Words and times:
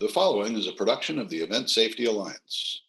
The 0.00 0.08
following 0.08 0.58
is 0.58 0.66
a 0.66 0.72
production 0.72 1.20
of 1.20 1.28
the 1.30 1.36
Event 1.36 1.70
Safety 1.70 2.06
Alliance. 2.06 2.82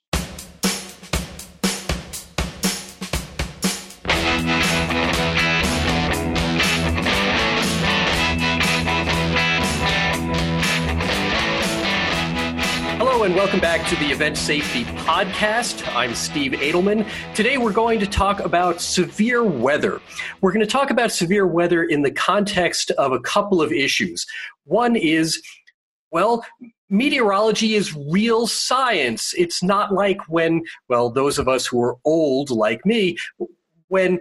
Hello 12.97 13.21
and 13.21 13.35
welcome 13.35 13.59
back 13.59 13.87
to 13.87 13.95
the 13.97 14.07
Event 14.07 14.35
Safety 14.35 14.83
Podcast. 14.85 15.87
I'm 15.95 16.15
Steve 16.15 16.53
Adelman. 16.53 17.07
Today 17.35 17.59
we're 17.59 17.71
going 17.71 17.99
to 17.99 18.07
talk 18.07 18.39
about 18.39 18.81
severe 18.81 19.43
weather. 19.43 20.01
We're 20.41 20.53
going 20.53 20.65
to 20.65 20.71
talk 20.71 20.89
about 20.89 21.11
severe 21.11 21.45
weather 21.45 21.83
in 21.83 22.01
the 22.01 22.09
context 22.09 22.89
of 22.97 23.11
a 23.11 23.19
couple 23.19 23.61
of 23.61 23.71
issues. 23.71 24.25
One 24.63 24.95
is, 24.95 25.39
well, 26.09 26.43
meteorology 26.89 27.75
is 27.75 27.95
real 28.09 28.47
science. 28.47 29.33
It's 29.37 29.63
not 29.63 29.93
like 29.93 30.17
when, 30.27 30.63
well, 30.89 31.09
those 31.09 31.39
of 31.39 31.47
us 31.47 31.65
who 31.65 31.81
are 31.81 31.97
old 32.05 32.49
like 32.49 32.85
me, 32.85 33.17
when 33.87 34.19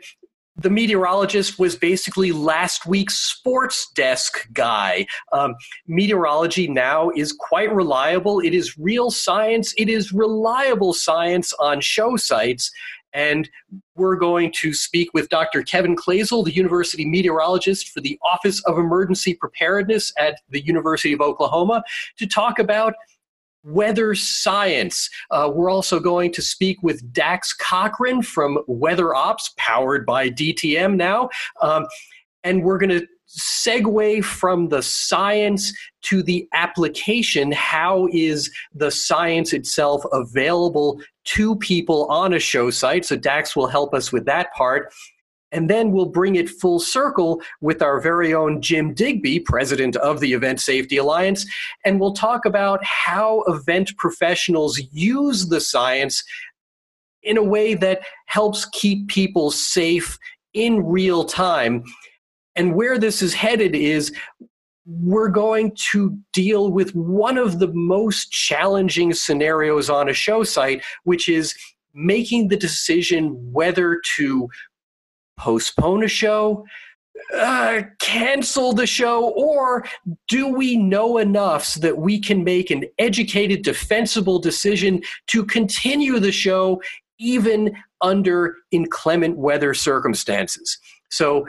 the 0.56 0.70
meteorologist 0.70 1.58
was 1.58 1.74
basically 1.74 2.30
last 2.30 2.86
week's 2.86 3.16
sports 3.16 3.90
desk 3.94 4.46
guy. 4.52 5.06
Um, 5.32 5.56
meteorology 5.88 6.68
now 6.68 7.10
is 7.16 7.32
quite 7.32 7.74
reliable. 7.74 8.38
It 8.40 8.54
is 8.54 8.78
real 8.78 9.10
science. 9.10 9.74
It 9.76 9.88
is 9.88 10.12
reliable 10.12 10.94
science 10.94 11.52
on 11.54 11.80
show 11.80 12.16
sites. 12.16 12.70
And 13.14 13.48
we're 13.94 14.16
going 14.16 14.52
to 14.60 14.74
speak 14.74 15.14
with 15.14 15.28
Dr. 15.28 15.62
Kevin 15.62 15.96
Kloesel, 15.96 16.44
the 16.44 16.54
university 16.54 17.06
meteorologist 17.06 17.88
for 17.88 18.00
the 18.00 18.18
Office 18.24 18.62
of 18.64 18.76
Emergency 18.76 19.34
Preparedness 19.34 20.12
at 20.18 20.40
the 20.50 20.64
University 20.64 21.12
of 21.12 21.20
Oklahoma, 21.20 21.82
to 22.18 22.26
talk 22.26 22.58
about 22.58 22.94
weather 23.62 24.14
science. 24.14 25.08
Uh, 25.30 25.50
we're 25.52 25.70
also 25.70 25.98
going 25.98 26.32
to 26.32 26.42
speak 26.42 26.82
with 26.82 27.12
Dax 27.12 27.54
Cochran 27.54 28.20
from 28.20 28.58
Weather 28.66 29.14
Ops, 29.14 29.54
powered 29.56 30.04
by 30.04 30.28
DTN 30.28 30.96
now. 30.96 31.30
Um, 31.62 31.86
and 32.42 32.62
we're 32.62 32.78
going 32.78 32.90
to 32.90 33.06
segue 33.38 34.24
from 34.24 34.68
the 34.68 34.82
science 34.82 35.72
to 36.02 36.22
the 36.22 36.48
application. 36.52 37.52
How 37.52 38.08
is 38.12 38.50
the 38.74 38.90
science 38.90 39.52
itself 39.52 40.02
available 40.12 41.00
to 41.24 41.56
people 41.56 42.06
on 42.06 42.34
a 42.34 42.38
show 42.38 42.70
site? 42.70 43.04
So 43.04 43.16
Dax 43.16 43.56
will 43.56 43.66
help 43.66 43.94
us 43.94 44.12
with 44.12 44.24
that 44.26 44.52
part. 44.54 44.92
And 45.52 45.70
then 45.70 45.92
we'll 45.92 46.06
bring 46.06 46.34
it 46.34 46.48
full 46.48 46.80
circle 46.80 47.40
with 47.60 47.80
our 47.80 48.00
very 48.00 48.34
own 48.34 48.60
Jim 48.60 48.92
Digby, 48.92 49.38
president 49.38 49.94
of 49.96 50.18
the 50.18 50.32
Event 50.32 50.60
Safety 50.60 50.96
Alliance. 50.96 51.46
And 51.84 52.00
we'll 52.00 52.12
talk 52.12 52.44
about 52.44 52.84
how 52.84 53.42
event 53.46 53.96
professionals 53.96 54.80
use 54.90 55.46
the 55.46 55.60
science 55.60 56.24
in 57.22 57.36
a 57.36 57.42
way 57.42 57.74
that 57.74 58.00
helps 58.26 58.66
keep 58.72 59.06
people 59.08 59.52
safe 59.52 60.18
in 60.54 60.84
real 60.84 61.24
time. 61.24 61.84
And 62.56 62.74
where 62.74 62.98
this 62.98 63.22
is 63.22 63.34
headed 63.34 63.74
is 63.74 64.12
we're 64.86 65.28
going 65.28 65.74
to 65.92 66.18
deal 66.32 66.70
with 66.70 66.94
one 66.94 67.38
of 67.38 67.58
the 67.58 67.72
most 67.72 68.30
challenging 68.30 69.14
scenarios 69.14 69.88
on 69.88 70.08
a 70.08 70.12
show 70.12 70.44
site, 70.44 70.82
which 71.04 71.28
is 71.28 71.54
making 71.94 72.48
the 72.48 72.56
decision 72.56 73.30
whether 73.52 74.00
to 74.16 74.48
postpone 75.38 76.04
a 76.04 76.08
show, 76.08 76.64
uh, 77.34 77.82
cancel 78.00 78.72
the 78.72 78.86
show, 78.86 79.30
or 79.30 79.84
do 80.28 80.48
we 80.48 80.76
know 80.76 81.18
enough 81.18 81.64
so 81.64 81.80
that 81.80 81.96
we 81.96 82.18
can 82.20 82.44
make 82.44 82.70
an 82.70 82.84
educated, 82.98 83.62
defensible 83.62 84.38
decision 84.38 85.00
to 85.28 85.44
continue 85.44 86.18
the 86.18 86.32
show 86.32 86.80
even 87.18 87.74
under 88.00 88.56
inclement 88.70 89.36
weather 89.38 89.74
circumstances? 89.74 90.78
So, 91.10 91.46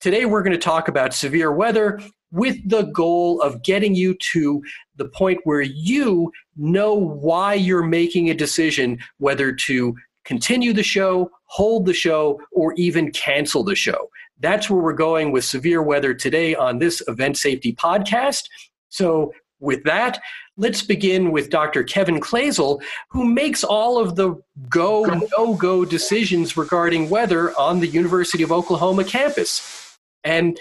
today 0.00 0.24
we're 0.24 0.42
going 0.42 0.52
to 0.52 0.58
talk 0.58 0.88
about 0.88 1.14
severe 1.14 1.52
weather 1.52 2.00
with 2.30 2.56
the 2.68 2.82
goal 2.82 3.40
of 3.40 3.62
getting 3.62 3.94
you 3.94 4.14
to 4.32 4.62
the 4.96 5.08
point 5.08 5.40
where 5.44 5.62
you 5.62 6.30
know 6.56 6.94
why 6.94 7.54
you're 7.54 7.82
making 7.82 8.28
a 8.28 8.34
decision 8.34 8.98
whether 9.18 9.52
to 9.52 9.96
continue 10.24 10.74
the 10.74 10.82
show, 10.82 11.30
hold 11.46 11.86
the 11.86 11.94
show, 11.94 12.38
or 12.52 12.74
even 12.74 13.10
cancel 13.12 13.64
the 13.64 13.74
show. 13.74 14.10
That's 14.40 14.68
where 14.68 14.80
we're 14.80 14.92
going 14.92 15.32
with 15.32 15.44
severe 15.44 15.82
weather 15.82 16.12
today 16.12 16.54
on 16.54 16.78
this 16.78 17.02
event 17.08 17.38
safety 17.38 17.74
podcast. 17.74 18.44
So, 18.90 19.32
with 19.60 19.82
that, 19.84 20.20
let's 20.56 20.82
begin 20.82 21.32
with 21.32 21.50
Dr. 21.50 21.82
Kevin 21.82 22.20
Kloesel, 22.20 22.80
who 23.10 23.24
makes 23.24 23.64
all 23.64 23.98
of 23.98 24.14
the 24.14 24.40
go, 24.68 25.04
no 25.36 25.54
go 25.54 25.84
decisions 25.84 26.56
regarding 26.56 27.10
weather 27.10 27.58
on 27.58 27.80
the 27.80 27.88
University 27.88 28.44
of 28.44 28.52
Oklahoma 28.52 29.02
campus. 29.02 29.87
And 30.28 30.60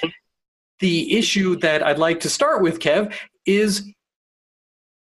the 0.80 1.18
issue 1.18 1.58
that 1.58 1.86
I'd 1.86 2.00
like 2.00 2.22
to 2.22 2.30
start 2.30 2.62
with, 2.62 2.80
Kev, 2.80 3.14
is 3.46 3.92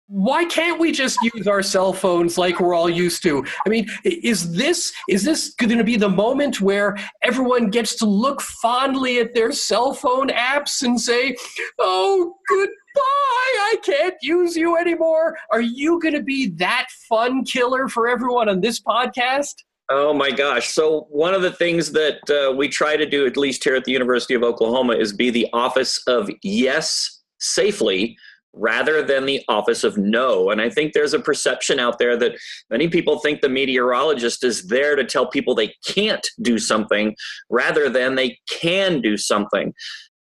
why 0.08 0.44
can't 0.46 0.80
we 0.80 0.92
just 0.92 1.20
use 1.22 1.48
our 1.48 1.62
cell 1.62 1.94
phones 1.94 2.36
like 2.36 2.60
we're 2.60 2.74
all 2.74 2.90
used 2.90 3.22
to? 3.22 3.46
I 3.64 3.70
mean 3.70 3.88
is 4.04 4.56
this 4.56 4.92
is 5.08 5.24
this 5.24 5.54
going 5.54 5.78
to 5.78 5.84
be 5.84 5.98
the 5.98 6.10
moment 6.10 6.62
where 6.62 6.98
everyone 7.22 7.70
gets 7.70 7.96
to 7.98 8.06
look 8.08 8.42
fondly 8.42 9.20
at 9.20 9.36
their 9.36 9.52
cell 9.52 9.94
phone 9.94 10.30
apps 10.30 10.81
and 10.81 11.00
say 11.00 11.36
oh 11.78 12.34
goodbye 12.48 12.74
i 12.96 13.76
can't 13.84 14.16
use 14.24 14.56
you 14.56 14.78
anymore. 14.78 15.38
Are 15.52 15.62
you 15.62 16.00
going 16.00 16.16
to 16.16 16.24
be 16.24 16.50
that 16.58 16.88
fun 17.08 17.44
killer 17.44 17.88
for 17.88 18.08
everyone 18.08 18.50
on 18.50 18.62
this 18.62 18.81
podcast 18.81 19.54
Oh 19.92 20.14
my 20.14 20.30
gosh. 20.30 20.70
So, 20.70 21.08
one 21.10 21.34
of 21.34 21.42
the 21.42 21.52
things 21.52 21.92
that 21.94 22.30
uh, 22.30 22.54
we 22.56 22.68
try 22.68 22.96
to 22.96 23.08
do, 23.08 23.26
at 23.26 23.38
least 23.38 23.64
here 23.64 23.76
at 23.76 23.86
the 23.86 23.92
University 23.92 24.36
of 24.36 24.44
Oklahoma, 24.44 24.94
is 24.94 25.14
be 25.14 25.32
the 25.32 25.48
office 25.52 26.00
of 26.06 26.30
yes 26.44 27.22
safely 27.40 28.16
rather 28.54 29.02
than 29.02 29.26
the 29.26 29.44
office 29.48 29.84
of 29.84 29.98
no. 29.98 30.50
And 30.52 30.62
I 30.62 30.70
think 30.70 30.94
there's 30.94 31.14
a 31.14 31.20
perception 31.20 31.80
out 31.80 31.98
there 31.98 32.18
that 32.18 32.38
many 32.70 32.88
people 32.88 33.20
think 33.20 33.42
the 33.42 33.50
meteorologist 33.50 34.44
is 34.44 34.68
there 34.68 34.96
to 34.96 35.04
tell 35.04 35.28
people 35.28 35.54
they 35.56 35.74
can't 35.86 36.28
do 36.42 36.58
something 36.58 37.16
rather 37.50 37.90
than 37.90 38.16
they 38.16 38.40
can 38.50 39.02
do 39.02 39.18
something. 39.18 39.74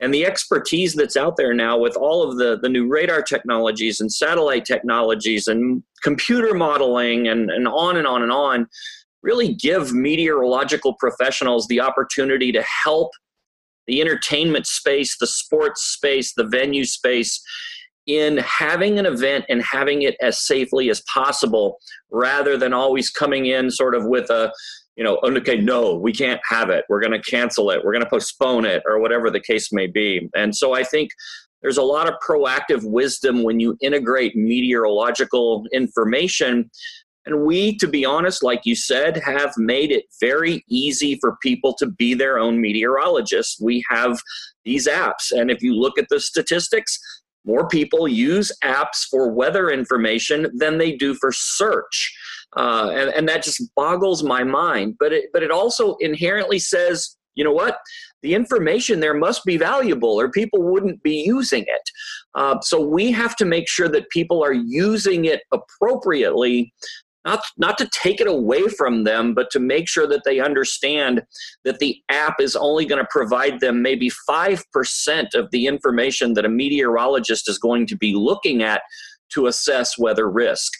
And 0.01 0.13
the 0.13 0.25
expertise 0.25 0.95
that's 0.95 1.17
out 1.17 1.37
there 1.37 1.55
now 1.55 1.79
with 1.79 1.97
all 1.97 2.29
of 2.29 2.37
the, 2.37 2.59
the 2.61 2.69
new 2.69 2.89
radar 2.89 3.23
technologies 3.23 4.01
and 4.01 4.13
satellite 4.13 4.65
technologies 4.65 5.47
and 5.47 5.83
computer 6.03 6.55
modeling 6.55 7.29
and, 7.29 7.51
and 7.51 7.69
on 7.69 7.97
and 7.97 8.07
on 8.07 8.23
and 8.23 8.33
on 8.33 8.67
really 9.23 9.55
give 9.55 9.93
meteorological 9.93 10.95
professionals 10.95 11.67
the 11.69 11.81
opportunity 11.81 12.53
to 12.53 12.63
help 12.63 13.11
the 13.87 14.01
entertainment 14.01 14.67
space, 14.67 15.17
the 15.19 15.27
sports 15.27 15.83
space, 15.83 16.35
the 16.35 16.45
venue 16.45 16.85
space 16.85 17.43
in 18.07 18.39
having 18.39 18.99
an 18.99 19.07
event 19.07 19.45
and 19.49 19.63
having 19.63 20.03
it 20.03 20.17
as 20.21 20.45
safely 20.45 20.91
as 20.91 21.03
possible 21.03 21.79
rather 22.11 22.57
than 22.57 22.73
always 22.73 23.11
coming 23.11 23.47
in 23.47 23.71
sort 23.71 23.95
of 23.95 24.05
with 24.07 24.29
a 24.31 24.53
you 24.97 25.05
know 25.05 25.19
oh, 25.23 25.33
okay 25.37 25.57
no 25.57 25.95
we 25.95 26.13
can't 26.13 26.41
have 26.49 26.69
it. 26.69 26.85
We're 26.89 27.01
going 27.01 27.13
to 27.13 27.31
cancel 27.31 27.71
it. 27.71 27.85
We're 27.85 27.93
going 27.93 28.05
to 28.05 28.11
postpone 28.11 28.65
it 28.65 28.83
or 28.87 28.99
whatever 28.99 29.31
the 29.31 29.41
case 29.41 29.73
may 29.73 29.87
be. 29.87 30.29
And 30.35 30.55
so 30.55 30.75
i 30.75 30.83
think 30.83 31.11
there's 31.63 31.79
a 31.79 31.83
lot 31.83 32.09
of 32.09 32.15
proactive 32.27 32.83
wisdom 32.85 33.45
when 33.45 33.61
you 33.61 33.77
integrate 33.81 34.37
meteorological 34.37 35.65
information 35.73 36.71
and 37.27 37.45
we, 37.45 37.77
to 37.79 37.87
be 37.87 38.05
honest, 38.05 38.43
like 38.43 38.63
you 38.65 38.75
said, 38.75 39.17
have 39.19 39.53
made 39.57 39.93
it 39.93 40.07
very 40.21 40.65
easy 40.69 41.19
for 41.21 41.37
people 41.43 41.75
to 41.75 41.87
be 41.87 42.15
their 42.15 42.39
own 42.39 42.61
meteorologists. 42.61 43.61
We 43.61 43.85
have 43.89 44.19
these 44.65 44.89
apps. 44.89 45.31
And 45.31 45.51
if 45.51 45.63
you 45.63 45.75
look 45.75 45.99
at 45.99 46.09
the 46.11 46.21
statistics, 46.21 46.99
more 47.45 47.69
people 47.69 48.09
use 48.09 48.53
apps 48.65 49.05
for 49.11 49.33
weather 49.33 49.71
information 49.71 50.49
than 50.55 50.79
they 50.79 50.93
do 50.97 51.15
for 51.15 51.31
search. 51.33 52.13
Uh, 52.57 52.91
and, 52.93 53.11
and 53.11 53.29
that 53.29 53.43
just 53.43 53.63
boggles 53.75 54.23
my 54.23 54.45
mind. 54.45 54.97
But 54.99 55.13
it, 55.13 55.31
but 55.33 55.43
it 55.43 55.51
also 55.51 55.97
inherently 56.01 56.59
says, 56.59 57.17
you 57.35 57.45
know 57.45 57.53
what? 57.53 57.79
The 58.23 58.35
information 58.35 59.01
there 59.01 59.15
must 59.15 59.45
be 59.45 59.57
valuable, 59.57 60.21
or 60.21 60.31
people 60.31 60.63
wouldn't 60.63 61.03
be 61.03 61.25
using 61.27 61.63
it. 61.63 61.91
Uh, 62.35 62.61
so 62.61 62.81
we 62.81 63.11
have 63.11 63.35
to 63.37 63.45
make 63.45 63.69
sure 63.69 63.89
that 63.89 64.11
people 64.11 64.45
are 64.45 64.53
using 64.53 65.25
it 65.25 65.41
appropriately 65.51 66.73
not 67.25 67.43
not 67.57 67.79
to 67.79 67.89
take 67.93 68.21
it 68.21 68.27
away 68.27 68.69
from 68.69 69.05
them 69.05 69.35
but 69.35 69.51
to 69.51 69.61
make 69.61 69.89
sure 69.89 70.07
that 70.07 70.23
they 70.25 70.41
understand 70.41 71.23
that 71.65 71.79
the 71.79 72.01
app 72.09 72.41
is 72.41 72.57
only 72.57 72.85
going 72.85 73.01
to 73.01 73.09
provide 73.11 73.61
them 73.61 73.83
maybe 73.83 74.11
5% 74.29 75.35
of 75.35 75.51
the 75.51 75.67
information 75.67 76.35
that 76.35 76.45
a 76.45 76.49
meteorologist 76.49 77.49
is 77.49 77.59
going 77.59 77.87
to 77.87 77.97
be 77.97 78.15
looking 78.15 78.63
at 78.63 78.83
to 79.31 79.47
assess 79.47 79.99
weather 79.99 80.31
risk 80.31 80.73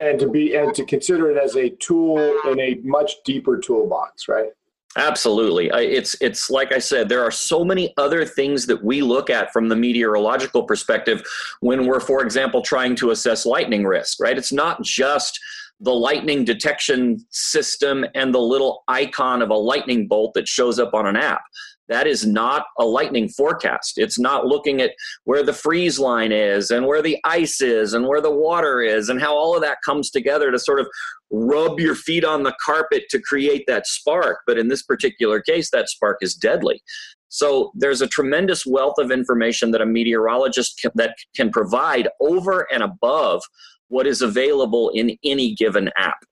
and 0.00 0.18
to 0.18 0.28
be 0.28 0.54
and 0.54 0.74
to 0.74 0.84
consider 0.84 1.30
it 1.30 1.36
as 1.36 1.56
a 1.56 1.70
tool 1.70 2.18
in 2.46 2.60
a 2.60 2.78
much 2.82 3.14
deeper 3.24 3.58
toolbox 3.58 4.28
right 4.28 4.50
Absolutely. 4.96 5.68
It's 5.68 6.16
it's 6.20 6.50
like 6.50 6.72
I 6.72 6.80
said 6.80 7.08
there 7.08 7.22
are 7.22 7.30
so 7.30 7.64
many 7.64 7.94
other 7.96 8.24
things 8.24 8.66
that 8.66 8.82
we 8.82 9.02
look 9.02 9.30
at 9.30 9.52
from 9.52 9.68
the 9.68 9.76
meteorological 9.76 10.64
perspective 10.64 11.22
when 11.60 11.86
we're 11.86 12.00
for 12.00 12.24
example 12.24 12.60
trying 12.60 12.96
to 12.96 13.12
assess 13.12 13.46
lightning 13.46 13.84
risk, 13.84 14.18
right? 14.20 14.36
It's 14.36 14.52
not 14.52 14.82
just 14.82 15.38
the 15.80 15.94
lightning 15.94 16.44
detection 16.44 17.18
system 17.30 18.04
and 18.14 18.34
the 18.34 18.40
little 18.40 18.84
icon 18.88 19.42
of 19.42 19.50
a 19.50 19.54
lightning 19.54 20.06
bolt 20.06 20.34
that 20.34 20.46
shows 20.46 20.78
up 20.78 20.92
on 20.94 21.06
an 21.06 21.16
app. 21.16 21.42
That 21.88 22.06
is 22.06 22.24
not 22.24 22.66
a 22.78 22.84
lightning 22.84 23.28
forecast. 23.28 23.94
It's 23.96 24.18
not 24.18 24.46
looking 24.46 24.80
at 24.80 24.92
where 25.24 25.42
the 25.42 25.52
freeze 25.52 25.98
line 25.98 26.30
is 26.30 26.70
and 26.70 26.86
where 26.86 27.02
the 27.02 27.18
ice 27.24 27.60
is 27.60 27.94
and 27.94 28.06
where 28.06 28.20
the 28.20 28.30
water 28.30 28.80
is 28.80 29.08
and 29.08 29.20
how 29.20 29.34
all 29.36 29.56
of 29.56 29.62
that 29.62 29.78
comes 29.84 30.10
together 30.10 30.52
to 30.52 30.58
sort 30.58 30.78
of 30.78 30.86
rub 31.32 31.80
your 31.80 31.96
feet 31.96 32.24
on 32.24 32.44
the 32.44 32.54
carpet 32.64 33.04
to 33.10 33.20
create 33.20 33.64
that 33.66 33.88
spark. 33.88 34.40
But 34.46 34.56
in 34.56 34.68
this 34.68 34.84
particular 34.84 35.40
case, 35.40 35.70
that 35.72 35.88
spark 35.88 36.18
is 36.20 36.34
deadly. 36.34 36.80
So 37.28 37.72
there's 37.74 38.02
a 38.02 38.08
tremendous 38.08 38.64
wealth 38.64 38.98
of 38.98 39.10
information 39.10 39.72
that 39.72 39.80
a 39.80 39.86
meteorologist 39.86 40.78
can, 40.80 40.92
that 40.94 41.16
can 41.34 41.50
provide 41.50 42.08
over 42.20 42.68
and 42.72 42.82
above 42.82 43.42
what 43.90 44.06
is 44.06 44.22
available 44.22 44.88
in 44.90 45.16
any 45.22 45.54
given 45.54 45.90
app. 45.96 46.24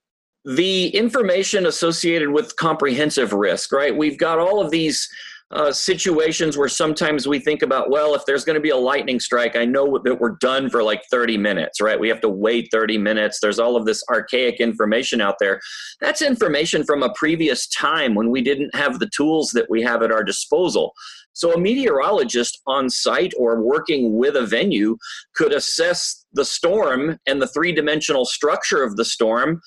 The 0.45 0.87
information 0.87 1.65
associated 1.65 2.29
with 2.29 2.55
comprehensive 2.55 3.33
risk, 3.33 3.71
right? 3.71 3.95
We've 3.95 4.17
got 4.17 4.39
all 4.39 4.61
of 4.61 4.71
these 4.71 5.07
uh, 5.51 5.71
situations 5.71 6.57
where 6.57 6.69
sometimes 6.69 7.27
we 7.27 7.39
think 7.39 7.63
about, 7.63 7.89
well, 7.89 8.13
if 8.13 8.23
there's 8.25 8.45
going 8.45 8.55
to 8.55 8.61
be 8.61 8.69
a 8.69 8.77
lightning 8.77 9.19
strike, 9.19 9.55
I 9.55 9.65
know 9.65 9.99
that 10.03 10.19
we're 10.19 10.37
done 10.39 10.69
for 10.69 10.83
like 10.83 11.01
30 11.09 11.37
minutes, 11.37 11.81
right? 11.81 11.99
We 11.99 12.07
have 12.09 12.21
to 12.21 12.29
wait 12.29 12.69
30 12.71 12.99
minutes. 12.99 13.39
There's 13.39 13.57
all 13.57 13.75
of 13.75 13.85
this 13.85 14.03
archaic 14.09 14.59
information 14.59 15.21
out 15.21 15.35
there. 15.39 15.59
That's 15.99 16.21
information 16.21 16.83
from 16.83 17.01
a 17.01 17.13
previous 17.15 17.67
time 17.67 18.13
when 18.13 18.29
we 18.29 18.41
didn't 18.41 18.75
have 18.75 18.99
the 18.99 19.09
tools 19.09 19.49
that 19.51 19.69
we 19.69 19.81
have 19.81 20.03
at 20.03 20.11
our 20.11 20.23
disposal. 20.23 20.93
So, 21.33 21.53
a 21.53 21.59
meteorologist 21.59 22.61
on 22.67 22.89
site 22.89 23.33
or 23.37 23.61
working 23.61 24.17
with 24.17 24.35
a 24.35 24.45
venue 24.45 24.97
could 25.35 25.53
assess 25.53 26.18
the 26.33 26.45
storm 26.45 27.17
and 27.27 27.41
the 27.41 27.47
three 27.47 27.71
dimensional 27.71 28.25
structure 28.25 28.83
of 28.83 28.95
the 28.95 29.05
storm 29.05 29.61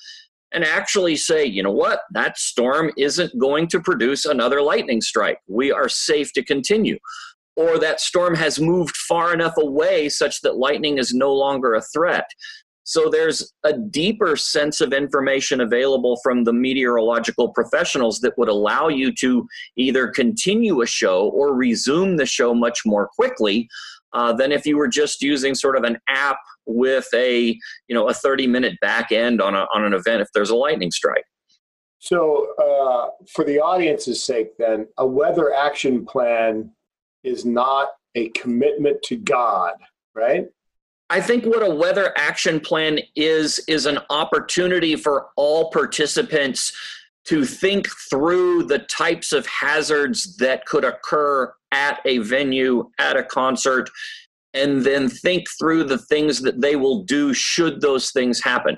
and 0.53 0.63
actually 0.63 1.15
say, 1.15 1.43
you 1.43 1.63
know 1.63 1.71
what, 1.71 2.01
that 2.11 2.37
storm 2.37 2.91
isn't 2.97 3.37
going 3.39 3.67
to 3.67 3.79
produce 3.79 4.25
another 4.25 4.61
lightning 4.61 5.01
strike. 5.01 5.39
We 5.47 5.71
are 5.71 5.89
safe 5.89 6.31
to 6.33 6.43
continue. 6.43 6.99
Or 7.55 7.79
that 7.79 7.99
storm 7.99 8.35
has 8.35 8.59
moved 8.59 8.95
far 8.95 9.33
enough 9.33 9.53
away 9.57 10.09
such 10.09 10.41
that 10.41 10.57
lightning 10.57 10.97
is 10.97 11.13
no 11.13 11.33
longer 11.33 11.73
a 11.73 11.81
threat. 11.81 12.25
So 12.83 13.09
there's 13.09 13.53
a 13.63 13.73
deeper 13.73 14.35
sense 14.35 14.81
of 14.81 14.91
information 14.91 15.61
available 15.61 16.19
from 16.21 16.43
the 16.43 16.53
meteorological 16.53 17.49
professionals 17.49 18.19
that 18.19 18.37
would 18.37 18.49
allow 18.49 18.89
you 18.89 19.13
to 19.15 19.47
either 19.77 20.07
continue 20.07 20.81
a 20.81 20.85
show 20.85 21.29
or 21.29 21.55
resume 21.55 22.17
the 22.17 22.25
show 22.25 22.53
much 22.53 22.81
more 22.85 23.09
quickly 23.15 23.69
uh, 24.13 24.33
than 24.33 24.51
if 24.51 24.65
you 24.65 24.77
were 24.77 24.87
just 24.87 25.21
using 25.21 25.55
sort 25.55 25.77
of 25.77 25.83
an 25.83 25.97
app 26.09 26.37
with 26.65 27.07
a 27.13 27.57
you 27.87 27.95
know 27.95 28.07
a 28.07 28.13
30 28.13 28.47
minute 28.47 28.79
back 28.81 29.11
end 29.11 29.41
on, 29.41 29.55
a, 29.55 29.65
on 29.73 29.83
an 29.83 29.93
event 29.93 30.21
if 30.21 30.27
there's 30.33 30.49
a 30.49 30.55
lightning 30.55 30.91
strike. 30.91 31.25
So, 31.99 32.53
uh, 32.57 33.23
for 33.33 33.45
the 33.45 33.61
audience's 33.61 34.21
sake, 34.21 34.57
then, 34.57 34.87
a 34.97 35.07
weather 35.07 35.53
action 35.53 36.05
plan 36.05 36.69
is 37.23 37.45
not 37.45 37.91
a 38.15 38.27
commitment 38.29 39.01
to 39.03 39.15
God, 39.15 39.75
right? 40.13 40.47
I 41.09 41.21
think 41.21 41.45
what 41.45 41.65
a 41.65 41.73
weather 41.73 42.11
action 42.17 42.59
plan 42.59 42.99
is, 43.15 43.59
is 43.69 43.85
an 43.85 43.99
opportunity 44.09 44.97
for 44.97 45.27
all 45.37 45.71
participants 45.71 46.75
to 47.25 47.45
think 47.45 47.87
through 48.09 48.63
the 48.63 48.79
types 48.79 49.31
of 49.31 49.47
hazards 49.47 50.35
that 50.37 50.65
could 50.65 50.83
occur 50.83 51.53
at 51.71 52.01
a 52.05 52.17
venue, 52.17 52.89
at 52.99 53.15
a 53.15 53.23
concert, 53.23 53.89
and 54.53 54.83
then 54.83 55.09
think 55.09 55.45
through 55.59 55.85
the 55.85 55.97
things 55.97 56.41
that 56.41 56.61
they 56.61 56.75
will 56.75 57.03
do 57.03 57.33
should 57.33 57.81
those 57.81 58.11
things 58.11 58.41
happen. 58.41 58.77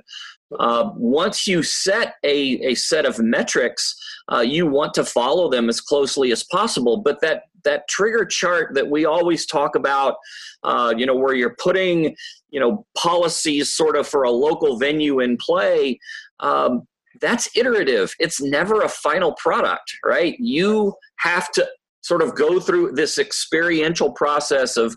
Uh, 0.59 0.91
once 0.95 1.47
you 1.47 1.63
set 1.63 2.15
a, 2.23 2.59
a 2.61 2.75
set 2.75 3.05
of 3.05 3.19
metrics, 3.19 3.95
uh, 4.31 4.41
you 4.41 4.67
want 4.67 4.93
to 4.93 5.03
follow 5.03 5.49
them 5.49 5.69
as 5.69 5.81
closely 5.81 6.31
as 6.31 6.43
possible. 6.43 6.97
But 6.97 7.19
that 7.21 7.43
that 7.63 7.87
trigger 7.87 8.25
chart 8.25 8.75
that 8.75 8.87
we 8.87 9.05
always 9.05 9.45
talk 9.47 9.75
about, 9.75 10.17
uh, 10.63 10.93
you 10.95 11.05
know, 11.05 11.15
where 11.15 11.33
you're 11.33 11.55
putting, 11.59 12.15
you 12.51 12.59
know, 12.59 12.85
policies 12.95 13.73
sort 13.73 13.97
of 13.97 14.07
for 14.07 14.23
a 14.23 14.31
local 14.31 14.77
venue 14.77 15.19
in 15.19 15.35
play. 15.37 15.99
Um, 16.41 16.87
that's 17.21 17.49
iterative. 17.55 18.13
It's 18.19 18.39
never 18.39 18.81
a 18.81 18.89
final 18.89 19.33
product, 19.33 19.97
right? 20.03 20.35
You 20.39 20.93
have 21.17 21.51
to 21.53 21.67
sort 22.01 22.21
of 22.21 22.35
go 22.35 22.59
through 22.59 22.91
this 22.91 23.17
experiential 23.17 24.11
process 24.11 24.77
of 24.77 24.95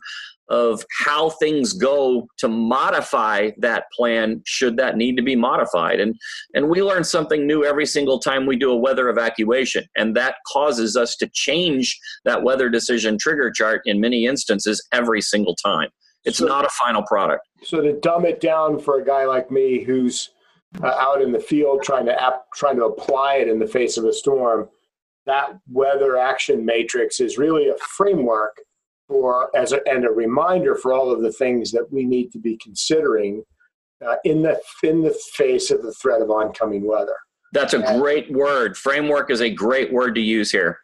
of 0.49 0.85
how 1.01 1.31
things 1.31 1.73
go 1.73 2.27
to 2.39 2.49
modify 2.49 3.51
that 3.59 3.85
plan 3.93 4.43
should 4.47 4.77
that 4.77 4.97
need 4.97 5.17
to 5.17 5.23
be 5.23 5.37
modified. 5.37 6.01
And 6.01 6.15
and 6.55 6.69
we 6.69 6.83
learn 6.83 7.05
something 7.05 7.47
new 7.47 7.65
every 7.65 7.87
single 7.87 8.19
time 8.19 8.47
we 8.47 8.57
do 8.57 8.71
a 8.71 8.77
weather 8.77 9.09
evacuation. 9.09 9.85
And 9.97 10.17
that 10.17 10.37
causes 10.51 10.97
us 10.97 11.17
to 11.17 11.29
change 11.33 11.99
that 12.25 12.43
weather 12.43 12.69
decision 12.69 13.19
trigger 13.19 13.51
chart 13.51 13.83
in 13.85 14.01
many 14.01 14.27
instances 14.27 14.87
every 14.93 15.21
single 15.21 15.55
time. 15.57 15.91
It's 16.25 16.39
so, 16.39 16.47
not 16.47 16.65
a 16.65 16.71
final 16.71 17.03
product. 17.03 17.47
So 17.63 17.81
to 17.81 17.99
dumb 18.01 18.25
it 18.25 18.41
down 18.41 18.79
for 18.79 19.01
a 19.01 19.05
guy 19.05 19.25
like 19.25 19.51
me 19.51 19.85
who's 19.85 20.31
uh, 20.83 20.87
out 20.87 21.23
in 21.23 21.33
the 21.33 21.41
field 21.41 21.83
trying 21.83 22.07
to 22.07 22.23
ap- 22.23 22.45
trying 22.55 22.77
to 22.77 22.85
apply 22.85 23.37
it 23.37 23.49
in 23.49 23.59
the 23.59 23.67
face 23.67 23.97
of 23.97 24.05
a 24.05 24.13
storm 24.13 24.69
that 25.29 25.59
weather 25.71 26.17
action 26.17 26.65
matrix 26.65 27.21
is 27.21 27.37
really 27.37 27.69
a 27.69 27.77
framework 27.77 28.57
for 29.09 29.51
as 29.57 29.73
a, 29.73 29.81
and 29.89 30.05
a 30.05 30.11
reminder 30.11 30.77
for 30.77 30.93
all 30.93 31.11
of 31.11 31.23
the 31.23 31.33
things 31.33 31.73
that 31.73 31.91
we 31.91 32.05
need 32.05 32.31
to 32.33 32.39
be 32.39 32.57
considering 32.59 33.43
uh, 34.07 34.17
in 34.25 34.43
the 34.43 34.61
in 34.83 35.03
the 35.03 35.19
face 35.35 35.71
of 35.71 35.83
the 35.83 35.93
threat 35.93 36.21
of 36.21 36.31
oncoming 36.31 36.87
weather. 36.87 37.17
That's 37.53 37.73
a 37.73 37.81
and, 37.81 38.01
great 38.01 38.31
word. 38.31 38.77
Framework 38.77 39.31
is 39.31 39.41
a 39.41 39.51
great 39.51 39.93
word 39.93 40.15
to 40.15 40.21
use 40.21 40.53
here. 40.53 40.81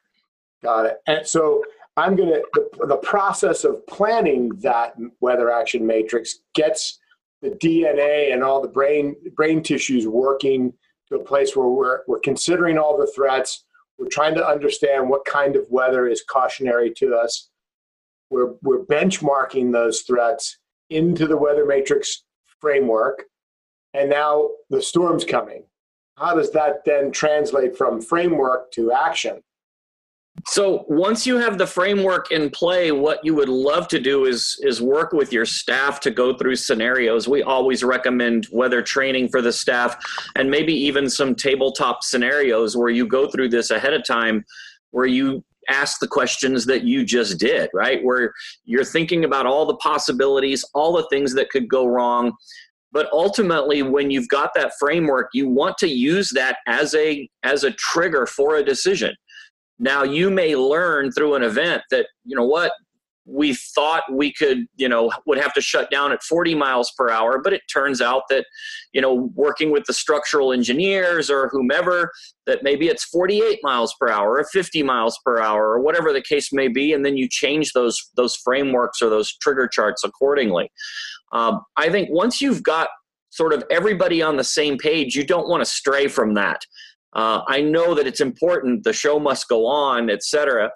Got 0.62 0.86
it. 0.86 0.96
And 1.06 1.26
so 1.26 1.62
I'm 1.96 2.16
going 2.16 2.30
to 2.30 2.42
the, 2.54 2.86
the 2.86 2.96
process 2.96 3.64
of 3.64 3.86
planning 3.86 4.48
that 4.60 4.96
weather 5.20 5.52
action 5.52 5.86
matrix 5.86 6.38
gets 6.54 6.98
the 7.42 7.50
DNA 7.50 8.32
and 8.32 8.42
all 8.42 8.62
the 8.62 8.68
brain 8.68 9.14
brain 9.36 9.62
tissues 9.62 10.08
working 10.08 10.72
to 11.08 11.16
a 11.16 11.22
place 11.22 11.54
where 11.54 11.68
we're 11.68 12.00
we're 12.08 12.20
considering 12.20 12.78
all 12.78 12.96
the 12.96 13.12
threats. 13.14 13.64
We're 13.98 14.08
trying 14.10 14.34
to 14.34 14.46
understand 14.46 15.08
what 15.08 15.24
kind 15.24 15.54
of 15.54 15.66
weather 15.70 16.08
is 16.08 16.24
cautionary 16.28 16.92
to 16.94 17.14
us 17.14 17.50
we're, 18.30 18.54
we're 18.62 18.84
benchmarking 18.84 19.72
those 19.72 20.00
threats 20.02 20.58
into 20.90 21.26
the 21.26 21.36
weather 21.36 21.64
matrix 21.64 22.24
framework. 22.60 23.24
And 23.94 24.10
now 24.10 24.50
the 24.70 24.82
storm's 24.82 25.24
coming. 25.24 25.64
How 26.16 26.34
does 26.34 26.50
that 26.52 26.84
then 26.84 27.10
translate 27.10 27.76
from 27.76 28.00
framework 28.00 28.70
to 28.72 28.92
action? 28.92 29.42
So 30.46 30.84
once 30.88 31.26
you 31.26 31.36
have 31.36 31.58
the 31.58 31.66
framework 31.66 32.30
in 32.30 32.50
play, 32.50 32.90
what 32.92 33.20
you 33.24 33.34
would 33.34 33.48
love 33.48 33.88
to 33.88 34.00
do 34.00 34.24
is 34.24 34.58
is 34.62 34.82
work 34.82 35.12
with 35.12 35.32
your 35.32 35.46
staff 35.46 36.00
to 36.00 36.10
go 36.10 36.36
through 36.36 36.56
scenarios. 36.56 37.28
We 37.28 37.42
always 37.42 37.84
recommend 37.84 38.48
weather 38.52 38.82
training 38.82 39.28
for 39.28 39.40
the 39.40 39.52
staff 39.52 39.96
and 40.34 40.50
maybe 40.50 40.74
even 40.74 41.08
some 41.08 41.34
tabletop 41.34 42.02
scenarios 42.02 42.76
where 42.76 42.90
you 42.90 43.06
go 43.06 43.28
through 43.28 43.50
this 43.50 43.70
ahead 43.70 43.94
of 43.94 44.04
time 44.04 44.44
where 44.90 45.06
you 45.06 45.44
ask 45.68 46.00
the 46.00 46.08
questions 46.08 46.66
that 46.66 46.84
you 46.84 47.04
just 47.04 47.38
did, 47.38 47.70
right? 47.74 48.02
Where 48.02 48.32
you're 48.64 48.84
thinking 48.84 49.24
about 49.24 49.46
all 49.46 49.66
the 49.66 49.76
possibilities, 49.76 50.64
all 50.74 50.92
the 50.92 51.06
things 51.10 51.34
that 51.34 51.50
could 51.50 51.68
go 51.68 51.86
wrong. 51.86 52.32
But 52.92 53.08
ultimately, 53.12 53.82
when 53.82 54.10
you've 54.10 54.28
got 54.28 54.50
that 54.54 54.72
framework, 54.78 55.30
you 55.34 55.48
want 55.48 55.78
to 55.78 55.88
use 55.88 56.30
that 56.30 56.58
as 56.66 56.94
a 56.94 57.28
as 57.42 57.64
a 57.64 57.72
trigger 57.72 58.26
for 58.26 58.56
a 58.56 58.64
decision. 58.64 59.14
Now, 59.78 60.04
you 60.04 60.30
may 60.30 60.54
learn 60.54 61.10
through 61.10 61.34
an 61.34 61.42
event 61.42 61.82
that, 61.90 62.06
you 62.24 62.36
know 62.36 62.46
what, 62.46 62.72
we 63.26 63.54
thought 63.54 64.02
we 64.12 64.32
could, 64.32 64.66
you 64.76 64.88
know, 64.88 65.10
would 65.26 65.38
have 65.38 65.54
to 65.54 65.60
shut 65.60 65.90
down 65.90 66.12
at 66.12 66.22
40 66.22 66.54
miles 66.54 66.92
per 66.96 67.10
hour, 67.10 67.40
but 67.42 67.52
it 67.52 67.62
turns 67.72 68.00
out 68.00 68.24
that, 68.28 68.44
you 68.92 69.00
know, 69.00 69.30
working 69.34 69.70
with 69.70 69.84
the 69.86 69.94
structural 69.94 70.52
engineers 70.52 71.30
or 71.30 71.48
whomever, 71.48 72.10
that 72.46 72.62
maybe 72.62 72.88
it's 72.88 73.04
48 73.04 73.60
miles 73.62 73.94
per 73.98 74.10
hour 74.10 74.38
or 74.38 74.44
50 74.44 74.82
miles 74.82 75.18
per 75.24 75.40
hour 75.40 75.70
or 75.70 75.80
whatever 75.80 76.12
the 76.12 76.22
case 76.22 76.52
may 76.52 76.68
be, 76.68 76.92
and 76.92 77.04
then 77.04 77.16
you 77.16 77.28
change 77.30 77.72
those 77.72 77.98
those 78.16 78.36
frameworks 78.36 79.00
or 79.00 79.08
those 79.08 79.34
trigger 79.38 79.68
charts 79.68 80.04
accordingly. 80.04 80.70
Um, 81.32 81.62
I 81.76 81.88
think 81.88 82.10
once 82.10 82.42
you've 82.42 82.62
got 82.62 82.88
sort 83.30 83.52
of 83.52 83.64
everybody 83.70 84.22
on 84.22 84.36
the 84.36 84.44
same 84.44 84.76
page, 84.76 85.16
you 85.16 85.24
don't 85.24 85.48
want 85.48 85.62
to 85.62 85.70
stray 85.70 86.08
from 86.08 86.34
that. 86.34 86.60
Uh, 87.14 87.42
I 87.48 87.62
know 87.62 87.94
that 87.94 88.06
it's 88.06 88.20
important; 88.20 88.84
the 88.84 88.92
show 88.92 89.18
must 89.18 89.48
go 89.48 89.66
on, 89.66 90.10
et 90.10 90.22
cetera 90.22 90.70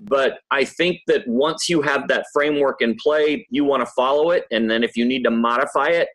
but 0.00 0.38
I 0.50 0.64
think 0.64 1.00
that 1.06 1.26
once 1.26 1.68
you 1.68 1.82
have 1.82 2.08
that 2.08 2.26
framework 2.32 2.80
in 2.80 2.96
play, 2.96 3.46
you 3.50 3.64
want 3.64 3.80
to 3.82 3.92
follow 3.96 4.30
it. 4.30 4.44
And 4.50 4.70
then 4.70 4.82
if 4.82 4.96
you 4.96 5.04
need 5.04 5.22
to 5.24 5.30
modify 5.30 5.88
it, 5.88 6.08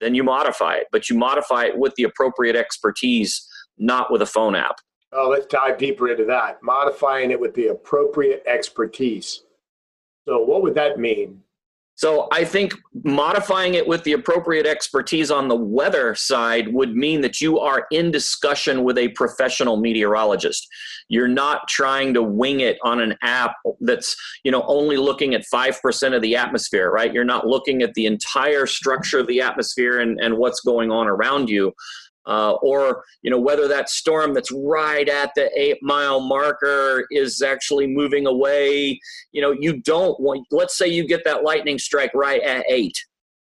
then 0.00 0.14
you 0.14 0.22
modify 0.22 0.74
it. 0.74 0.86
But 0.92 1.08
you 1.08 1.16
modify 1.16 1.64
it 1.64 1.78
with 1.78 1.94
the 1.96 2.04
appropriate 2.04 2.56
expertise, 2.56 3.46
not 3.78 4.12
with 4.12 4.22
a 4.22 4.26
phone 4.26 4.54
app. 4.54 4.76
Oh, 5.12 5.28
let's 5.28 5.46
dive 5.46 5.78
deeper 5.78 6.08
into 6.08 6.24
that. 6.24 6.62
Modifying 6.62 7.30
it 7.30 7.38
with 7.38 7.54
the 7.54 7.68
appropriate 7.68 8.42
expertise. 8.46 9.44
So, 10.26 10.40
what 10.40 10.62
would 10.62 10.74
that 10.74 10.98
mean? 10.98 11.43
So 11.96 12.28
I 12.32 12.44
think 12.44 12.74
modifying 13.04 13.74
it 13.74 13.86
with 13.86 14.02
the 14.02 14.12
appropriate 14.12 14.66
expertise 14.66 15.30
on 15.30 15.46
the 15.46 15.54
weather 15.56 16.14
side 16.14 16.72
would 16.72 16.96
mean 16.96 17.20
that 17.20 17.40
you 17.40 17.60
are 17.60 17.86
in 17.92 18.10
discussion 18.10 18.82
with 18.82 18.98
a 18.98 19.08
professional 19.10 19.76
meteorologist. 19.76 20.66
You're 21.08 21.28
not 21.28 21.68
trying 21.68 22.12
to 22.14 22.22
wing 22.22 22.60
it 22.60 22.78
on 22.82 23.00
an 23.00 23.14
app 23.22 23.54
that's, 23.80 24.16
you 24.42 24.50
know, 24.50 24.64
only 24.66 24.96
looking 24.96 25.34
at 25.34 25.44
5% 25.52 26.16
of 26.16 26.22
the 26.22 26.34
atmosphere, 26.34 26.90
right? 26.90 27.12
You're 27.12 27.24
not 27.24 27.46
looking 27.46 27.82
at 27.82 27.94
the 27.94 28.06
entire 28.06 28.66
structure 28.66 29.20
of 29.20 29.28
the 29.28 29.40
atmosphere 29.40 30.00
and, 30.00 30.18
and 30.20 30.36
what's 30.36 30.60
going 30.60 30.90
on 30.90 31.06
around 31.06 31.48
you 31.48 31.72
uh, 32.26 32.52
or 32.62 33.04
you 33.22 33.30
know 33.30 33.38
whether 33.38 33.68
that 33.68 33.88
storm 33.88 34.32
that's 34.32 34.50
right 34.52 35.08
at 35.08 35.30
the 35.34 35.50
eight 35.58 35.78
mile 35.82 36.20
marker 36.20 37.06
is 37.10 37.42
actually 37.42 37.86
moving 37.86 38.26
away 38.26 38.98
you 39.32 39.42
know 39.42 39.52
you 39.52 39.80
don't 39.82 40.18
want 40.20 40.46
let's 40.50 40.78
say 40.78 40.86
you 40.86 41.06
get 41.06 41.24
that 41.24 41.42
lightning 41.42 41.78
strike 41.78 42.12
right 42.14 42.42
at 42.42 42.64
eight 42.68 42.96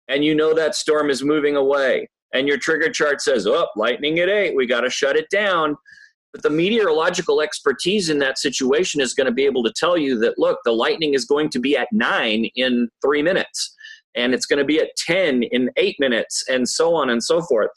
and 0.08 0.24
you 0.24 0.34
know 0.34 0.54
that 0.54 0.74
storm 0.74 1.10
is 1.10 1.22
moving 1.22 1.56
away 1.56 2.08
and 2.32 2.46
your 2.46 2.58
trigger 2.58 2.90
chart 2.90 3.20
says 3.20 3.46
oh 3.46 3.66
lightning 3.76 4.18
at 4.18 4.28
eight 4.28 4.54
we 4.54 4.66
got 4.66 4.82
to 4.82 4.90
shut 4.90 5.16
it 5.16 5.28
down. 5.30 5.76
But 6.32 6.44
the 6.44 6.50
meteorological 6.50 7.40
expertise 7.40 8.08
in 8.08 8.20
that 8.20 8.38
situation 8.38 9.00
is 9.00 9.14
going 9.14 9.26
to 9.26 9.32
be 9.32 9.46
able 9.46 9.64
to 9.64 9.72
tell 9.76 9.98
you 9.98 10.16
that 10.20 10.38
look 10.38 10.60
the 10.64 10.70
lightning 10.70 11.14
is 11.14 11.24
going 11.24 11.48
to 11.50 11.58
be 11.58 11.76
at 11.76 11.88
nine 11.90 12.48
in 12.54 12.88
three 13.02 13.20
minutes 13.20 13.74
and 14.14 14.34
it's 14.34 14.46
going 14.46 14.58
to 14.58 14.64
be 14.64 14.80
at 14.80 14.94
10 14.96 15.44
in 15.44 15.70
eight 15.76 15.96
minutes 15.98 16.44
and 16.48 16.68
so 16.68 16.94
on 16.94 17.10
and 17.10 17.22
so 17.22 17.42
forth 17.42 17.70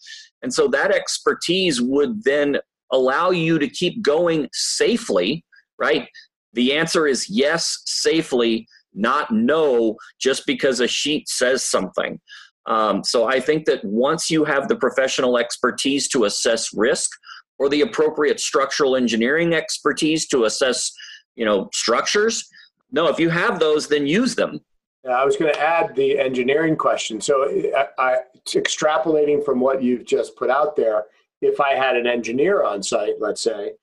and 0.44 0.54
so 0.54 0.68
that 0.68 0.92
expertise 0.92 1.82
would 1.82 2.24
then 2.24 2.58
allow 2.92 3.32
you 3.32 3.58
to 3.58 3.68
keep 3.68 4.02
going 4.04 4.48
safely, 4.54 5.44
right? 5.80 6.08
The 6.54 6.74
answer 6.74 7.08
is 7.08 7.30
yes, 7.30 7.82
safely, 7.86 8.68
not 8.94 9.32
no, 9.32 9.96
just 10.22 10.46
because 10.46 10.80
a 10.80 10.88
sheet 10.88 11.28
says 11.28 11.64
something. 11.64 12.20
Um, 12.66 13.04
so 13.04 13.26
I 13.26 13.40
think 13.40 13.66
that 13.66 13.84
once 13.84 14.30
you 14.30 14.46
have 14.46 14.68
the 14.68 14.76
professional 14.76 15.38
expertise 15.38 16.08
to 16.10 16.26
assess 16.26 16.70
risk 16.74 17.10
or 17.58 17.70
the 17.70 17.82
appropriate 17.82 18.40
structural 18.40 18.96
engineering 18.96 19.54
expertise 19.54 20.28
to 20.28 20.46
assess, 20.46 20.92
you 21.36 21.46
know, 21.46 21.70
structures, 21.74 22.48
no, 22.92 23.08
if 23.08 23.20
you 23.20 23.30
have 23.30 23.60
those, 23.60 23.88
then 23.88 24.06
use 24.06 24.36
them. 24.36 24.60
I 25.12 25.26
was 25.26 25.36
going 25.36 25.54
to 25.54 25.60
add 25.60 25.96
the 25.96 26.18
engineering 26.18 26.78
question. 26.78 27.20
So, 27.20 27.44
I, 27.76 27.88
I, 27.98 28.18
extrapolating 28.48 29.44
from 29.44 29.60
what 29.60 29.84
you've 29.84 30.06
just 30.06 30.36
put 30.38 30.50
out 30.50 30.76
there, 30.76 31.06
if 31.42 31.60
I 31.60 31.74
had 31.74 31.96
an 31.98 32.08
engineer 32.08 32.64
on 32.64 32.82
site, 32.82 33.16
let's 33.20 33.42
say, 33.42 33.74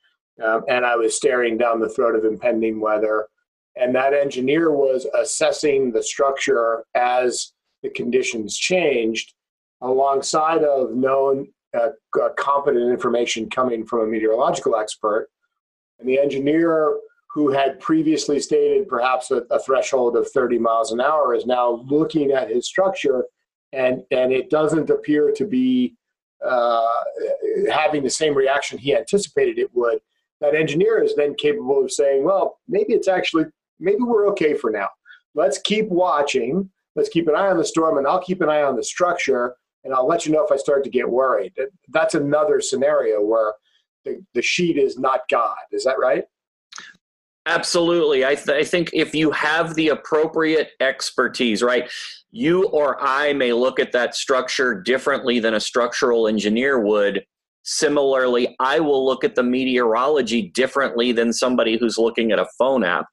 um, 0.43 0.63
and 0.69 0.87
I 0.87 0.97
was 0.97 1.15
staring 1.15 1.59
down 1.59 1.81
the 1.81 1.89
throat 1.89 2.17
of 2.17 2.25
impending 2.25 2.81
weather, 2.81 3.29
and 3.77 3.95
that 3.95 4.15
engineer 4.15 4.73
was 4.73 5.07
assessing 5.19 5.93
the 5.93 6.03
structure 6.03 6.85
as 6.95 7.53
the 7.83 7.91
conditions 7.91 8.57
changed, 8.57 9.35
alongside 9.83 10.65
of 10.65 10.93
known 10.93 11.49
uh, 11.79 11.91
competent 12.37 12.91
information 12.91 13.49
coming 13.49 13.87
from 13.87 14.01
a 14.01 14.07
meteorological 14.07 14.77
expert, 14.77 15.29
and 15.99 16.09
the 16.09 16.19
engineer 16.19 16.97
who 17.33 17.53
had 17.53 17.79
previously 17.79 18.41
stated 18.41 18.89
perhaps 18.89 19.31
a, 19.31 19.43
a, 19.51 19.61
threshold 19.61 20.17
of 20.17 20.29
30 20.31 20.59
miles 20.59 20.91
an 20.91 21.01
hour 21.01 21.33
is 21.35 21.47
now 21.47 21.85
looking 21.89 22.33
at 22.33 22.51
his 22.51 22.67
structure 22.67 23.25
and 23.73 24.03
and 24.11 24.33
it 24.33 24.51
doesn't 24.51 24.91
appear 24.91 25.31
to 25.31 25.47
be 25.47 25.95
uh, 26.45 26.89
having 27.71 28.03
the 28.03 28.11
same 28.11 28.35
reaction 28.35 28.79
he 28.79 28.97
anticipated 28.97 29.59
it 29.59 29.73
would. 29.75 30.01
That 30.41 30.55
engineer 30.55 31.03
is 31.03 31.15
then 31.15 31.35
capable 31.35 31.85
of 31.85 31.93
saying 31.93 32.25
well 32.25 32.59
maybe 32.69 32.95
it's 32.95 33.09
actually 33.09 33.45
maybe 33.79 34.03
we're 34.03 34.29
okay 34.31 34.55
for 34.55 34.71
now. 34.71 34.89
Let's 35.35 35.59
keep 35.59 35.89
watching. 35.89 36.69
Let's 36.97 37.09
keep 37.09 37.29
an 37.29 37.37
eye 37.37 37.49
on 37.49 37.59
the 37.59 37.65
storm 37.65 37.99
and 37.99 38.07
i'll 38.07 38.23
keep 38.23 38.41
an 38.41 38.49
eye 38.49 38.63
on 38.63 38.75
the 38.75 38.83
structure 38.83 39.55
and 39.85 39.95
i'll 39.95 40.07
let 40.07 40.27
you 40.27 40.33
know 40.33 40.45
if 40.45 40.51
i 40.51 40.57
start 40.57 40.83
to 40.85 40.91
get 40.91 41.09
worried. 41.09 41.53
That's 41.89 42.17
another 42.17 42.61
scenario 42.61 43.23
where 43.25 43.55
the, 44.05 44.25
the 44.35 44.43
sheet 44.43 44.79
is 44.79 44.99
not 44.99 45.29
god. 45.29 45.59
Is 45.71 45.85
that 45.85 46.01
right 46.01 46.25
Absolutely. 47.47 48.25
I, 48.25 48.35
th- 48.35 48.51
I 48.51 48.65
think 48.65 48.91
if 48.93 49.15
you 49.15 49.31
have 49.31 49.75
the 49.75 49.89
appropriate 49.89 50.73
expertise, 50.81 51.63
right, 51.63 51.91
you 52.31 52.67
or 52.67 52.97
I 53.01 53.33
may 53.33 53.53
look 53.53 53.81
at 53.81 53.93
that 53.93 54.15
structure 54.15 54.81
differently 54.81 55.41
than 55.41 55.55
a 55.55 55.61
structural 55.61 56.29
engineer 56.29 56.79
would. 56.81 57.25
Similarly, 57.63 58.57
I 58.61 58.81
will 58.81 59.05
look 59.05 59.25
at 59.25 59.35
the 59.35 59.43
meteorology 59.43 60.51
differently 60.55 61.13
than 61.13 61.33
somebody 61.33 61.79
who's 61.79 61.99
looking 61.99 62.31
at 62.33 62.39
a 62.39 62.49
phone 62.59 62.85
app. 62.85 63.07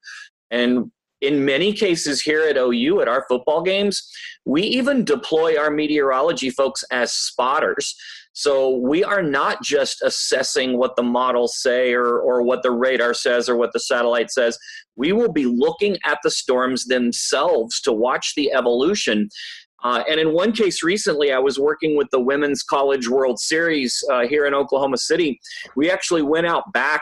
And 0.51 0.91
in 1.22 1.46
many 1.46 1.74
cases 1.74 2.22
here 2.22 2.43
at 2.43 2.57
OU 2.57 3.01
at 3.01 3.07
our 3.07 3.25
football 3.27 3.62
games, 3.62 4.10
we 4.46 4.62
even 4.63 5.03
deploy 5.03 5.57
our 5.57 5.72
meteorology 5.72 6.50
folks 6.50 6.84
as 6.91 7.12
spotters. 7.12 7.96
So 8.38 8.70
we 8.70 9.03
are 9.03 9.24
not 9.24 9.63
just 9.63 10.03
assessing 10.03 10.77
what 10.77 10.96
the 10.96 11.01
models 11.01 11.60
say 11.60 11.94
or, 11.94 12.20
or 12.20 12.44
what 12.44 12.62
the 12.62 12.70
radar 12.70 13.15
says 13.15 13.50
or 13.50 13.56
what 13.56 13.74
the 13.74 13.79
satellite 13.79 14.29
says. 14.29 14.60
We 14.96 15.12
will 15.12 15.32
be 15.32 15.46
looking 15.46 15.98
at 16.06 16.20
the 16.22 16.29
storms 16.29 16.86
themselves 16.86 17.82
to 17.82 17.91
watch 17.91 18.36
the 18.36 18.53
evolution. 18.53 19.29
Uh, 19.84 20.03
and 20.08 20.20
in 20.20 20.34
one 20.34 20.51
case 20.51 20.84
recently, 20.84 21.34
I 21.34 21.39
was 21.39 21.58
working 21.58 21.98
with 21.98 22.10
the 22.12 22.20
Women's 22.20 22.62
College 22.62 23.10
World 23.10 23.39
Series 23.39 24.03
uh, 24.12 24.27
here 24.27 24.46
in 24.46 24.53
Oklahoma 24.53 25.00
City. 25.00 25.39
We 25.75 25.89
actually 25.89 26.22
went 26.22 26.46
out 26.46 26.72
back 26.74 27.01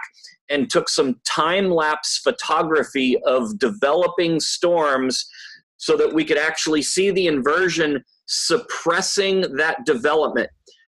and 0.49 0.69
took 0.69 0.87
some 0.87 1.19
time 1.25 1.69
lapse 1.69 2.17
photography 2.23 3.17
of 3.25 3.59
developing 3.59 4.39
storms 4.39 5.25
so 5.75 5.97
that 5.97 6.13
we 6.13 6.23
could 6.23 6.37
actually 6.37 6.81
see 6.81 7.11
the 7.11 7.27
inversion 7.27 8.05
suppressing 8.25 9.41
that 9.57 9.85
development 9.85 10.49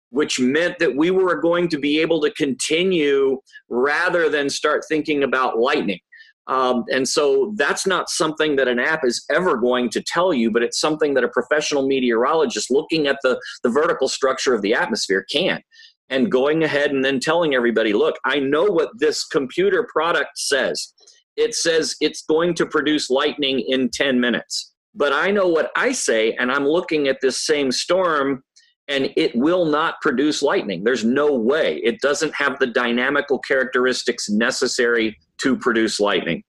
which 0.09 0.39
meant 0.39 0.79
that 0.79 0.95
we 0.95 1.11
were 1.11 1.39
going 1.39 1.67
to 1.69 1.77
be 1.77 1.99
able 1.99 2.21
to 2.21 2.31
continue 2.31 3.39
rather 3.69 4.29
than 4.29 4.49
start 4.49 4.83
thinking 4.89 5.23
about 5.23 5.59
lightning. 5.59 5.99
Um, 6.47 6.83
and 6.91 7.07
so 7.07 7.53
that's 7.57 7.85
not 7.85 8.09
something 8.09 8.55
that 8.55 8.67
an 8.67 8.79
app 8.79 9.05
is 9.05 9.23
ever 9.29 9.55
going 9.55 9.89
to 9.91 10.01
tell 10.01 10.33
you, 10.33 10.49
but 10.49 10.63
it's 10.63 10.79
something 10.79 11.13
that 11.13 11.23
a 11.23 11.29
professional 11.29 11.85
meteorologist 11.85 12.71
looking 12.71 13.05
at 13.05 13.19
the, 13.21 13.39
the 13.63 13.69
vertical 13.69 14.07
structure 14.07 14.55
of 14.55 14.63
the 14.63 14.73
atmosphere 14.73 15.25
can. 15.31 15.61
And 16.09 16.31
going 16.31 16.63
ahead 16.63 16.89
and 16.89 17.05
then 17.05 17.19
telling 17.19 17.53
everybody, 17.53 17.93
look, 17.93 18.15
I 18.25 18.39
know 18.39 18.63
what 18.63 18.89
this 18.97 19.25
computer 19.25 19.87
product 19.93 20.31
says. 20.39 20.91
It 21.37 21.53
says 21.53 21.95
it's 22.01 22.23
going 22.23 22.55
to 22.55 22.65
produce 22.65 23.11
lightning 23.11 23.63
in 23.67 23.89
10 23.89 24.19
minutes. 24.19 24.73
But 24.95 25.13
I 25.13 25.29
know 25.29 25.47
what 25.47 25.69
I 25.75 25.91
say, 25.91 26.33
and 26.39 26.51
I'm 26.51 26.65
looking 26.65 27.07
at 27.07 27.19
this 27.21 27.45
same 27.45 27.71
storm 27.71 28.43
and 28.89 29.13
it 29.15 29.35
will 29.35 29.65
not 29.65 30.01
produce 30.01 30.41
lightning. 30.41 30.83
There's 30.83 31.05
no 31.05 31.31
way. 31.31 31.77
It 31.77 32.01
doesn't 32.01 32.33
have 32.33 32.57
the 32.57 32.67
dynamical 32.67 33.37
characteristics 33.39 34.29
necessary 34.29 35.17
to 35.37 35.55
produce 35.55 35.99
lightning. 35.99 36.43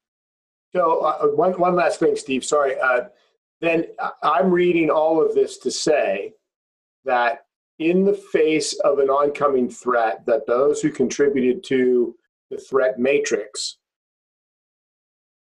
So, 0.74 1.00
uh, 1.00 1.26
one, 1.28 1.52
one 1.52 1.74
last 1.74 2.00
thing, 2.00 2.16
Steve, 2.16 2.44
sorry. 2.44 2.80
Uh, 2.80 3.02
then 3.60 3.84
I'm 4.22 4.50
reading 4.50 4.88
all 4.88 5.24
of 5.24 5.34
this 5.34 5.58
to 5.58 5.70
say 5.70 6.32
that 7.04 7.44
in 7.78 8.04
the 8.04 8.14
face 8.14 8.72
of 8.80 8.98
an 8.98 9.10
oncoming 9.10 9.68
threat, 9.68 10.24
that 10.26 10.46
those 10.46 10.80
who 10.80 10.90
contributed 10.90 11.62
to 11.64 12.14
the 12.50 12.56
threat 12.56 12.98
matrix, 12.98 13.76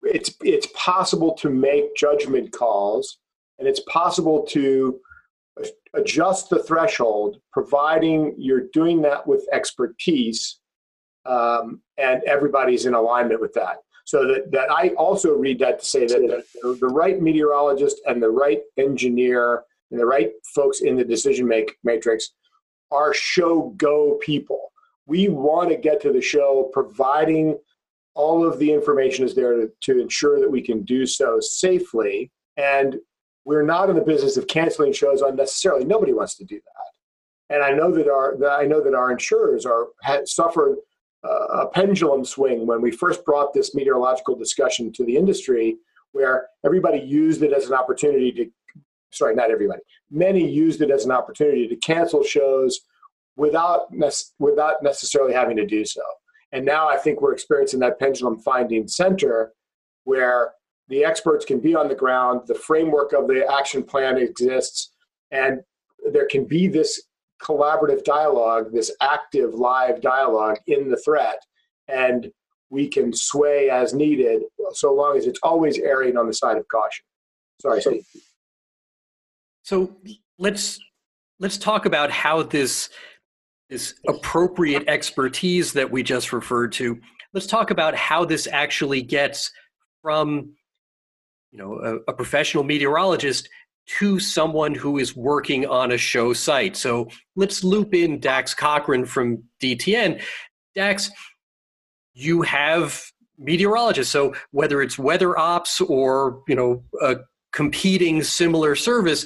it's, 0.03 0.35
it's 0.41 0.67
possible 0.75 1.33
to 1.33 1.49
make 1.49 1.95
judgment 1.95 2.51
calls 2.51 3.17
and 3.59 3.67
it's 3.67 3.81
possible 3.81 4.43
to 4.43 4.99
adjust 5.93 6.49
the 6.49 6.61
threshold, 6.63 7.37
providing 7.51 8.35
you're 8.37 8.67
doing 8.73 9.01
that 9.01 9.25
with 9.25 9.47
expertise 9.51 10.59
um, 11.25 11.81
and 11.97 12.23
everybody's 12.23 12.85
in 12.85 12.93
alignment 12.93 13.41
with 13.41 13.53
that. 13.53 13.77
So 14.05 14.27
that, 14.27 14.51
that 14.51 14.71
I 14.71 14.89
also 14.89 15.33
read 15.33 15.59
that 15.59 15.79
to 15.79 15.85
say 15.85 16.05
that 16.05 16.45
the, 16.61 16.77
the 16.79 16.87
right 16.87 17.19
meteorologist 17.19 18.01
and 18.05 18.21
the 18.21 18.29
right 18.29 18.61
engineer 18.77 19.63
and 19.89 19.99
the 19.99 20.05
right 20.05 20.31
folks 20.53 20.81
in 20.81 20.95
the 20.95 21.03
decision 21.03 21.47
make 21.47 21.75
matrix 21.83 22.31
are 22.91 23.13
show 23.13 23.73
go 23.77 24.19
people. 24.21 24.71
We 25.07 25.29
want 25.29 25.69
to 25.69 25.75
get 25.75 26.01
to 26.01 26.11
the 26.11 26.21
show 26.21 26.69
providing 26.71 27.57
all 28.13 28.45
of 28.45 28.59
the 28.59 28.71
information 28.71 29.25
is 29.25 29.35
there 29.35 29.55
to, 29.55 29.71
to 29.81 29.99
ensure 29.99 30.39
that 30.39 30.49
we 30.49 30.61
can 30.61 30.83
do 30.83 31.05
so 31.05 31.39
safely. 31.39 32.31
And 32.57 32.97
we're 33.45 33.61
not 33.61 33.89
in 33.89 33.95
the 33.95 34.01
business 34.01 34.37
of 34.37 34.47
canceling 34.47 34.91
shows 34.91 35.21
unnecessarily. 35.21 35.85
Nobody 35.85 36.13
wants 36.13 36.35
to 36.35 36.43
do 36.43 36.55
that. 36.55 37.53
And 37.55 37.63
I 37.63 37.71
know 37.71 37.91
that 37.91 38.09
our 38.09 38.35
that 38.39 38.59
I 38.59 38.65
know 38.65 38.81
that 38.81 38.95
our 38.95 39.11
insurers 39.11 39.65
are 39.65 39.87
suffered 40.25 40.77
a 41.23 41.67
pendulum 41.67 42.25
swing 42.25 42.67
when 42.67 42.81
we 42.81 42.91
first 42.91 43.23
brought 43.23 43.53
this 43.53 43.73
meteorological 43.73 44.35
discussion 44.35 44.91
to 44.93 45.05
the 45.05 45.15
industry, 45.15 45.77
where 46.11 46.47
everybody 46.65 46.99
used 46.99 47.41
it 47.43 47.53
as 47.53 47.67
an 47.67 47.73
opportunity 47.73 48.31
to 48.31 48.51
sorry, 49.11 49.33
not 49.33 49.49
everybody, 49.51 49.79
many 50.11 50.49
used 50.49 50.81
it 50.81 50.91
as 50.91 51.05
an 51.05 51.11
opportunity 51.11 51.67
to 51.67 51.75
cancel 51.77 52.23
shows 52.23 52.81
without 53.37 53.87
without 54.39 54.81
necessarily 54.81 55.33
having 55.33 55.55
to 55.57 55.65
do 55.65 55.85
so. 55.85 56.01
And 56.51 56.65
now 56.65 56.87
I 56.87 56.97
think 56.97 57.21
we're 57.21 57.33
experiencing 57.33 57.79
that 57.81 57.99
pendulum 57.99 58.39
finding 58.39 58.87
center 58.87 59.53
where 60.03 60.53
the 60.87 61.03
experts 61.03 61.45
can 61.45 61.59
be 61.59 61.75
on 61.75 61.87
the 61.87 61.95
ground, 61.95 62.41
the 62.47 62.55
framework 62.55 63.13
of 63.13 63.27
the 63.27 63.45
action 63.51 63.83
plan 63.83 64.17
exists, 64.17 64.91
and 65.31 65.61
there 66.11 66.27
can 66.27 66.45
be 66.45 66.67
this 66.67 67.01
collaborative 67.41 68.03
dialogue, 68.03 68.71
this 68.71 68.95
active 69.01 69.53
live 69.53 70.01
dialogue 70.01 70.57
in 70.67 70.89
the 70.89 70.97
threat. 70.97 71.41
And 71.87 72.31
we 72.69 72.87
can 72.87 73.13
sway 73.13 73.69
as 73.69 73.93
needed 73.93 74.41
so 74.73 74.93
long 74.93 75.17
as 75.17 75.27
it's 75.27 75.39
always 75.43 75.77
erring 75.77 76.17
on 76.17 76.27
the 76.27 76.33
side 76.33 76.57
of 76.57 76.67
caution. 76.67 77.05
Sorry, 77.61 77.81
Steve. 77.81 78.03
So 79.63 79.95
let's 80.37 80.79
let's 81.39 81.57
talk 81.57 81.85
about 81.85 82.11
how 82.11 82.43
this 82.43 82.89
this 83.69 83.95
appropriate 84.07 84.87
expertise 84.87 85.73
that 85.73 85.89
we 85.89 86.03
just 86.03 86.31
referred 86.33 86.71
to. 86.73 86.99
Let's 87.33 87.47
talk 87.47 87.71
about 87.71 87.95
how 87.95 88.25
this 88.25 88.47
actually 88.51 89.01
gets 89.01 89.51
from 90.01 90.53
you 91.55 91.63
know 91.63 91.79
a, 92.07 92.11
a 92.11 92.13
professional 92.13 92.63
meteorologist 92.63 93.47
to 93.99 94.19
someone 94.19 94.75
who 94.75 94.97
is 94.97 95.15
working 95.15 95.65
on 95.67 95.91
a 95.91 95.97
show 95.97 96.33
site. 96.33 96.75
So 96.75 97.07
let's 97.35 97.63
loop 97.63 97.93
in 97.93 98.19
Dax 98.19 98.53
Cochran 98.53 99.05
from 99.05 99.43
DTN. 99.61 100.21
Dax, 100.73 101.11
you 102.13 102.41
have 102.41 103.01
meteorologists. 103.37 104.11
So 104.11 104.33
whether 104.51 104.81
it's 104.81 104.97
weather 104.97 105.37
ops 105.37 105.79
or 105.81 106.41
you 106.47 106.55
know 106.55 106.83
a 107.01 107.17
competing 107.53 108.21
similar 108.21 108.75
service, 108.75 109.25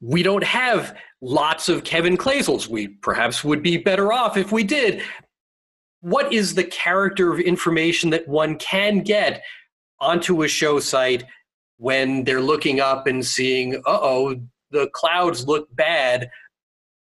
we 0.00 0.22
don't 0.22 0.44
have 0.44 0.94
lots 1.22 1.70
of 1.70 1.84
Kevin 1.84 2.18
Kloesels. 2.18 2.68
We 2.68 2.88
perhaps 2.88 3.42
would 3.44 3.62
be 3.62 3.78
better 3.78 4.12
off 4.12 4.36
if 4.36 4.52
we 4.52 4.62
did. 4.62 5.02
What 6.00 6.32
is 6.32 6.54
the 6.54 6.64
character 6.64 7.32
of 7.32 7.40
information 7.40 8.10
that 8.10 8.28
one 8.28 8.58
can 8.58 8.98
get 8.98 9.42
onto 10.00 10.42
a 10.42 10.48
show 10.48 10.80
site 10.80 11.22
when 11.82 12.22
they're 12.22 12.40
looking 12.40 12.78
up 12.78 13.08
and 13.08 13.26
seeing, 13.26 13.74
uh 13.74 13.98
oh, 14.00 14.36
the 14.70 14.88
clouds 14.94 15.48
look 15.48 15.66
bad? 15.74 16.30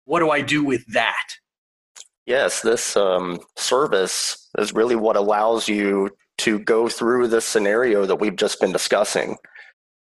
What 0.05 0.21
do 0.21 0.31
I 0.31 0.43
do 0.43 0.65
with 0.65 0.87
that? 0.93 1.27
Yes, 2.25 2.63
this 2.63 2.97
um, 2.97 3.41
service 3.57 4.49
is 4.59 4.73
really 4.73 4.95
what 4.95 5.17
allows 5.17 5.69
you 5.69 6.11
to 6.39 6.61
go 6.61 6.89
through 6.89 7.27
the 7.27 7.41
scenario 7.41 8.07
that 8.07 8.21
we've 8.21 8.37
just 8.37 8.61
been 8.61 8.71
discussing. 8.71 9.37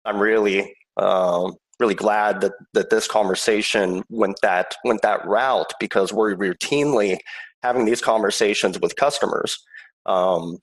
I'm 0.05 0.19
really, 0.19 0.71
um, 0.97 1.55
really 1.79 1.95
glad 1.95 2.41
that 2.41 2.51
that 2.75 2.91
this 2.91 3.07
conversation 3.07 4.03
went 4.09 4.38
that 4.43 4.75
went 4.85 5.01
that 5.01 5.25
route 5.25 5.73
because 5.79 6.13
we're 6.13 6.35
routinely 6.35 7.17
having 7.63 7.85
these 7.85 8.01
conversations 8.01 8.79
with 8.79 8.95
customers. 8.97 9.57
Um, 10.05 10.59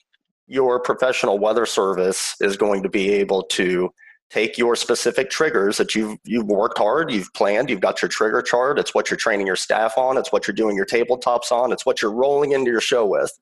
your 0.46 0.80
professional 0.80 1.38
weather 1.38 1.66
service 1.66 2.34
is 2.40 2.56
going 2.56 2.82
to 2.82 2.88
be 2.88 3.10
able 3.12 3.42
to 3.42 3.90
take 4.30 4.58
your 4.58 4.74
specific 4.74 5.30
triggers 5.30 5.76
that 5.76 5.94
you've 5.94 6.18
you've 6.24 6.46
worked 6.46 6.78
hard, 6.78 7.12
you've 7.12 7.32
planned, 7.34 7.70
you've 7.70 7.80
got 7.80 8.02
your 8.02 8.08
trigger 8.08 8.42
chart. 8.42 8.78
It's 8.78 8.94
what 8.94 9.10
you're 9.10 9.16
training 9.16 9.46
your 9.46 9.56
staff 9.56 9.96
on. 9.96 10.18
It's 10.18 10.32
what 10.32 10.46
you're 10.46 10.54
doing 10.54 10.76
your 10.76 10.86
tabletops 10.86 11.52
on. 11.52 11.72
It's 11.72 11.86
what 11.86 12.02
you're 12.02 12.12
rolling 12.12 12.52
into 12.52 12.70
your 12.70 12.80
show 12.80 13.06
with. 13.06 13.32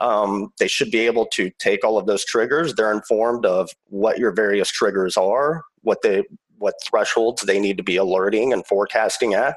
Um, 0.00 0.52
they 0.58 0.68
should 0.68 0.90
be 0.90 1.00
able 1.00 1.26
to 1.26 1.50
take 1.58 1.84
all 1.84 1.98
of 1.98 2.06
those 2.06 2.24
triggers. 2.24 2.74
They're 2.74 2.92
informed 2.92 3.44
of 3.44 3.70
what 3.86 4.18
your 4.18 4.32
various 4.32 4.70
triggers 4.70 5.16
are, 5.16 5.62
what 5.82 6.02
they 6.02 6.24
what 6.58 6.74
thresholds 6.84 7.42
they 7.42 7.60
need 7.60 7.76
to 7.76 7.82
be 7.82 7.96
alerting 7.96 8.52
and 8.52 8.66
forecasting 8.66 9.34
at. 9.34 9.56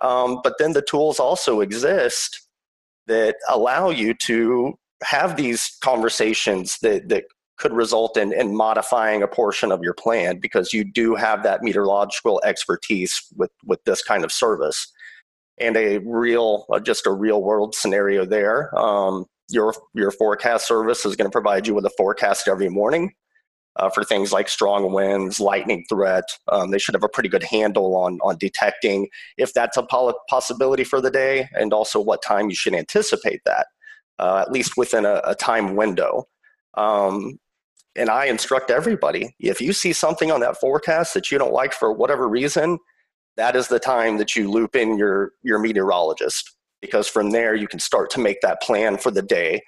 Um, 0.00 0.40
but 0.42 0.54
then 0.58 0.72
the 0.72 0.82
tools 0.82 1.18
also 1.18 1.60
exist 1.60 2.48
that 3.06 3.36
allow 3.48 3.90
you 3.90 4.14
to 4.14 4.78
have 5.02 5.36
these 5.36 5.76
conversations 5.80 6.78
that, 6.82 7.08
that 7.08 7.24
could 7.56 7.72
result 7.72 8.16
in, 8.16 8.32
in 8.32 8.56
modifying 8.56 9.22
a 9.22 9.28
portion 9.28 9.70
of 9.70 9.82
your 9.82 9.94
plan 9.94 10.38
because 10.38 10.72
you 10.72 10.84
do 10.84 11.14
have 11.14 11.42
that 11.42 11.62
meteorological 11.62 12.40
expertise 12.44 13.22
with, 13.36 13.50
with 13.64 13.82
this 13.84 14.02
kind 14.02 14.24
of 14.24 14.32
service 14.32 14.90
and 15.58 15.76
a 15.76 15.98
real 15.98 16.64
uh, 16.72 16.80
just 16.80 17.06
a 17.06 17.12
real 17.12 17.42
world 17.42 17.74
scenario 17.74 18.24
there 18.24 18.76
um, 18.78 19.26
your 19.50 19.74
your 19.94 20.10
forecast 20.10 20.66
service 20.66 21.04
is 21.04 21.16
going 21.16 21.30
to 21.30 21.32
provide 21.32 21.66
you 21.66 21.74
with 21.74 21.84
a 21.84 21.90
forecast 21.98 22.48
every 22.48 22.70
morning 22.70 23.12
uh, 23.76 23.88
for 23.88 24.04
things 24.04 24.32
like 24.32 24.48
strong 24.48 24.92
winds, 24.92 25.40
lightning 25.40 25.84
threat. 25.88 26.24
Um, 26.48 26.70
they 26.70 26.78
should 26.78 26.94
have 26.94 27.04
a 27.04 27.08
pretty 27.08 27.28
good 27.28 27.42
handle 27.42 27.96
on 27.96 28.18
on 28.22 28.36
detecting 28.38 29.08
if 29.36 29.52
that's 29.52 29.76
a 29.76 29.86
possibility 30.28 30.84
for 30.84 31.00
the 31.00 31.10
day, 31.10 31.48
and 31.54 31.72
also 31.72 32.00
what 32.00 32.22
time 32.22 32.48
you 32.48 32.54
should 32.54 32.74
anticipate 32.74 33.40
that, 33.44 33.66
uh, 34.20 34.44
at 34.46 34.52
least 34.52 34.76
within 34.76 35.06
a, 35.06 35.20
a 35.24 35.34
time 35.34 35.74
window. 35.74 36.28
Um, 36.74 37.40
and 37.96 38.08
I 38.08 38.26
instruct 38.26 38.70
everybody 38.70 39.34
if 39.40 39.60
you 39.60 39.72
see 39.72 39.92
something 39.92 40.30
on 40.30 40.40
that 40.40 40.60
forecast 40.60 41.14
that 41.14 41.32
you 41.32 41.38
don't 41.38 41.52
like 41.52 41.72
for 41.72 41.92
whatever 41.92 42.28
reason, 42.28 42.78
that 43.36 43.56
is 43.56 43.66
the 43.66 43.80
time 43.80 44.18
that 44.18 44.36
you 44.36 44.50
loop 44.50 44.76
in 44.76 44.96
your 44.96 45.32
your 45.42 45.58
meteorologist 45.58 46.54
because 46.80 47.08
from 47.08 47.30
there 47.30 47.54
you 47.54 47.66
can 47.66 47.80
start 47.80 48.10
to 48.10 48.20
make 48.20 48.40
that 48.42 48.62
plan 48.62 48.96
for 48.96 49.10
the 49.10 49.22
day. 49.22 49.62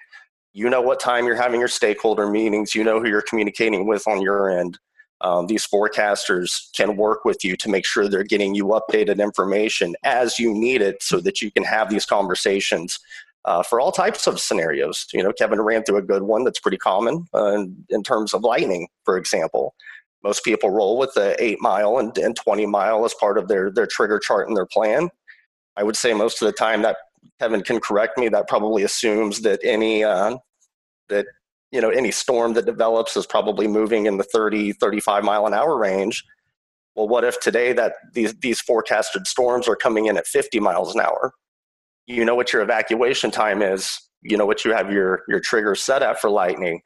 You 0.52 0.68
know 0.68 0.82
what 0.82 1.00
time 1.00 1.26
you're 1.26 1.34
having 1.34 1.58
your 1.58 1.68
stakeholder 1.68 2.28
meetings. 2.28 2.74
You 2.74 2.84
know 2.84 3.00
who 3.00 3.08
you're 3.08 3.24
communicating 3.28 3.86
with 3.86 4.06
on 4.06 4.20
your 4.20 4.50
end. 4.50 4.78
Um, 5.22 5.46
these 5.46 5.66
forecasters 5.66 6.72
can 6.76 6.96
work 6.96 7.24
with 7.24 7.44
you 7.44 7.56
to 7.56 7.68
make 7.70 7.86
sure 7.86 8.08
they're 8.08 8.24
getting 8.24 8.54
you 8.54 8.66
updated 8.66 9.22
information 9.22 9.94
as 10.04 10.38
you 10.38 10.52
need 10.52 10.82
it 10.82 11.02
so 11.02 11.20
that 11.20 11.40
you 11.40 11.50
can 11.50 11.64
have 11.64 11.88
these 11.88 12.04
conversations 12.04 12.98
uh, 13.44 13.62
for 13.62 13.80
all 13.80 13.92
types 13.92 14.26
of 14.26 14.40
scenarios. 14.40 15.06
You 15.12 15.22
know, 15.22 15.32
Kevin 15.32 15.60
ran 15.60 15.82
through 15.82 15.98
a 15.98 16.02
good 16.02 16.22
one 16.22 16.44
that's 16.44 16.60
pretty 16.60 16.78
common 16.78 17.26
uh, 17.34 17.54
in, 17.54 17.84
in, 17.88 18.02
terms 18.02 18.34
of 18.34 18.42
lightning, 18.42 18.88
for 19.04 19.16
example. 19.16 19.74
Most 20.22 20.44
people 20.44 20.70
roll 20.70 20.98
with 20.98 21.12
the 21.14 21.34
eight 21.42 21.60
mile 21.60 21.98
and, 21.98 22.16
and 22.18 22.36
20 22.36 22.66
mile 22.66 23.04
as 23.04 23.14
part 23.14 23.38
of 23.38 23.48
their, 23.48 23.70
their 23.70 23.86
trigger 23.86 24.20
chart 24.20 24.46
and 24.46 24.56
their 24.56 24.66
plan. 24.66 25.10
I 25.76 25.82
would 25.82 25.96
say 25.96 26.14
most 26.14 26.40
of 26.40 26.46
the 26.46 26.52
time 26.52 26.82
that 26.82 26.96
Kevin 27.40 27.62
can 27.62 27.80
correct 27.80 28.18
me. 28.18 28.28
That 28.28 28.48
probably 28.48 28.82
assumes 28.82 29.40
that 29.40 29.60
any 29.64 30.04
uh, 30.04 30.36
that 31.08 31.26
you 31.70 31.80
know 31.80 31.90
any 31.90 32.10
storm 32.10 32.54
that 32.54 32.66
develops 32.66 33.16
is 33.16 33.26
probably 33.26 33.66
moving 33.66 34.06
in 34.06 34.18
the 34.18 34.24
30 34.24 34.72
35 34.74 35.24
mile 35.24 35.46
an 35.46 35.54
hour 35.54 35.76
range 35.76 36.24
well 36.94 37.08
what 37.08 37.24
if 37.24 37.40
today 37.40 37.72
that 37.72 37.94
these 38.12 38.34
these 38.40 38.60
forecasted 38.60 39.26
storms 39.26 39.66
are 39.66 39.76
coming 39.76 40.06
in 40.06 40.16
at 40.16 40.26
50 40.26 40.60
miles 40.60 40.94
an 40.94 41.00
hour 41.00 41.32
you 42.06 42.24
know 42.24 42.34
what 42.34 42.52
your 42.52 42.62
evacuation 42.62 43.30
time 43.30 43.62
is 43.62 43.98
you 44.22 44.36
know 44.36 44.46
what 44.46 44.64
you 44.64 44.72
have 44.72 44.90
your 44.90 45.22
your 45.28 45.40
trigger 45.40 45.74
set 45.74 46.02
at 46.02 46.20
for 46.20 46.30
lightning. 46.30 46.80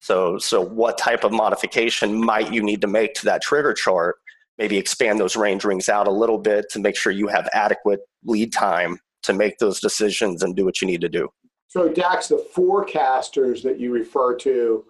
So 0.00 0.38
so 0.38 0.60
what 0.60 0.98
type 0.98 1.24
of 1.24 1.32
modification 1.32 2.14
might 2.22 2.52
you 2.52 2.62
need 2.62 2.80
to 2.82 2.86
make 2.86 3.14
to 3.14 3.24
that 3.24 3.42
trigger 3.42 3.72
chart? 3.72 4.16
Maybe 4.58 4.76
expand 4.76 5.18
those 5.18 5.36
range 5.36 5.64
rings 5.64 5.88
out 5.88 6.06
a 6.06 6.10
little 6.10 6.38
bit 6.38 6.70
to 6.70 6.78
make 6.78 6.96
sure 6.96 7.12
you 7.12 7.28
have 7.28 7.48
adequate 7.52 8.00
lead 8.24 8.52
time 8.52 8.98
to 9.22 9.32
make 9.32 9.58
those 9.58 9.80
decisions 9.80 10.42
and 10.42 10.54
do 10.54 10.64
what 10.64 10.80
you 10.80 10.86
need 10.86 11.00
to 11.00 11.08
do. 11.08 11.28
So 11.68 11.88
dax 11.88 12.28
the 12.28 12.46
forecasters 12.54 13.62
that 13.62 13.80
you 13.80 13.92
refer 13.92 14.36
to 14.36 14.84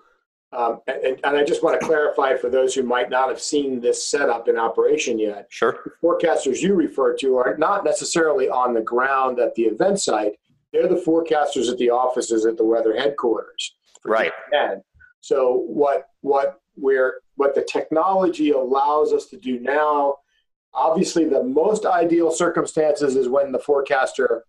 um, 0.57 0.81
and, 0.87 1.21
and, 1.23 1.37
I 1.37 1.45
just 1.45 1.63
want 1.63 1.79
to 1.79 1.87
clarify 1.87 2.35
for 2.37 2.49
those 2.49 2.75
who 2.75 2.83
might 2.83 3.11
not 3.11 3.29
have 3.29 3.41
seen 3.41 3.79
this 3.79 4.07
setup 4.07 4.49
in 4.49 4.57
operation 4.57 5.19
yet. 5.19 5.47
Sure. 5.51 5.79
The 5.85 5.91
forecasters 6.03 6.63
you 6.63 6.75
refer 6.75 7.15
to 7.19 7.37
are 7.37 7.57
not 7.59 7.85
necessarily 7.85 8.49
on 8.49 8.73
the 8.73 8.81
ground 8.81 9.39
at 9.39 9.55
the 9.55 9.65
event 9.65 10.01
site. 10.01 10.33
They're 10.73 10.89
the 10.89 10.97
forecasters 10.97 11.71
at 11.71 11.77
the 11.77 11.91
offices 11.91 12.47
at 12.47 12.57
the 12.57 12.65
weather 12.65 12.97
headquarters. 12.97 13.75
Right. 14.05 14.33
And 14.53 14.83
so 15.21 15.65
what 15.67 16.09
what 16.23 16.61
we're 16.77 17.21
what 17.35 17.55
the 17.55 17.63
technology 17.63 18.51
allows 18.51 19.13
us 19.13 19.27
to 19.27 19.37
do 19.37 19.61
now, 19.61 20.17
obviously 20.73 21.29
the 21.29 21.43
most 21.43 21.85
ideal 21.85 22.31
circumstances 22.31 23.15
is 23.15 23.29
when 23.29 23.53
the 23.53 23.59
forecaster 23.59 24.45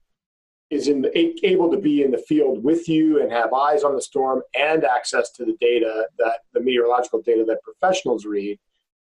is 0.70 0.90
in 0.90 1.02
the, 1.02 1.46
able 1.46 1.72
to 1.72 1.78
be 1.78 2.04
in 2.04 2.12
the 2.12 2.18
field 2.18 2.64
with 2.64 2.90
you 2.90 3.22
and 3.22 3.32
have 3.32 3.54
eyes 3.54 3.84
on 3.84 3.96
the 3.96 4.02
storm 4.02 4.42
and 4.58 4.84
access 4.84 5.32
to 5.32 5.46
the 5.46 5.56
data 5.62 6.08
that 6.18 6.40
the 6.54 6.60
meteorological 6.60 7.22
data 7.22 7.46
that 7.46 7.64
professionals 7.64 8.26
read. 8.26 8.60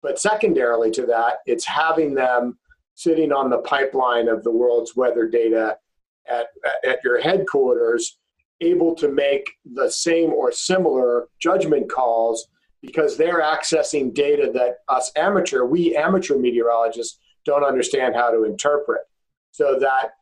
But 0.03 0.19
secondarily 0.19 0.91
to 0.93 1.07
that, 1.07 1.39
it's 1.47 1.67
having 1.67 2.15
them 2.15 2.59
sitting 2.95 3.33
on 3.33 3.51
the 3.51 3.59
pipeline 3.59 4.29
of 4.29 4.43
the 4.45 4.51
world's 4.51 4.97
weather 4.97 5.29
data 5.29 5.77
at, 6.27 6.47
at 6.87 7.05
your 7.05 7.21
headquarters, 7.21 8.19
able 8.61 8.95
to 8.95 9.09
make 9.09 9.51
the 9.75 9.91
same 9.91 10.31
or 10.31 10.53
similar 10.53 11.29
judgment 11.39 11.91
calls 11.91 12.47
because 12.81 13.17
they're 13.17 13.43
accessing 13.43 14.13
data 14.15 14.51
that 14.55 14.79
us 14.89 15.13
amateur, 15.17 15.65
we 15.65 15.97
amateur 15.97 16.37
meteorologists 16.37 17.19
don't 17.45 17.65
understand 17.65 18.15
how 18.15 18.31
to 18.31 18.45
interpret. 18.45 19.03
So 19.53 19.79
that 19.81 20.13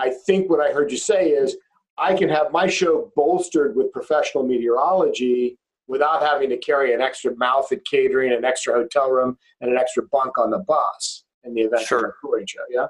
I 0.00 0.10
think 0.26 0.48
what 0.48 0.60
I 0.60 0.72
heard 0.72 0.90
you 0.90 0.98
say 0.98 1.28
is 1.28 1.56
I 1.98 2.14
can 2.14 2.28
have 2.30 2.50
my 2.50 2.66
show 2.66 3.12
bolstered 3.14 3.76
with 3.76 3.92
professional 3.92 4.44
meteorology 4.44 5.58
without 5.86 6.22
having 6.22 6.48
to 6.48 6.56
carry 6.56 6.94
an 6.94 7.00
extra 7.00 7.36
mouth 7.36 7.70
at 7.72 7.84
catering, 7.84 8.32
an 8.32 8.44
extra 8.44 8.72
hotel 8.72 9.10
room, 9.10 9.36
and 9.60 9.70
an 9.70 9.76
extra 9.76 10.04
bunk 10.10 10.38
on 10.38 10.50
the 10.50 10.60
bus 10.60 11.24
in 11.44 11.52
the 11.52 11.62
event 11.62 11.86
sure. 11.86 11.98
of 11.98 12.04
a 12.04 12.12
touring 12.26 12.46
show. 12.46 12.60
Yeah. 12.70 12.86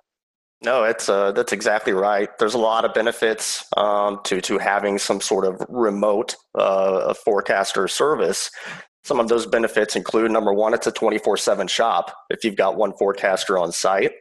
No, 0.63 0.85
it's 0.85 1.09
uh, 1.09 1.33
that's 1.33 1.53
exactly 1.53 1.95
right. 1.95 2.29
There's 2.39 2.55
a 2.55 2.59
lot 2.59 2.85
of 2.85 2.93
benefits 2.93 3.65
um, 3.79 4.21
to 4.25 4.43
to 4.43 4.59
having 4.59 4.99
some 4.99 5.21
sort 5.21 5.47
of 5.47 5.61
remote 5.71 6.37
uh, 6.55 7.15
forecaster 7.15 7.89
service. 7.89 8.51
Some 9.03 9.19
of 9.19 9.29
those 9.29 9.47
benefits 9.47 9.97
include 9.97 10.31
number 10.31 10.53
one, 10.53 10.75
it's 10.75 10.87
a 10.87 10.93
24 10.93 11.39
7 11.39 11.67
shop 11.67 12.15
if 12.29 12.45
you've 12.45 12.57
got 12.57 12.77
one 12.77 12.93
forecaster 12.99 13.57
on 13.57 13.73
site. 13.73 14.13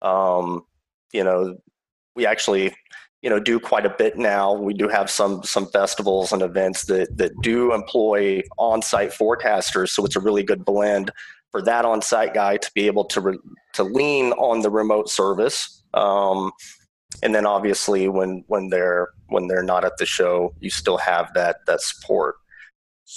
Um, 0.00 0.62
you 1.12 1.24
know, 1.24 1.56
we 2.18 2.26
actually 2.26 2.74
you 3.22 3.30
know 3.30 3.38
do 3.38 3.60
quite 3.60 3.86
a 3.86 3.94
bit 3.96 4.18
now 4.18 4.52
we 4.52 4.74
do 4.74 4.88
have 4.88 5.08
some 5.08 5.42
some 5.44 5.66
festivals 5.66 6.32
and 6.32 6.42
events 6.42 6.86
that 6.86 7.16
that 7.16 7.32
do 7.42 7.72
employ 7.72 8.42
on-site 8.58 9.10
forecasters 9.10 9.90
so 9.90 10.04
it's 10.04 10.16
a 10.16 10.20
really 10.20 10.42
good 10.42 10.64
blend 10.64 11.10
for 11.52 11.62
that 11.62 11.84
on-site 11.84 12.34
guy 12.34 12.56
to 12.56 12.70
be 12.74 12.86
able 12.86 13.04
to 13.04 13.20
re, 13.20 13.38
to 13.72 13.84
lean 13.84 14.32
on 14.32 14.60
the 14.60 14.70
remote 14.70 15.08
service 15.08 15.82
um, 15.94 16.50
and 17.22 17.32
then 17.34 17.46
obviously 17.46 18.08
when 18.08 18.44
when 18.48 18.68
they're 18.68 19.08
when 19.28 19.46
they're 19.46 19.62
not 19.62 19.84
at 19.84 19.96
the 19.98 20.06
show 20.06 20.52
you 20.58 20.70
still 20.70 20.98
have 20.98 21.32
that 21.34 21.58
that 21.66 21.80
support 21.80 22.34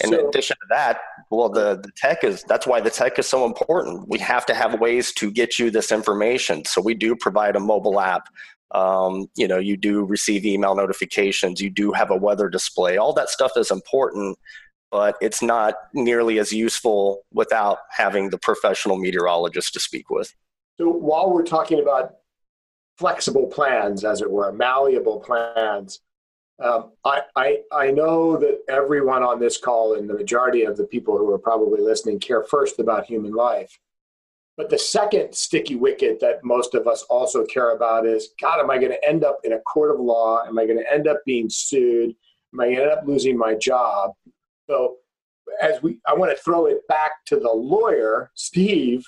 in 0.03 0.11
So- 0.11 0.29
addition 0.29 0.55
to 0.55 0.67
that, 0.69 0.99
well, 1.29 1.49
the, 1.49 1.75
the 1.81 1.91
tech 1.97 2.23
is 2.23 2.43
that's 2.43 2.65
why 2.65 2.79
the 2.79 2.89
tech 2.89 3.19
is 3.19 3.27
so 3.27 3.45
important. 3.45 4.07
We 4.07 4.19
have 4.19 4.45
to 4.45 4.53
have 4.53 4.79
ways 4.79 5.11
to 5.13 5.29
get 5.29 5.59
you 5.59 5.69
this 5.69 5.91
information. 5.91 6.63
So 6.65 6.81
we 6.81 6.93
do 6.93 7.15
provide 7.15 7.55
a 7.55 7.59
mobile 7.59 7.99
app. 7.99 8.27
Um, 8.73 9.27
you 9.35 9.47
know, 9.47 9.57
you 9.57 9.75
do 9.75 10.03
receive 10.03 10.45
email 10.45 10.75
notifications. 10.75 11.61
You 11.61 11.69
do 11.69 11.91
have 11.91 12.09
a 12.09 12.15
weather 12.15 12.49
display. 12.49 12.97
All 12.97 13.13
that 13.13 13.29
stuff 13.29 13.51
is 13.57 13.69
important, 13.69 14.37
but 14.91 15.15
it's 15.21 15.41
not 15.41 15.75
nearly 15.93 16.39
as 16.39 16.53
useful 16.53 17.23
without 17.33 17.79
having 17.89 18.29
the 18.29 18.37
professional 18.37 18.97
meteorologist 18.97 19.73
to 19.73 19.79
speak 19.79 20.09
with. 20.09 20.33
So 20.77 20.89
while 20.89 21.31
we're 21.31 21.43
talking 21.43 21.81
about 21.81 22.15
flexible 22.97 23.47
plans, 23.47 24.05
as 24.05 24.21
it 24.21 24.31
were, 24.31 24.51
malleable 24.51 25.19
plans, 25.19 25.99
um, 26.59 26.91
I, 27.03 27.21
I, 27.35 27.57
I 27.71 27.91
know 27.91 28.37
that 28.37 28.59
everyone 28.69 29.23
on 29.23 29.39
this 29.39 29.57
call 29.57 29.95
and 29.95 30.09
the 30.09 30.13
majority 30.13 30.63
of 30.63 30.77
the 30.77 30.83
people 30.85 31.17
who 31.17 31.29
are 31.31 31.39
probably 31.39 31.81
listening 31.81 32.19
care 32.19 32.43
first 32.43 32.79
about 32.79 33.05
human 33.05 33.33
life. 33.33 33.79
But 34.57 34.69
the 34.69 34.77
second 34.77 35.33
sticky 35.33 35.75
wicket 35.75 36.19
that 36.19 36.43
most 36.43 36.75
of 36.75 36.87
us 36.87 37.03
also 37.03 37.45
care 37.45 37.71
about 37.71 38.05
is 38.05 38.29
God, 38.39 38.59
am 38.59 38.69
I 38.69 38.77
going 38.77 38.91
to 38.91 39.07
end 39.07 39.23
up 39.23 39.39
in 39.43 39.53
a 39.53 39.59
court 39.59 39.91
of 39.91 39.99
law? 39.99 40.43
Am 40.45 40.59
I 40.59 40.65
going 40.65 40.77
to 40.77 40.93
end 40.93 41.07
up 41.07 41.19
being 41.25 41.49
sued? 41.49 42.13
Am 42.53 42.59
I 42.59 42.65
going 42.65 42.75
to 42.75 42.81
end 42.83 42.91
up 42.91 43.07
losing 43.07 43.37
my 43.37 43.55
job? 43.55 44.11
So, 44.69 44.97
as 45.61 45.81
we, 45.81 45.99
I 46.07 46.13
want 46.13 46.35
to 46.35 46.43
throw 46.43 46.65
it 46.65 46.87
back 46.87 47.11
to 47.27 47.37
the 47.37 47.51
lawyer, 47.51 48.31
Steve, 48.35 49.05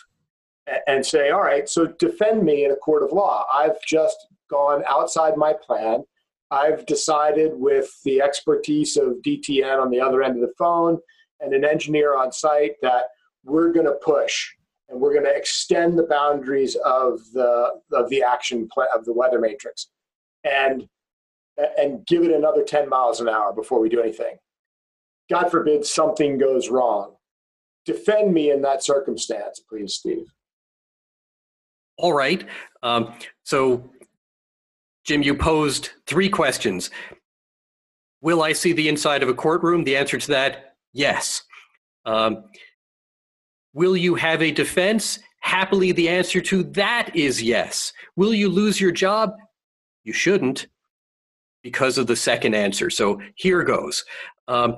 and 0.87 1.05
say, 1.05 1.29
all 1.29 1.41
right, 1.41 1.67
so 1.67 1.87
defend 1.99 2.43
me 2.43 2.65
in 2.65 2.71
a 2.71 2.75
court 2.75 3.03
of 3.03 3.11
law. 3.11 3.45
I've 3.53 3.81
just 3.85 4.17
gone 4.49 4.83
outside 4.87 5.37
my 5.37 5.53
plan. 5.53 6.03
I've 6.51 6.85
decided 6.85 7.51
with 7.53 7.89
the 8.03 8.21
expertise 8.21 8.97
of 8.97 9.21
DTN 9.25 9.81
on 9.81 9.89
the 9.89 9.99
other 9.99 10.21
end 10.21 10.35
of 10.35 10.41
the 10.41 10.53
phone 10.57 10.99
and 11.39 11.53
an 11.53 11.65
engineer 11.65 12.15
on 12.15 12.31
site 12.31 12.75
that 12.81 13.05
we're 13.43 13.71
going 13.71 13.85
to 13.85 13.97
push 14.03 14.51
and 14.89 14.99
we're 14.99 15.13
going 15.13 15.25
to 15.25 15.35
extend 15.35 15.97
the 15.97 16.03
boundaries 16.03 16.75
of 16.85 17.19
the 17.33 17.71
of 17.91 18.09
the 18.09 18.23
action 18.23 18.67
plan 18.71 18.87
of 18.95 19.05
the 19.05 19.13
weather 19.13 19.39
matrix 19.39 19.87
and 20.43 20.87
and 21.77 22.05
give 22.07 22.23
it 22.23 22.31
another 22.31 22.63
10 22.63 22.89
miles 22.89 23.21
an 23.21 23.29
hour 23.29 23.53
before 23.53 23.79
we 23.79 23.89
do 23.89 24.01
anything. 24.01 24.37
God 25.29 25.49
forbid 25.49 25.85
something 25.85 26.37
goes 26.37 26.69
wrong. 26.69 27.15
Defend 27.85 28.33
me 28.33 28.51
in 28.51 28.61
that 28.63 28.83
circumstance, 28.83 29.59
please, 29.59 29.95
Steve. 29.95 30.25
All 31.97 32.13
right. 32.13 32.45
Um, 32.81 33.13
so, 33.43 33.91
Jim, 35.05 35.21
you 35.21 35.35
posed 35.35 35.91
three 36.07 36.29
questions. 36.29 36.89
Will 38.21 38.41
I 38.41 38.53
see 38.53 38.73
the 38.73 38.87
inside 38.87 39.21
of 39.21 39.29
a 39.29 39.33
courtroom? 39.33 39.83
The 39.83 39.97
answer 39.97 40.17
to 40.17 40.27
that, 40.29 40.75
yes. 40.93 41.43
Um, 42.05 42.45
will 43.73 43.97
you 43.97 44.15
have 44.15 44.41
a 44.41 44.51
defense? 44.51 45.19
Happily, 45.41 45.91
the 45.91 46.07
answer 46.07 46.41
to 46.41 46.63
that 46.63 47.15
is 47.15 47.41
yes. 47.41 47.91
Will 48.15 48.33
you 48.33 48.49
lose 48.49 48.79
your 48.79 48.91
job? 48.91 49.33
You 50.03 50.13
shouldn't 50.13 50.67
because 51.63 51.97
of 51.97 52.07
the 52.07 52.15
second 52.15 52.53
answer. 52.53 52.89
So 52.89 53.21
here 53.35 53.63
goes. 53.63 54.05
Um, 54.47 54.77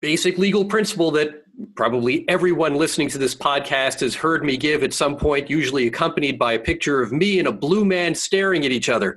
basic 0.00 0.38
legal 0.38 0.64
principle 0.64 1.10
that 1.12 1.42
probably 1.74 2.28
everyone 2.28 2.74
listening 2.74 3.08
to 3.08 3.18
this 3.18 3.34
podcast 3.34 4.00
has 4.00 4.14
heard 4.14 4.44
me 4.44 4.56
give 4.56 4.82
at 4.82 4.92
some 4.92 5.16
point, 5.16 5.50
usually 5.50 5.86
accompanied 5.86 6.38
by 6.38 6.52
a 6.52 6.58
picture 6.58 7.02
of 7.02 7.12
me 7.12 7.38
and 7.38 7.48
a 7.48 7.52
blue 7.52 7.84
man 7.84 8.14
staring 8.14 8.64
at 8.64 8.72
each 8.72 8.88
other. 8.88 9.16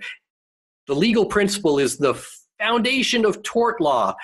The 0.88 0.96
legal 0.96 1.26
principle 1.26 1.80
is 1.80 1.98
the 1.98 2.16
foundation 2.58 3.26
of 3.26 3.44
tort 3.44 3.80
law, 3.82 4.16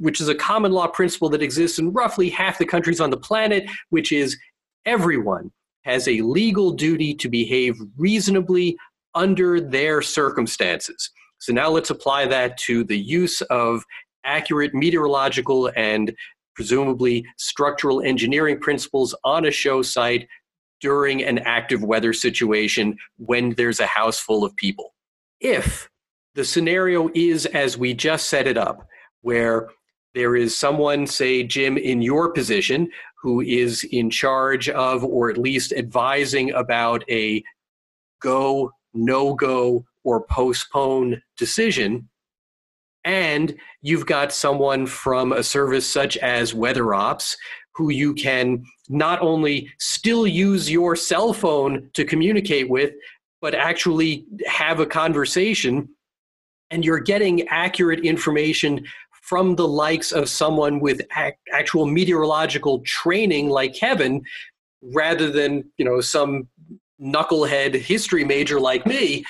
which 0.00 0.20
is 0.20 0.28
a 0.28 0.34
common 0.34 0.72
law 0.72 0.86
principle 0.86 1.28
that 1.30 1.42
exists 1.42 1.78
in 1.78 1.92
roughly 1.92 2.28
half 2.28 2.58
the 2.58 2.66
countries 2.66 3.00
on 3.00 3.10
the 3.10 3.16
planet, 3.16 3.64
which 3.90 4.12
is 4.12 4.36
everyone 4.84 5.50
has 5.82 6.06
a 6.08 6.20
legal 6.20 6.72
duty 6.72 7.14
to 7.14 7.28
behave 7.28 7.76
reasonably 7.96 8.76
under 9.14 9.60
their 9.60 10.02
circumstances. 10.02 11.10
So 11.38 11.52
now 11.52 11.70
let's 11.70 11.90
apply 11.90 12.26
that 12.26 12.56
to 12.58 12.84
the 12.84 12.98
use 12.98 13.40
of 13.42 13.84
accurate 14.24 14.74
meteorological 14.74 15.72
and 15.76 16.14
presumably 16.54 17.26
structural 17.38 18.00
engineering 18.02 18.60
principles 18.60 19.14
on 19.24 19.46
a 19.46 19.50
show 19.50 19.82
site 19.82 20.28
during 20.80 21.22
an 21.22 21.38
active 21.38 21.82
weather 21.82 22.12
situation 22.12 22.96
when 23.16 23.54
there's 23.54 23.80
a 23.80 23.86
house 23.86 24.20
full 24.20 24.44
of 24.44 24.54
people. 24.56 24.94
If 25.40 25.88
the 26.34 26.44
scenario 26.44 27.10
is 27.14 27.46
as 27.46 27.76
we 27.76 27.94
just 27.94 28.28
set 28.28 28.46
it 28.46 28.56
up, 28.56 28.86
where 29.22 29.68
there 30.14 30.36
is 30.36 30.54
someone, 30.54 31.06
say, 31.06 31.42
Jim, 31.42 31.78
in 31.78 32.02
your 32.02 32.32
position, 32.32 32.88
who 33.22 33.40
is 33.40 33.84
in 33.84 34.10
charge 34.10 34.68
of 34.68 35.04
or 35.04 35.30
at 35.30 35.38
least 35.38 35.72
advising 35.72 36.52
about 36.52 37.02
a 37.08 37.42
go, 38.20 38.70
no 38.92 39.34
go, 39.34 39.84
or 40.04 40.26
postpone 40.26 41.22
decision, 41.36 42.08
and 43.04 43.56
you've 43.80 44.06
got 44.06 44.32
someone 44.32 44.86
from 44.86 45.32
a 45.32 45.42
service 45.42 45.86
such 45.86 46.16
as 46.18 46.52
WeatherOps 46.52 47.36
who 47.74 47.90
you 47.90 48.14
can 48.14 48.64
not 48.88 49.20
only 49.20 49.70
still 49.78 50.26
use 50.26 50.70
your 50.70 50.94
cell 50.94 51.32
phone 51.32 51.88
to 51.94 52.04
communicate 52.04 52.68
with, 52.68 52.92
but 53.40 53.54
actually 53.54 54.26
have 54.46 54.78
a 54.78 54.86
conversation, 54.86 55.88
and 56.70 56.84
you're 56.84 57.00
getting 57.00 57.48
accurate 57.48 58.00
information 58.00 58.84
from 59.22 59.56
the 59.56 59.66
likes 59.66 60.12
of 60.12 60.28
someone 60.28 60.78
with 60.78 61.00
ac- 61.16 61.34
actual 61.52 61.86
meteorological 61.86 62.80
training 62.80 63.48
like 63.48 63.74
Kevin, 63.74 64.22
rather 64.82 65.30
than 65.30 65.64
you 65.78 65.84
know 65.84 66.00
some 66.00 66.46
knucklehead 67.00 67.74
history 67.74 68.24
major 68.24 68.60
like 68.60 68.86
me 68.86 69.24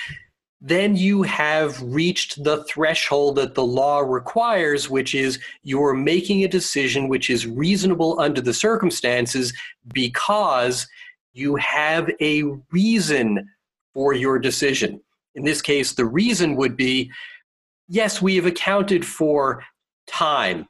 then 0.65 0.95
you 0.95 1.23
have 1.23 1.81
reached 1.81 2.41
the 2.41 2.63
threshold 2.63 3.35
that 3.35 3.53
the 3.53 3.65
law 3.65 3.99
requires, 3.99 4.89
which 4.89 5.13
is 5.13 5.37
you're 5.61 5.93
making 5.93 6.41
a 6.41 6.47
decision 6.47 7.09
which 7.09 7.29
is 7.29 7.45
reasonable 7.45 8.17
under 8.21 8.39
the 8.39 8.53
circumstances 8.53 9.51
because 9.93 10.87
you 11.33 11.57
have 11.57 12.09
a 12.21 12.43
reason 12.71 13.45
for 13.93 14.13
your 14.13 14.39
decision. 14.39 15.01
In 15.35 15.43
this 15.43 15.61
case, 15.61 15.91
the 15.91 16.05
reason 16.05 16.55
would 16.55 16.77
be 16.77 17.11
yes, 17.89 18.21
we 18.21 18.37
have 18.37 18.45
accounted 18.45 19.05
for 19.05 19.61
time 20.13 20.67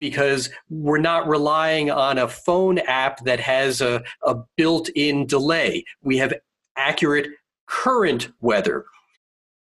because 0.00 0.50
we're 0.68 0.98
not 0.98 1.28
relying 1.28 1.90
on 1.90 2.18
a 2.18 2.28
phone 2.28 2.78
app 2.78 3.24
that 3.24 3.40
has 3.40 3.80
a, 3.80 4.02
a 4.24 4.36
built 4.56 4.88
in 4.90 5.26
delay. 5.26 5.84
We 6.02 6.18
have 6.18 6.34
accurate 6.76 7.28
current 7.66 8.28
weather 8.40 8.84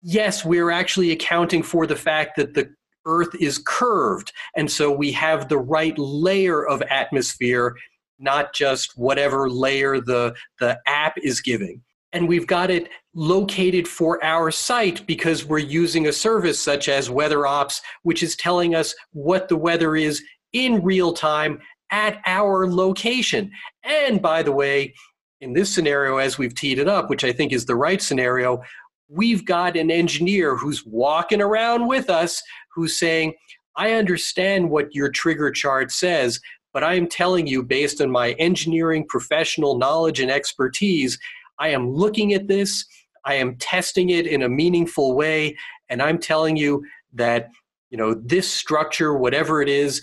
yes, 0.04 0.46
we're 0.46 0.70
actually 0.70 1.12
accounting 1.12 1.64
for 1.64 1.88
the 1.88 1.96
fact 1.96 2.36
that 2.36 2.54
the 2.54 2.70
Earth 3.06 3.34
is 3.40 3.58
curved. 3.58 4.32
And 4.56 4.72
so 4.72 4.92
we 4.92 5.12
have 5.14 5.50
the 5.50 5.58
right 5.58 5.98
layer 5.98 6.66
of 6.66 6.82
atmosphere, 6.84 7.76
not 8.20 8.54
just 8.54 8.98
whatever 8.98 9.50
layer 9.50 10.00
the, 10.00 10.36
the 10.60 10.80
app 10.86 11.18
is 11.18 11.42
giving. 11.42 11.82
And 12.12 12.28
we've 12.28 12.48
got 12.48 12.70
it 12.70 12.90
located 13.16 13.88
for 13.88 14.24
our 14.24 14.50
site 14.52 15.06
because 15.06 15.46
we're 15.46 15.60
using 15.60 16.08
a 16.08 16.14
service 16.14 16.60
such 16.60 16.90
as 16.90 17.10
WeatherOps, 17.10 17.82
which 18.04 18.24
is 18.24 18.36
telling 18.36 18.76
us 18.76 18.96
what 19.12 19.48
the 19.48 19.58
weather 19.58 19.96
is 19.96 20.24
in 20.54 20.84
real 20.84 21.14
time 21.14 21.60
at 21.92 22.20
our 22.26 22.68
location. 22.68 23.52
And 23.84 24.22
by 24.22 24.42
the 24.42 24.52
way, 24.52 24.94
in 25.42 25.54
this 25.54 25.74
scenario, 25.74 26.18
as 26.18 26.38
we've 26.38 26.56
teed 26.56 26.80
it 26.80 26.88
up, 26.88 27.10
which 27.10 27.24
I 27.24 27.32
think 27.32 27.52
is 27.52 27.66
the 27.66 27.76
right 27.76 28.02
scenario, 28.02 28.62
we've 29.10 29.46
got 29.46 29.78
an 29.78 29.92
engineer 29.92 30.56
who's 30.56 30.86
walking 30.86 31.42
around 31.42 31.88
with 31.88 32.10
us 32.10 32.42
who's 32.74 32.98
saying, 32.98 33.34
I 33.76 33.94
understand 33.94 34.70
what 34.70 34.96
your 34.96 35.10
trigger 35.10 35.52
chart 35.52 35.92
says, 35.92 36.40
but 36.74 36.84
I 36.84 36.96
am 36.96 37.08
telling 37.08 37.46
you, 37.46 37.62
based 37.62 38.02
on 38.02 38.10
my 38.10 38.32
engineering 38.34 39.06
professional 39.08 39.78
knowledge 39.78 40.20
and 40.20 40.32
expertise, 40.32 41.20
I 41.60 41.70
am 41.70 41.92
looking 41.92 42.34
at 42.34 42.48
this, 42.48 42.86
I 43.26 43.36
am 43.36 43.56
testing 43.58 44.10
it 44.10 44.28
in 44.28 44.44
a 44.44 44.50
meaningful 44.50 45.16
way, 45.16 45.58
and 45.90 46.02
I'm 46.02 46.20
telling 46.20 46.58
you 46.58 46.86
that 47.14 47.50
you 47.90 47.98
know 47.98 48.14
this 48.14 48.50
structure, 48.50 49.16
whatever 49.16 49.62
it 49.62 49.70
is, 49.70 50.02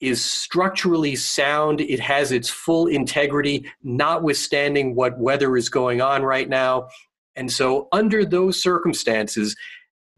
is 0.00 0.24
structurally 0.24 1.16
sound. 1.16 1.80
It 1.80 2.00
has 2.00 2.32
its 2.32 2.48
full 2.48 2.86
integrity, 2.86 3.70
notwithstanding 3.82 4.94
what 4.94 5.18
weather 5.18 5.56
is 5.56 5.68
going 5.68 6.00
on 6.00 6.22
right 6.22 6.48
now. 6.48 6.88
And 7.34 7.50
so, 7.52 7.88
under 7.92 8.24
those 8.24 8.60
circumstances, 8.62 9.56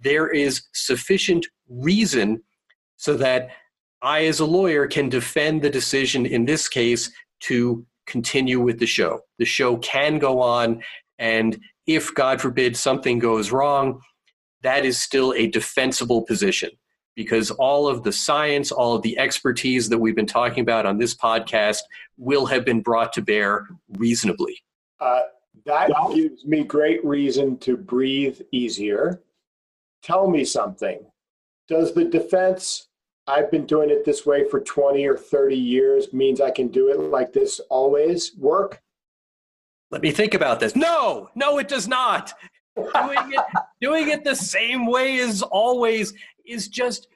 there 0.00 0.28
is 0.28 0.62
sufficient 0.72 1.46
reason 1.68 2.42
so 2.96 3.16
that 3.16 3.50
I, 4.02 4.26
as 4.26 4.40
a 4.40 4.46
lawyer, 4.46 4.86
can 4.86 5.08
defend 5.08 5.62
the 5.62 5.70
decision 5.70 6.26
in 6.26 6.44
this 6.44 6.68
case 6.68 7.10
to 7.40 7.84
continue 8.06 8.60
with 8.60 8.78
the 8.78 8.86
show. 8.86 9.20
The 9.38 9.44
show 9.44 9.76
can 9.78 10.18
go 10.18 10.40
on, 10.40 10.82
and 11.18 11.58
if, 11.88 12.14
God 12.14 12.40
forbid, 12.40 12.76
something 12.76 13.18
goes 13.18 13.50
wrong, 13.50 14.00
that 14.62 14.84
is 14.84 15.00
still 15.00 15.32
a 15.32 15.48
defensible 15.48 16.22
position 16.22 16.70
because 17.16 17.50
all 17.50 17.88
of 17.88 18.04
the 18.04 18.12
science, 18.12 18.70
all 18.70 18.94
of 18.94 19.02
the 19.02 19.18
expertise 19.18 19.88
that 19.88 19.98
we've 19.98 20.14
been 20.14 20.26
talking 20.26 20.60
about 20.60 20.86
on 20.86 20.98
this 20.98 21.16
podcast 21.16 21.78
will 22.16 22.46
have 22.46 22.64
been 22.64 22.80
brought 22.80 23.12
to 23.14 23.22
bear 23.22 23.66
reasonably. 23.96 24.62
Uh, 25.00 25.22
that 25.66 25.90
gives 26.14 26.44
me 26.44 26.62
great 26.62 27.04
reason 27.04 27.58
to 27.58 27.76
breathe 27.76 28.40
easier. 28.52 29.20
Tell 30.02 30.30
me 30.30 30.44
something. 30.44 31.00
Does 31.66 31.92
the 31.92 32.04
defense, 32.04 32.88
I've 33.26 33.50
been 33.50 33.66
doing 33.66 33.90
it 33.90 34.04
this 34.04 34.24
way 34.24 34.48
for 34.48 34.60
20 34.60 35.04
or 35.06 35.16
30 35.16 35.56
years, 35.56 36.12
means 36.12 36.40
I 36.40 36.50
can 36.50 36.68
do 36.68 36.88
it 36.90 37.00
like 37.00 37.32
this 37.32 37.60
always 37.68 38.36
work? 38.36 38.80
Let 39.90 40.02
me 40.02 40.10
think 40.10 40.34
about 40.34 40.60
this. 40.60 40.76
No, 40.76 41.30
no, 41.34 41.58
it 41.58 41.68
does 41.68 41.88
not. 41.88 42.32
doing 42.76 43.32
it, 43.32 43.44
doing 43.80 44.08
it 44.08 44.24
the 44.24 44.36
same 44.36 44.86
way 44.86 45.20
as 45.20 45.42
always 45.42 46.12
is 46.46 46.68
just 46.68 47.08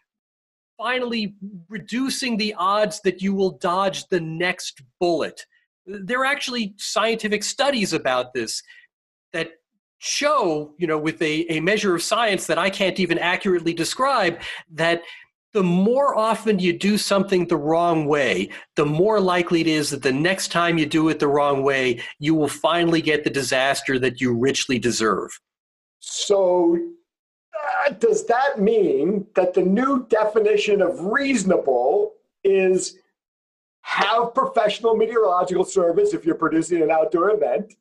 finally 0.78 1.34
reducing 1.68 2.36
the 2.36 2.54
odds 2.54 3.00
that 3.02 3.22
you 3.22 3.34
will 3.34 3.52
dodge 3.58 4.08
the 4.08 4.20
next 4.20 4.82
bullet. 4.98 5.46
There 5.86 6.20
are 6.20 6.24
actually 6.24 6.74
scientific 6.76 7.44
studies 7.44 7.92
about 7.92 8.32
this 8.34 8.62
that 9.32 9.52
show, 9.98 10.74
you 10.78 10.86
know, 10.86 10.98
with 10.98 11.20
a, 11.22 11.46
a 11.52 11.60
measure 11.60 11.94
of 11.94 12.02
science 12.02 12.46
that 12.46 12.58
I 12.58 12.70
can't 12.70 12.98
even 12.98 13.18
accurately 13.18 13.72
describe, 13.72 14.40
that 14.72 15.02
the 15.52 15.62
more 15.62 16.16
often 16.16 16.58
you 16.58 16.72
do 16.72 16.96
something 16.96 17.46
the 17.46 17.56
wrong 17.56 18.06
way, 18.06 18.48
the 18.76 18.86
more 18.86 19.20
likely 19.20 19.60
it 19.60 19.66
is 19.66 19.90
that 19.90 20.02
the 20.02 20.12
next 20.12 20.48
time 20.48 20.78
you 20.78 20.86
do 20.86 21.08
it 21.08 21.18
the 21.18 21.28
wrong 21.28 21.62
way, 21.62 22.00
you 22.18 22.34
will 22.34 22.48
finally 22.48 23.02
get 23.02 23.24
the 23.24 23.30
disaster 23.30 23.98
that 23.98 24.20
you 24.20 24.34
richly 24.34 24.78
deserve. 24.78 25.38
So 26.00 26.78
uh, 27.86 27.90
does 27.90 28.26
that 28.26 28.60
mean 28.60 29.26
that 29.34 29.54
the 29.54 29.62
new 29.62 30.06
definition 30.08 30.80
of 30.80 30.98
reasonable 31.00 32.14
is 32.44 32.98
have 33.82 34.34
professional 34.34 34.96
meteorological 34.96 35.64
service 35.64 36.14
if 36.14 36.24
you're 36.24 36.34
producing 36.34 36.82
an 36.82 36.90
outdoor 36.90 37.30
event, 37.30 37.74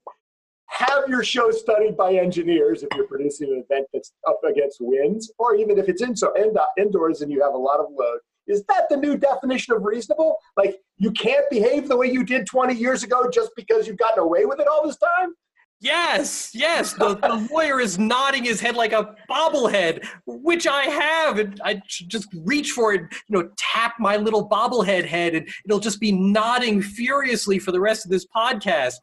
have 0.71 1.03
your 1.09 1.23
show 1.23 1.51
studied 1.51 1.97
by 1.97 2.13
engineers 2.13 2.81
if 2.81 2.89
you're 2.95 3.07
producing 3.07 3.49
an 3.49 3.63
event 3.69 3.87
that's 3.93 4.13
up 4.27 4.39
against 4.49 4.77
winds, 4.79 5.31
or 5.37 5.55
even 5.55 5.77
if 5.77 5.89
it's 5.89 6.01
in 6.01 6.15
so 6.15 6.33
indoors 6.77 7.21
and 7.21 7.31
you 7.31 7.43
have 7.43 7.53
a 7.53 7.57
lot 7.57 7.79
of 7.79 7.87
load. 7.91 8.19
Is 8.47 8.63
that 8.69 8.85
the 8.89 8.97
new 8.97 9.17
definition 9.17 9.75
of 9.75 9.83
reasonable? 9.83 10.37
Like 10.57 10.79
you 10.97 11.11
can't 11.11 11.45
behave 11.49 11.89
the 11.89 11.97
way 11.97 12.09
you 12.09 12.23
did 12.23 12.45
20 12.45 12.73
years 12.73 13.03
ago 13.03 13.29
just 13.29 13.51
because 13.55 13.85
you've 13.85 13.97
gotten 13.97 14.23
away 14.23 14.45
with 14.45 14.59
it 14.59 14.67
all 14.67 14.85
this 14.85 14.97
time? 14.97 15.33
Yes, 15.81 16.51
yes. 16.53 16.93
The, 16.93 17.15
the 17.15 17.49
lawyer 17.51 17.81
is 17.81 17.99
nodding 17.99 18.45
his 18.45 18.61
head 18.61 18.75
like 18.75 18.93
a 18.93 19.15
bobblehead, 19.29 20.05
which 20.25 20.67
I 20.67 20.83
have. 20.83 21.39
And 21.39 21.59
I 21.65 21.81
just 21.87 22.27
reach 22.45 22.71
for 22.71 22.93
it, 22.93 23.01
you 23.01 23.37
know, 23.37 23.49
tap 23.57 23.95
my 23.99 24.15
little 24.15 24.47
bobblehead 24.47 25.05
head, 25.05 25.33
and 25.33 25.49
it'll 25.65 25.79
just 25.79 25.99
be 25.99 26.11
nodding 26.11 26.81
furiously 26.81 27.57
for 27.59 27.71
the 27.71 27.79
rest 27.79 28.05
of 28.05 28.11
this 28.11 28.25
podcast. 28.33 28.93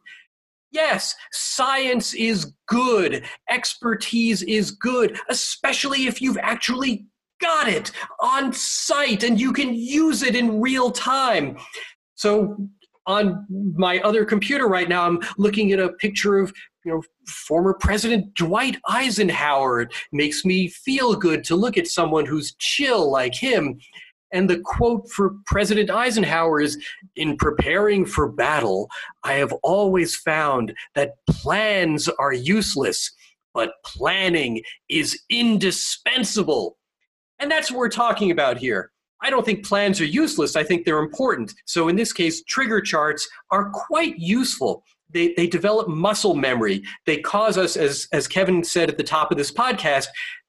Yes, 0.71 1.15
science 1.33 2.15
is 2.15 2.53
good. 2.67 3.25
Expertise 3.51 4.43
is 4.43 4.73
good, 4.73 5.19
especially 5.31 6.07
if 6.07 6.21
you've 6.21 6.39
actually 6.39 7.07
got 7.41 7.69
it 7.69 7.91
on 8.21 8.53
site 8.53 9.23
and 9.23 9.41
you 9.41 9.53
can 9.53 9.73
use 9.75 10.23
it 10.23 10.35
in 10.37 10.61
real 10.61 10.91
time. 10.91 11.57
So 12.17 12.57
on 13.07 13.47
my 13.77 13.99
other 14.01 14.25
computer 14.25 14.69
right 14.69 14.89
now, 14.89 15.07
I'm 15.07 15.21
looking 15.39 15.73
at 15.73 15.81
a 15.81 15.95
picture 15.95 16.39
of 16.39 16.53
you 16.85 16.93
know 16.93 17.03
former 17.27 17.75
President 17.75 18.35
Dwight 18.35 18.77
Eisenhower. 18.87 19.83
It 19.83 19.95
makes 20.13 20.45
me 20.45 20.69
feel 20.69 21.15
good 21.15 21.43
to 21.45 21.57
look 21.57 21.79
at 21.79 21.89
someone 21.89 22.27
who's 22.27 22.55
chill 22.59 23.11
like 23.11 23.35
him. 23.35 23.79
And 24.33 24.49
the 24.49 24.61
quote 24.61 25.11
for 25.11 25.37
President 25.47 25.91
Eisenhower 25.91 26.61
is 26.61 26.83
In 27.17 27.37
preparing 27.37 28.05
for 28.05 28.31
battle, 28.31 28.89
I 29.25 29.35
have 29.35 29.53
always 29.63 30.17
found 30.17 30.75
that 30.95 31.15
plans 31.29 32.09
are 32.09 32.33
useless, 32.33 33.11
but 33.55 33.73
planning 33.85 34.63
is 34.89 35.21
indispensable. 35.31 36.77
And 37.39 37.51
that's 37.51 37.71
what 37.71 37.79
we're 37.79 37.89
talking 37.89 38.31
about 38.31 38.59
here. 38.59 38.91
I 39.21 39.31
don't 39.31 39.45
think 39.45 39.67
plans 39.67 40.01
are 40.01 40.05
useless. 40.05 40.57
I 40.57 40.63
think 40.63 40.85
they're 40.85 40.99
important. 40.99 41.53
So 41.65 41.89
in 41.89 41.97
this 41.97 42.13
case, 42.13 42.43
trigger 42.45 42.81
charts 42.81 43.29
are 43.51 43.71
quite 43.71 44.19
useful. 44.19 44.85
They, 45.11 45.33
they 45.37 45.47
develop 45.47 45.89
muscle 45.89 46.35
memory. 46.35 46.83
They 47.07 47.19
cause 47.19 47.57
us, 47.57 47.77
as, 47.77 48.07
as 48.13 48.29
Kevin 48.29 48.63
said 48.63 48.91
at 48.91 48.99
the 48.99 49.05
top 49.05 49.31
of 49.33 49.39
this 49.39 49.51
podcast, 49.51 50.07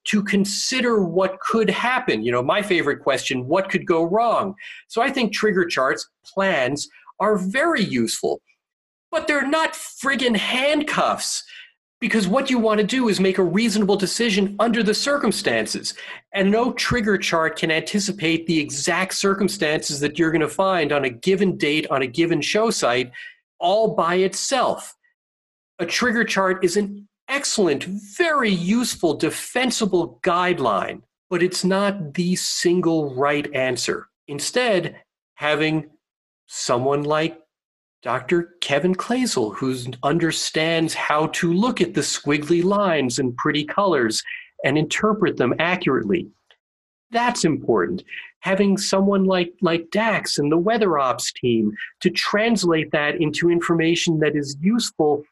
to 0.09 0.23
consider 0.23 1.03
what 1.03 1.39
could 1.39 1.69
happen. 1.69 2.23
You 2.23 2.31
know, 2.31 2.41
my 2.41 2.61
favorite 2.61 3.01
question, 3.03 3.47
what 3.47 3.69
could 3.69 3.85
go 3.85 4.03
wrong? 4.03 4.55
So 4.87 5.01
I 5.01 5.11
think 5.11 5.33
trigger 5.33 5.65
charts, 5.65 6.09
plans, 6.25 6.87
are 7.19 7.37
very 7.37 7.83
useful. 7.83 8.41
But 9.11 9.27
they're 9.27 9.47
not 9.47 9.73
friggin' 9.73 10.37
handcuffs 10.37 11.43
because 11.99 12.27
what 12.27 12.49
you 12.49 12.57
want 12.57 12.79
to 12.79 12.85
do 12.85 13.09
is 13.09 13.19
make 13.19 13.37
a 13.37 13.43
reasonable 13.43 13.97
decision 13.97 14.55
under 14.59 14.81
the 14.81 14.93
circumstances. 14.93 15.93
And 16.33 16.49
no 16.49 16.71
trigger 16.73 17.17
chart 17.17 17.57
can 17.57 17.71
anticipate 17.71 18.47
the 18.47 18.59
exact 18.59 19.15
circumstances 19.15 19.99
that 19.99 20.17
you're 20.17 20.31
going 20.31 20.41
to 20.41 20.47
find 20.47 20.91
on 20.91 21.03
a 21.03 21.09
given 21.09 21.57
date 21.57 21.87
on 21.91 22.01
a 22.01 22.07
given 22.07 22.41
show 22.41 22.69
site 22.69 23.11
all 23.59 23.95
by 23.95 24.15
itself. 24.15 24.95
A 25.79 25.85
trigger 25.85 26.23
chart 26.23 26.63
is 26.63 26.77
an 26.77 27.08
excellent, 27.29 27.85
very 27.85 28.49
useful, 28.49 29.13
defensible 29.13 30.19
guideline, 30.23 31.01
but 31.29 31.43
it's 31.43 31.63
not 31.63 32.15
the 32.15 32.35
single 32.35 33.15
right 33.15 33.53
answer. 33.53 34.07
Instead, 34.27 35.01
having 35.35 35.89
someone 36.47 37.03
like 37.03 37.39
Dr. 38.01 38.55
Kevin 38.61 38.95
Kloesel, 38.95 39.55
who 39.55 39.75
understands 40.03 40.93
how 40.93 41.27
to 41.27 41.53
look 41.53 41.81
at 41.81 41.93
the 41.93 42.01
squiggly 42.01 42.63
lines 42.63 43.19
and 43.19 43.35
pretty 43.37 43.65
colors 43.65 44.23
and 44.63 44.77
interpret 44.77 45.37
them 45.37 45.53
accurately. 45.59 46.27
That's 47.11 47.43
important. 47.43 48.03
Having 48.41 48.77
someone 48.77 49.25
like, 49.25 49.51
like 49.61 49.91
Dax 49.91 50.37
and 50.37 50.51
the 50.51 50.57
weather 50.57 50.97
ops 50.97 51.33
team 51.33 51.71
to 52.01 52.09
translate 52.09 52.91
that 52.91 53.19
into 53.19 53.49
information 53.49 54.19
that 54.19 54.35
is 54.35 54.55
useful 54.61 55.23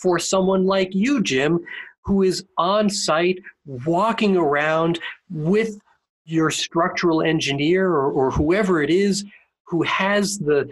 for 0.00 0.18
someone 0.18 0.64
like 0.64 0.94
you, 0.94 1.22
Jim, 1.22 1.60
who 2.02 2.22
is 2.22 2.44
on 2.56 2.88
site 2.88 3.38
walking 3.66 4.36
around 4.36 4.98
with 5.30 5.78
your 6.24 6.50
structural 6.50 7.22
engineer 7.22 7.88
or, 7.88 8.10
or 8.10 8.30
whoever 8.30 8.82
it 8.82 8.90
is 8.90 9.24
who 9.64 9.82
has 9.82 10.38
the 10.38 10.68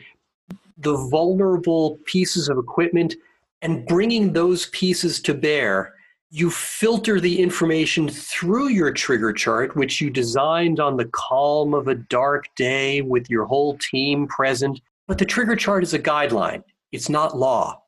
the 0.78 0.96
vulnerable 1.08 1.98
pieces 2.04 2.48
of 2.50 2.58
equipment 2.58 3.14
and 3.62 3.86
bringing 3.86 4.32
those 4.32 4.66
pieces 4.66 5.20
to 5.22 5.32
bear, 5.32 5.94
you 6.30 6.50
filter 6.50 7.18
the 7.18 7.40
information 7.40 8.08
through 8.08 8.68
your 8.68 8.92
trigger 8.92 9.32
chart, 9.32 9.74
which 9.74 10.02
you 10.02 10.10
designed 10.10 10.78
on 10.78 10.98
the 10.98 11.06
calm 11.12 11.72
of 11.72 11.88
a 11.88 11.94
dark 11.94 12.44
day 12.56 13.00
with 13.00 13.30
your 13.30 13.46
whole 13.46 13.78
team 13.78 14.26
present. 14.26 14.80
But 15.06 15.16
the 15.16 15.24
trigger 15.24 15.56
chart 15.56 15.82
is 15.82 15.94
a 15.94 15.98
guideline, 15.98 16.62
it's 16.92 17.08
not 17.08 17.38
law, 17.38 17.80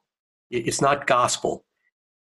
it's 0.50 0.80
not 0.80 1.06
gospel. 1.06 1.64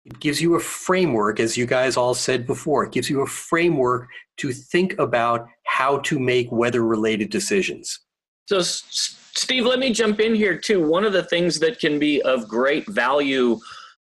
It 0.04 0.20
gives 0.20 0.40
you 0.40 0.54
a 0.54 0.60
framework, 0.60 1.40
as 1.40 1.56
you 1.56 1.66
guys 1.66 1.96
all 1.96 2.14
said 2.14 2.46
before, 2.46 2.84
it 2.84 2.92
gives 2.92 3.10
you 3.10 3.22
a 3.22 3.26
framework 3.26 4.08
to 4.38 4.52
think 4.52 4.96
about 4.98 5.48
how 5.64 5.98
to 6.00 6.18
make 6.18 6.50
weather 6.52 6.84
related 6.84 7.30
decisions. 7.30 8.00
So, 8.48 8.60
Steve, 8.60 9.66
let 9.66 9.80
me 9.80 9.92
jump 9.92 10.20
in 10.20 10.34
here 10.34 10.56
too. 10.56 10.86
One 10.86 11.04
of 11.04 11.12
the 11.12 11.24
things 11.24 11.58
that 11.58 11.80
can 11.80 11.98
be 11.98 12.22
of 12.22 12.46
great 12.46 12.86
value 12.86 13.58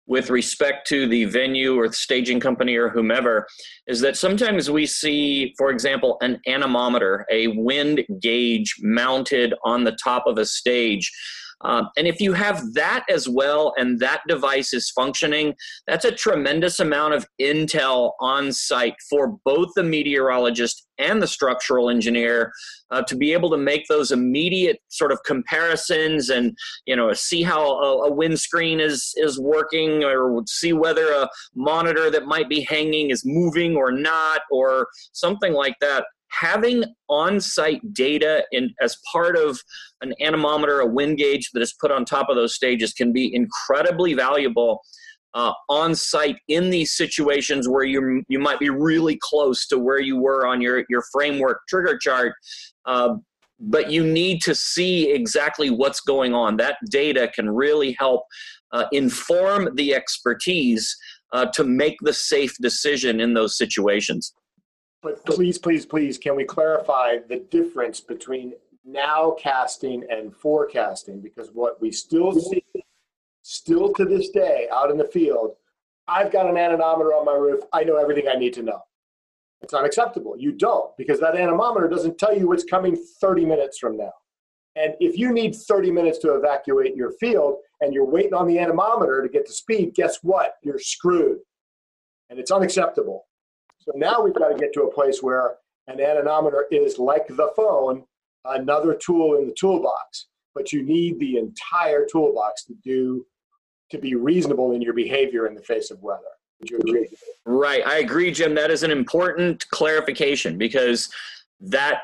with 0.08 0.30
respect 0.30 0.88
to 0.88 1.08
the 1.08 1.26
venue 1.26 1.80
or 1.80 1.88
the 1.88 1.94
staging 1.94 2.40
company 2.40 2.76
or 2.76 2.90
whomever 2.90 3.48
is 3.88 4.02
that 4.02 4.18
sometimes 4.18 4.70
we 4.70 4.86
see, 4.86 5.54
for 5.58 5.72
example, 5.72 6.18
an 6.22 6.40
anemometer, 6.48 7.26
a 7.32 7.48
wind 7.48 8.06
gauge 8.20 8.76
mounted 8.82 9.54
on 9.64 9.84
the 9.84 9.98
top 10.04 10.28
of 10.28 10.38
a 10.38 10.46
stage. 10.46 11.12
Um, 11.62 11.90
and 11.98 12.08
if 12.08 12.20
you 12.20 12.34
have 12.34 12.74
that 12.74 13.06
as 13.10 13.28
well 13.28 13.74
and 13.78 14.00
that 14.00 14.22
device 14.28 14.74
is 14.74 14.90
functioning, 14.90 15.56
that's 15.88 16.06
a 16.06 16.12
tremendous 16.12 16.80
amount 16.80 17.14
of 17.14 17.26
intel 17.42 18.12
on 18.20 18.52
site 18.52 18.96
for 19.10 19.38
both 19.46 19.70
the 19.76 19.84
meteorologist 19.84 20.86
and 20.98 21.22
the 21.22 21.28
structural 21.28 21.90
engineer 21.90 22.52
uh, 22.92 23.02
to 23.04 23.16
be 23.16 23.34
able 23.34 23.50
to 23.50 23.58
make 23.58 23.86
those 23.88 24.12
immediate 24.12 24.80
sort 24.90 25.12
of 25.12 25.22
comparisons 25.24 26.30
and 26.30 26.56
you 26.86 26.96
know 26.96 27.12
see 27.14 27.44
how 27.44 27.62
a, 27.62 28.08
a 28.08 28.12
windscreen 28.12 28.80
is 28.80 29.14
is 29.18 29.40
working 29.40 30.04
or 30.04 30.42
see 30.48 30.74
whether 30.74 31.12
a 31.12 31.30
monitor 31.56 32.10
that 32.10 32.26
might 32.26 32.48
be 32.48 32.62
hanging 32.62 33.10
is 33.10 33.24
moving 33.26 33.76
or 33.76 33.92
not 33.92 34.42
or 34.52 34.88
something 35.12 35.54
like 35.54 35.76
that 35.82 36.06
having 36.40 36.84
on-site 37.10 37.82
data 37.94 38.44
in, 38.52 38.74
as 38.82 38.98
part 39.12 39.38
of 39.38 39.60
an 40.02 40.14
anemometer, 40.22 40.80
a 40.80 40.86
wind 40.88 41.18
gauge 41.18 41.50
that 41.54 41.62
is 41.62 41.74
put 41.80 41.92
on 41.92 42.06
top 42.06 42.30
of 42.30 42.36
those 42.36 42.56
stages 42.56 42.94
can 42.94 43.14
be 43.14 43.34
incredibly 43.34 44.14
valuable 44.14 44.82
uh, 45.34 45.52
on 45.70 45.94
site 45.94 46.38
in 46.48 46.70
these 46.70 46.96
situations 46.96 47.68
where 47.68 47.84
you 47.84 48.24
you 48.30 48.40
might 48.40 48.58
be 48.58 48.70
really 48.70 49.20
close 49.22 49.68
to 49.68 49.78
where 49.78 50.00
you 50.00 50.18
were 50.18 50.48
on 50.48 50.62
your 50.62 50.86
your 50.90 51.04
framework 51.12 51.60
trigger 51.68 51.98
chart. 51.98 52.34
Uh, 52.86 53.16
but 53.60 53.90
you 53.90 54.06
need 54.06 54.42
to 54.42 54.54
see 54.54 55.12
exactly 55.12 55.70
what's 55.70 56.02
going 56.02 56.34
on. 56.34 56.58
That 56.58 56.78
data 56.90 57.32
can 57.34 57.50
really 57.50 57.96
help 58.00 58.24
uh, 58.72 58.86
inform 58.92 59.70
the 59.76 59.94
expertise 59.94 60.96
uh, 61.32 61.46
to 61.54 61.64
make 61.64 61.96
the 62.02 62.14
safe 62.14 62.54
decision 62.62 63.20
in 63.22 63.34
those 63.34 63.58
situations. 63.58 64.34
But 65.06 65.24
please, 65.24 65.60
please, 65.60 65.86
please, 65.86 66.18
can 66.18 66.36
we 66.36 66.46
clarify 66.46 67.18
the 67.30 67.42
difference 67.52 68.02
between 68.02 68.54
nowcasting 68.90 70.02
and 70.10 70.36
forecasting? 70.36 71.22
Because 71.22 71.52
what 71.54 71.80
we 71.80 71.92
still 71.92 72.32
see 72.32 72.66
still 73.44 73.94
to 73.94 74.04
this 74.04 74.30
day 74.30 74.68
out 74.74 74.90
in 74.90 74.98
the 74.98 75.06
field, 75.06 75.52
I've 76.08 76.32
got 76.32 76.50
an 76.50 76.58
anemometer 76.58 77.14
on 77.14 77.24
my 77.24 77.36
roof. 77.36 77.62
I 77.72 77.84
know 77.84 77.98
everything 77.98 78.28
I 78.28 78.34
need 78.34 78.56
to 78.56 78.64
know. 78.64 78.82
It's 79.62 79.76
unacceptable. 79.76 80.38
You 80.40 80.52
don't 80.52 80.98
because 80.98 81.20
that 81.20 81.36
anemometer 81.36 81.88
doesn't 81.88 82.18
tell 82.18 82.36
you 82.36 82.48
what's 82.48 82.64
coming 82.64 82.98
30 83.22 83.46
minutes 83.46 83.78
from 83.78 83.98
now. 83.98 84.14
And 84.76 84.96
if 85.00 85.20
you 85.20 85.32
need 85.32 85.56
30 85.56 85.92
minutes 85.92 86.18
to 86.20 86.34
evacuate 86.34 86.96
your 86.96 87.12
field 87.12 87.58
and 87.80 87.94
you're 87.94 88.10
waiting 88.10 88.34
on 88.34 88.48
the 88.48 88.58
anemometer 88.58 89.22
to 89.22 89.30
get 89.30 89.46
to 89.46 89.54
speed, 89.54 89.94
guess 89.94 90.18
what? 90.24 90.56
You're 90.64 90.80
screwed. 90.80 91.42
And 92.32 92.40
it's 92.40 92.50
unacceptable. 92.50 93.26
So 93.86 93.92
now 93.96 94.22
we've 94.22 94.34
got 94.34 94.50
to 94.50 94.58
get 94.58 94.74
to 94.74 94.84
a 94.84 94.94
place 94.94 95.22
where 95.22 95.58
an 95.88 96.02
anemometer 96.02 96.66
is 96.72 96.98
like 96.98 97.28
the 97.28 97.52
phone, 97.56 98.04
another 98.46 98.96
tool 98.96 99.38
in 99.38 99.48
the 99.48 99.54
toolbox, 99.54 100.28
but 100.56 100.74
you 100.74 100.84
need 100.84 101.20
the 101.20 101.38
entire 101.38 102.06
toolbox 102.06 102.64
to 102.66 102.74
do 102.84 103.26
to 103.92 104.00
be 104.00 104.16
reasonable 104.16 104.72
in 104.72 104.82
your 104.82 104.94
behavior 104.94 105.46
in 105.46 105.54
the 105.54 105.62
face 105.62 105.92
of 105.92 106.02
weather. 106.02 106.24
Would 106.60 106.72
you 106.72 106.78
agree? 106.80 107.08
Right. 107.46 107.86
I 107.86 107.98
agree, 107.98 108.32
Jim. 108.32 108.56
That 108.56 108.72
is 108.72 108.82
an 108.82 108.90
important 108.90 109.68
clarification 109.70 110.58
because 110.58 111.10
that 111.62 112.02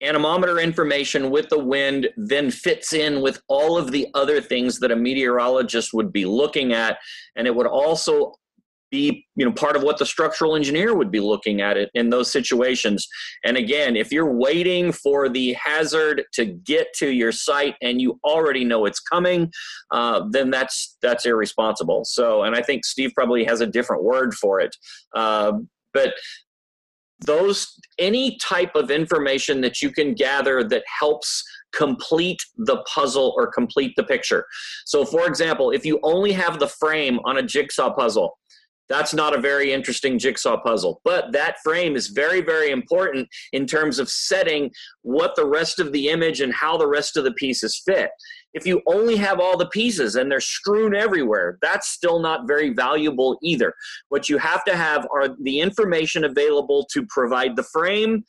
anemometer 0.00 0.58
information 0.60 1.30
with 1.30 1.48
the 1.48 1.58
wind 1.58 2.08
then 2.16 2.50
fits 2.50 2.92
in 2.92 3.20
with 3.20 3.42
all 3.48 3.76
of 3.76 3.90
the 3.90 4.06
other 4.14 4.40
things 4.40 4.78
that 4.78 4.92
a 4.92 4.96
meteorologist 4.96 5.92
would 5.92 6.12
be 6.12 6.24
looking 6.24 6.72
at. 6.72 6.98
And 7.36 7.46
it 7.46 7.54
would 7.54 7.66
also 7.66 8.34
be 8.90 9.26
you 9.36 9.44
know 9.44 9.52
part 9.52 9.76
of 9.76 9.82
what 9.82 9.98
the 9.98 10.06
structural 10.06 10.56
engineer 10.56 10.94
would 10.94 11.10
be 11.10 11.20
looking 11.20 11.60
at 11.60 11.76
it 11.76 11.90
in 11.94 12.10
those 12.10 12.30
situations. 12.30 13.06
And 13.44 13.56
again 13.56 13.96
if 13.96 14.12
you're 14.12 14.32
waiting 14.32 14.92
for 14.92 15.28
the 15.28 15.54
hazard 15.54 16.24
to 16.34 16.44
get 16.44 16.88
to 16.94 17.10
your 17.10 17.32
site 17.32 17.74
and 17.82 18.00
you 18.00 18.18
already 18.24 18.64
know 18.64 18.86
it's 18.86 19.00
coming 19.00 19.50
uh, 19.90 20.24
then 20.30 20.50
that's 20.50 20.96
that's 21.02 21.26
irresponsible. 21.26 22.04
So 22.04 22.42
and 22.42 22.54
i 22.54 22.62
think 22.62 22.84
steve 22.84 23.12
probably 23.14 23.44
has 23.44 23.60
a 23.60 23.66
different 23.66 24.02
word 24.04 24.34
for 24.34 24.60
it. 24.60 24.74
Uh, 25.14 25.52
but 25.92 26.14
those 27.20 27.74
any 27.98 28.38
type 28.40 28.76
of 28.76 28.90
information 28.90 29.60
that 29.60 29.82
you 29.82 29.90
can 29.90 30.14
gather 30.14 30.62
that 30.62 30.84
helps 31.00 31.42
complete 31.72 32.40
the 32.56 32.78
puzzle 32.82 33.34
or 33.36 33.48
complete 33.48 33.92
the 33.96 34.04
picture. 34.04 34.44
So 34.86 35.04
for 35.04 35.26
example 35.26 35.70
if 35.70 35.84
you 35.84 35.98
only 36.02 36.32
have 36.32 36.58
the 36.58 36.68
frame 36.68 37.18
on 37.24 37.38
a 37.38 37.42
jigsaw 37.42 37.92
puzzle 37.92 38.38
that's 38.88 39.14
not 39.14 39.36
a 39.36 39.40
very 39.40 39.72
interesting 39.72 40.18
jigsaw 40.18 40.60
puzzle. 40.60 41.00
But 41.04 41.32
that 41.32 41.56
frame 41.62 41.96
is 41.96 42.08
very, 42.08 42.40
very 42.40 42.70
important 42.70 43.28
in 43.52 43.66
terms 43.66 43.98
of 43.98 44.08
setting 44.08 44.70
what 45.02 45.36
the 45.36 45.46
rest 45.46 45.78
of 45.78 45.92
the 45.92 46.08
image 46.08 46.40
and 46.40 46.52
how 46.52 46.76
the 46.76 46.88
rest 46.88 47.16
of 47.16 47.24
the 47.24 47.32
pieces 47.32 47.80
fit. 47.84 48.10
If 48.54 48.66
you 48.66 48.80
only 48.86 49.16
have 49.16 49.40
all 49.40 49.56
the 49.56 49.68
pieces 49.68 50.16
and 50.16 50.30
they're 50.30 50.40
strewn 50.40 50.94
everywhere, 50.94 51.58
that's 51.60 51.90
still 51.90 52.18
not 52.18 52.46
very 52.46 52.70
valuable 52.70 53.38
either. 53.42 53.74
What 54.08 54.28
you 54.28 54.38
have 54.38 54.64
to 54.64 54.76
have 54.76 55.06
are 55.12 55.36
the 55.40 55.60
information 55.60 56.24
available 56.24 56.86
to 56.92 57.06
provide 57.06 57.56
the 57.56 57.62
frame 57.64 58.24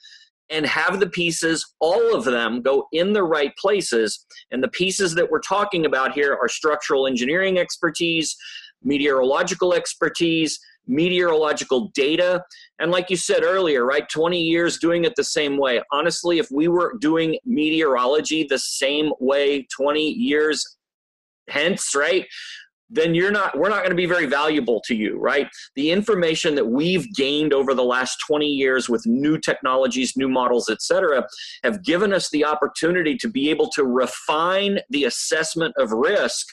and 0.51 0.65
have 0.65 0.99
the 0.99 1.09
pieces, 1.09 1.75
all 1.79 2.15
of 2.15 2.25
them, 2.25 2.61
go 2.61 2.87
in 2.91 3.13
the 3.13 3.23
right 3.23 3.55
places. 3.57 4.25
And 4.51 4.63
the 4.63 4.69
pieces 4.69 5.13
that 5.15 5.29
we're 5.29 5.41
talking 5.41 5.85
about 5.85 6.13
here 6.13 6.37
are 6.41 6.49
structural 6.49 7.07
engineering 7.07 7.59
expertise, 7.59 8.35
meteorological 8.83 9.73
expertise, 9.73 10.59
meteorological 10.87 11.91
data. 11.93 12.43
And 12.79 12.91
like 12.91 13.09
you 13.09 13.15
said 13.15 13.43
earlier, 13.43 13.85
right, 13.85 14.07
20 14.09 14.41
years 14.41 14.79
doing 14.79 15.05
it 15.05 15.13
the 15.15 15.23
same 15.23 15.57
way. 15.57 15.81
Honestly, 15.91 16.39
if 16.39 16.49
we 16.51 16.67
were 16.67 16.95
doing 16.99 17.37
meteorology 17.45 18.45
the 18.49 18.59
same 18.59 19.11
way 19.19 19.67
20 19.75 20.01
years 20.01 20.77
hence, 21.47 21.93
right, 21.95 22.25
then 22.89 23.13
you're 23.13 23.31
not 23.31 23.57
we're 23.57 23.69
not 23.69 23.79
going 23.79 23.91
to 23.91 23.95
be 23.95 24.05
very 24.05 24.25
valuable 24.25 24.81
to 24.85 24.95
you 24.95 25.19
right 25.19 25.47
the 25.75 25.91
information 25.91 26.55
that 26.55 26.65
we've 26.65 27.13
gained 27.13 27.53
over 27.53 27.73
the 27.73 27.83
last 27.83 28.17
20 28.27 28.47
years 28.47 28.89
with 28.89 29.05
new 29.05 29.37
technologies 29.37 30.17
new 30.17 30.27
models 30.27 30.69
etc 30.69 31.25
have 31.63 31.83
given 31.83 32.11
us 32.11 32.29
the 32.31 32.43
opportunity 32.43 33.15
to 33.15 33.27
be 33.27 33.49
able 33.49 33.69
to 33.69 33.83
refine 33.83 34.79
the 34.89 35.03
assessment 35.03 35.73
of 35.77 35.91
risk 35.91 36.47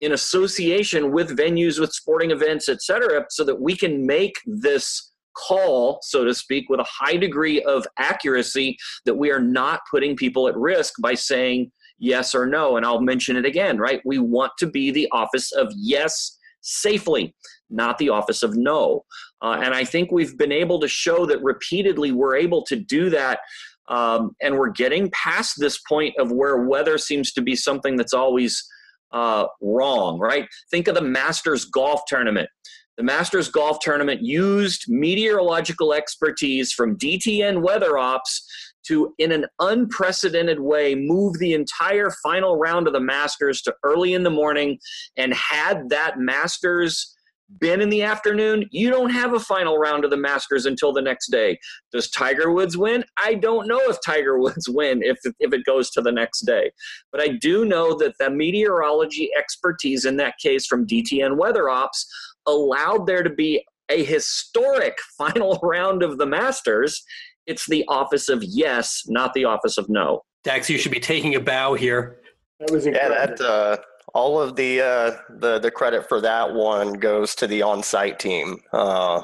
in 0.00 0.12
association 0.12 1.12
with 1.12 1.36
venues, 1.36 1.78
with 1.78 1.92
sporting 1.92 2.30
events, 2.30 2.68
etc., 2.68 3.26
so 3.30 3.44
that 3.44 3.60
we 3.60 3.76
can 3.76 4.06
make 4.06 4.34
this 4.46 5.12
call, 5.36 6.00
so 6.02 6.24
to 6.24 6.34
speak, 6.34 6.68
with 6.68 6.80
a 6.80 6.86
high 6.88 7.16
degree 7.16 7.62
of 7.62 7.86
accuracy 7.98 8.76
that 9.04 9.14
we 9.14 9.30
are 9.30 9.40
not 9.40 9.80
putting 9.90 10.16
people 10.16 10.48
at 10.48 10.56
risk 10.56 10.94
by 11.00 11.14
saying 11.14 11.70
yes 11.98 12.34
or 12.34 12.46
no. 12.46 12.76
And 12.76 12.84
I'll 12.84 13.00
mention 13.00 13.36
it 13.36 13.44
again, 13.44 13.78
right? 13.78 14.00
We 14.04 14.18
want 14.18 14.52
to 14.58 14.66
be 14.66 14.90
the 14.90 15.08
office 15.12 15.52
of 15.52 15.72
yes 15.76 16.38
safely, 16.62 17.34
not 17.68 17.98
the 17.98 18.08
office 18.08 18.42
of 18.42 18.56
no. 18.56 19.04
Uh, 19.42 19.60
and 19.62 19.74
I 19.74 19.84
think 19.84 20.10
we've 20.10 20.36
been 20.36 20.52
able 20.52 20.80
to 20.80 20.88
show 20.88 21.26
that 21.26 21.42
repeatedly 21.42 22.12
we're 22.12 22.36
able 22.36 22.62
to 22.66 22.76
do 22.76 23.10
that. 23.10 23.40
Um, 23.88 24.36
and 24.40 24.56
we're 24.56 24.70
getting 24.70 25.10
past 25.10 25.54
this 25.58 25.78
point 25.88 26.14
of 26.18 26.30
where 26.30 26.64
weather 26.64 26.96
seems 26.96 27.32
to 27.32 27.42
be 27.42 27.56
something 27.56 27.96
that's 27.96 28.14
always 28.14 28.64
uh, 29.12 29.46
wrong, 29.60 30.18
right? 30.18 30.48
Think 30.70 30.88
of 30.88 30.94
the 30.94 31.02
Masters 31.02 31.64
Golf 31.64 32.02
Tournament. 32.06 32.48
The 32.96 33.04
Masters 33.04 33.48
Golf 33.48 33.78
Tournament 33.80 34.22
used 34.22 34.84
meteorological 34.88 35.94
expertise 35.94 36.72
from 36.72 36.98
DTN 36.98 37.64
WeatherOps 37.64 38.42
to, 38.88 39.14
in 39.18 39.32
an 39.32 39.46
unprecedented 39.58 40.60
way, 40.60 40.94
move 40.94 41.38
the 41.38 41.54
entire 41.54 42.10
final 42.22 42.56
round 42.56 42.86
of 42.86 42.92
the 42.92 43.00
Masters 43.00 43.62
to 43.62 43.74
early 43.84 44.14
in 44.14 44.22
the 44.22 44.30
morning 44.30 44.78
and 45.16 45.32
had 45.32 45.88
that 45.88 46.18
Masters 46.18 47.14
been 47.58 47.80
in 47.80 47.90
the 47.90 48.02
afternoon, 48.02 48.66
you 48.70 48.90
don't 48.90 49.10
have 49.10 49.34
a 49.34 49.40
final 49.40 49.78
round 49.78 50.04
of 50.04 50.10
the 50.10 50.16
Masters 50.16 50.66
until 50.66 50.92
the 50.92 51.02
next 51.02 51.28
day. 51.28 51.58
Does 51.92 52.10
Tiger 52.10 52.52
Woods 52.52 52.76
win? 52.76 53.04
I 53.16 53.34
don't 53.34 53.66
know 53.66 53.80
if 53.88 53.98
Tiger 54.04 54.38
Woods 54.40 54.68
win 54.68 55.02
if 55.02 55.18
if 55.40 55.52
it 55.52 55.64
goes 55.64 55.90
to 55.90 56.00
the 56.00 56.12
next 56.12 56.40
day. 56.40 56.70
But 57.12 57.20
I 57.20 57.28
do 57.28 57.64
know 57.64 57.96
that 57.98 58.14
the 58.18 58.30
meteorology 58.30 59.30
expertise 59.36 60.04
in 60.04 60.16
that 60.18 60.34
case 60.38 60.66
from 60.66 60.86
DTN 60.86 61.38
WeatherOps 61.38 62.04
allowed 62.46 63.06
there 63.06 63.22
to 63.22 63.30
be 63.30 63.64
a 63.90 64.04
historic 64.04 64.96
final 65.18 65.58
round 65.62 66.02
of 66.02 66.18
the 66.18 66.26
Masters. 66.26 67.02
It's 67.46 67.66
the 67.66 67.84
office 67.88 68.28
of 68.28 68.44
yes, 68.44 69.02
not 69.06 69.34
the 69.34 69.44
office 69.44 69.76
of 69.76 69.88
no. 69.88 70.22
Dax, 70.44 70.70
you 70.70 70.78
should 70.78 70.92
be 70.92 71.00
taking 71.00 71.34
a 71.34 71.40
bow 71.40 71.74
here. 71.74 72.20
That 72.60 72.70
was 72.70 72.86
incredible. 72.86 73.16
Yeah, 73.16 73.26
that 73.26 73.40
uh, 73.40 73.76
all 74.14 74.40
of 74.40 74.56
the 74.56 74.80
uh, 74.80 75.16
the 75.28 75.58
the 75.58 75.70
credit 75.70 76.08
for 76.08 76.20
that 76.20 76.52
one 76.52 76.94
goes 76.94 77.34
to 77.36 77.46
the 77.46 77.62
on-site 77.62 78.18
team. 78.18 78.58
Uh, 78.72 79.22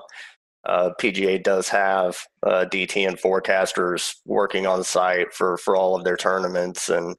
uh, 0.65 0.91
PGA 1.01 1.43
does 1.43 1.69
have 1.69 2.19
uh, 2.43 2.65
DTN 2.71 3.21
forecasters 3.21 4.17
working 4.25 4.67
on 4.67 4.83
site 4.83 5.33
for 5.33 5.57
for 5.59 5.77
all 5.77 5.97
of 5.97 6.05
their 6.05 6.17
tournaments, 6.17 6.89
and 6.89 7.17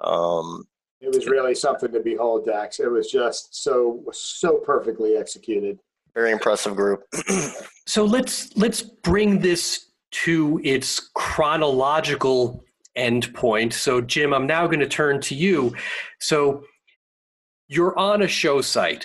um, 0.00 0.64
it 1.00 1.14
was 1.14 1.26
really 1.26 1.54
something 1.54 1.92
to 1.92 2.00
behold. 2.00 2.46
Dax, 2.46 2.80
it 2.80 2.90
was 2.90 3.10
just 3.10 3.62
so 3.62 4.04
so 4.12 4.56
perfectly 4.58 5.16
executed. 5.16 5.78
Very 6.14 6.32
impressive 6.32 6.74
group. 6.74 7.04
so 7.86 8.04
let's 8.04 8.56
let's 8.56 8.82
bring 8.82 9.38
this 9.40 9.90
to 10.10 10.60
its 10.64 11.10
chronological 11.14 12.64
end 12.96 13.32
point. 13.34 13.72
So, 13.72 14.00
Jim, 14.00 14.34
I'm 14.34 14.46
now 14.46 14.66
going 14.66 14.80
to 14.80 14.88
turn 14.88 15.20
to 15.22 15.34
you. 15.34 15.74
So, 16.20 16.64
you're 17.68 17.96
on 17.98 18.22
a 18.22 18.28
show 18.28 18.60
site. 18.60 19.04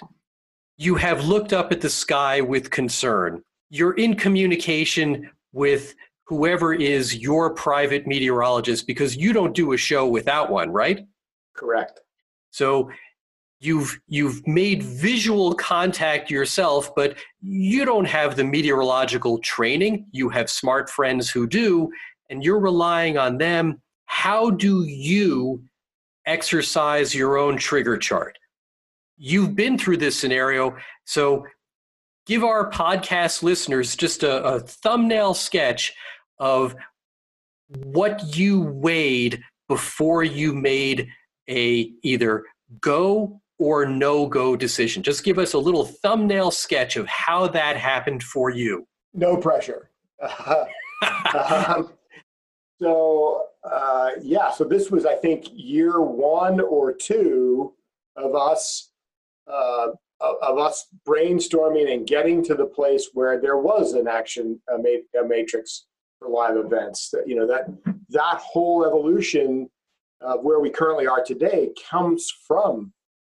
You 0.77 0.95
have 0.95 1.25
looked 1.25 1.53
up 1.53 1.71
at 1.71 1.81
the 1.81 1.89
sky 1.89 2.41
with 2.41 2.71
concern. 2.71 3.43
You're 3.69 3.93
in 3.93 4.15
communication 4.15 5.29
with 5.51 5.95
whoever 6.25 6.73
is 6.73 7.15
your 7.15 7.53
private 7.53 8.07
meteorologist 8.07 8.87
because 8.87 9.15
you 9.15 9.33
don't 9.33 9.53
do 9.53 9.73
a 9.73 9.77
show 9.77 10.07
without 10.07 10.49
one, 10.49 10.71
right? 10.71 11.05
Correct. 11.53 11.99
So 12.51 12.89
you've 13.59 13.99
you've 14.07 14.45
made 14.47 14.83
visual 14.83 15.53
contact 15.53 16.29
yourself 16.29 16.93
but 16.95 17.17
you 17.41 17.85
don't 17.85 18.05
have 18.05 18.35
the 18.35 18.43
meteorological 18.43 19.37
training 19.39 20.05
you 20.11 20.27
have 20.27 20.49
smart 20.49 20.89
friends 20.89 21.29
who 21.29 21.47
do 21.47 21.89
and 22.29 22.43
you're 22.43 22.59
relying 22.59 23.17
on 23.17 23.37
them 23.37 23.81
how 24.05 24.49
do 24.49 24.83
you 24.83 25.63
exercise 26.25 27.15
your 27.15 27.37
own 27.37 27.55
trigger 27.55 27.97
chart 27.97 28.37
you've 29.17 29.55
been 29.55 29.77
through 29.77 29.97
this 29.97 30.17
scenario 30.17 30.75
so 31.05 31.45
give 32.25 32.43
our 32.43 32.69
podcast 32.69 33.43
listeners 33.43 33.95
just 33.95 34.23
a, 34.23 34.43
a 34.43 34.59
thumbnail 34.59 35.33
sketch 35.33 35.93
of 36.39 36.75
what 37.67 38.35
you 38.35 38.61
weighed 38.61 39.41
before 39.67 40.23
you 40.23 40.53
made 40.53 41.07
a 41.49 41.91
either 42.03 42.43
go 42.81 43.41
or 43.59 43.85
no 43.85 44.27
go 44.27 44.55
decision. 44.55 45.03
Just 45.03 45.23
give 45.23 45.37
us 45.37 45.53
a 45.53 45.59
little 45.59 45.85
thumbnail 45.85 46.51
sketch 46.51 46.95
of 46.95 47.07
how 47.07 47.47
that 47.47 47.77
happened 47.77 48.23
for 48.23 48.49
you. 48.49 48.87
No 49.13 49.37
pressure. 49.37 49.89
um, 51.33 51.89
so, 52.81 53.45
uh, 53.63 54.11
yeah, 54.21 54.51
so 54.51 54.63
this 54.63 54.89
was, 54.89 55.05
I 55.05 55.15
think, 55.15 55.47
year 55.51 56.01
one 56.01 56.59
or 56.59 56.93
two 56.93 57.73
of 58.15 58.35
us. 58.35 58.91
Uh, 59.47 59.87
of 60.41 60.57
us 60.57 60.87
brainstorming 61.05 61.91
and 61.91 62.07
getting 62.07 62.41
to 62.41 62.55
the 62.55 62.65
place 62.65 63.09
where 63.13 63.41
there 63.41 63.57
was 63.57 63.91
an 63.91 64.07
action 64.07 64.57
a, 64.73 64.77
ma- 64.77 65.21
a 65.21 65.27
matrix 65.27 65.85
for 66.17 66.29
live 66.29 66.55
events 66.55 67.09
that 67.09 67.27
you 67.27 67.35
know 67.35 67.45
that 67.45 67.67
that 68.09 68.37
whole 68.37 68.85
evolution 68.85 69.69
of 70.21 70.41
where 70.41 70.59
we 70.59 70.69
currently 70.69 71.05
are 71.05 71.23
today 71.23 71.71
comes 71.89 72.31
from 72.47 72.93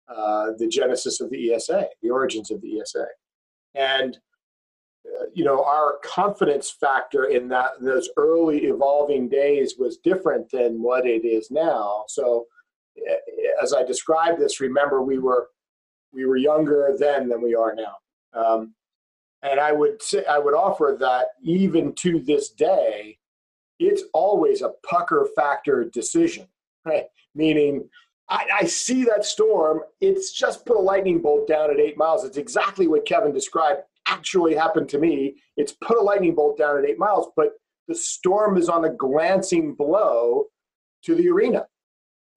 uh, 0.07 0.51
the 0.57 0.67
genesis 0.67 1.19
of 1.19 1.29
the 1.29 1.53
ESA, 1.53 1.85
the 2.01 2.09
origins 2.09 2.49
of 2.49 2.61
the 2.61 2.79
ESA. 2.79 3.05
And 3.75 4.17
uh, 5.05 5.25
you 5.33 5.43
know, 5.43 5.63
our 5.63 5.95
confidence 6.03 6.71
factor 6.71 7.25
in 7.25 7.47
that 7.49 7.71
those 7.81 8.09
early 8.17 8.65
evolving 8.65 9.29
days 9.29 9.75
was 9.77 9.97
different 9.97 10.49
than 10.51 10.81
what 10.81 11.05
it 11.05 11.25
is 11.25 11.51
now. 11.51 12.05
So, 12.07 12.45
as 13.61 13.73
I 13.73 13.83
described 13.83 14.39
this, 14.39 14.59
remember 14.59 15.01
we 15.01 15.19
were 15.19 15.49
we 16.13 16.25
were 16.25 16.37
younger 16.37 16.95
then 16.97 17.29
than 17.29 17.41
we 17.41 17.55
are 17.55 17.75
now. 17.75 17.95
Um, 18.33 18.73
and 19.43 19.59
I 19.59 19.71
would 19.71 20.01
say 20.01 20.25
I 20.25 20.39
would 20.39 20.53
offer 20.53 20.97
that 20.99 21.27
even 21.43 21.93
to 21.95 22.19
this 22.19 22.49
day, 22.49 23.17
it's 23.79 24.03
always 24.13 24.61
a 24.61 24.73
pucker 24.87 25.27
factor 25.35 25.85
decision, 25.85 26.47
right? 26.85 27.05
Meaning 27.35 27.87
I, 28.29 28.45
I, 28.61 28.65
see 28.65 29.03
that 29.05 29.23
storm. 29.23 29.81
It's 30.01 30.31
just 30.31 30.65
put 30.65 30.77
a 30.77 30.81
lightning 30.81 31.21
bolt 31.21 31.47
down 31.47 31.69
at 31.69 31.79
eight 31.79 31.97
miles. 31.97 32.25
It's 32.25 32.37
exactly 32.37 32.87
what 32.87 33.05
Kevin 33.05 33.31
described 33.31 33.81
actually 34.07 34.55
happened 34.55 34.89
to 34.89 34.99
me. 34.99 35.35
It's 35.55 35.73
put 35.73 35.97
a 35.97 36.01
lightning 36.01 36.35
bolt 36.35 36.57
down 36.57 36.77
at 36.77 36.85
eight 36.85 36.99
miles, 36.99 37.27
but 37.35 37.51
the 37.87 37.95
storm 37.95 38.57
is 38.57 38.69
on 38.69 38.85
a 38.85 38.93
glancing 38.93 39.73
blow 39.73 40.45
to 41.03 41.15
the 41.15 41.29
arena, 41.29 41.67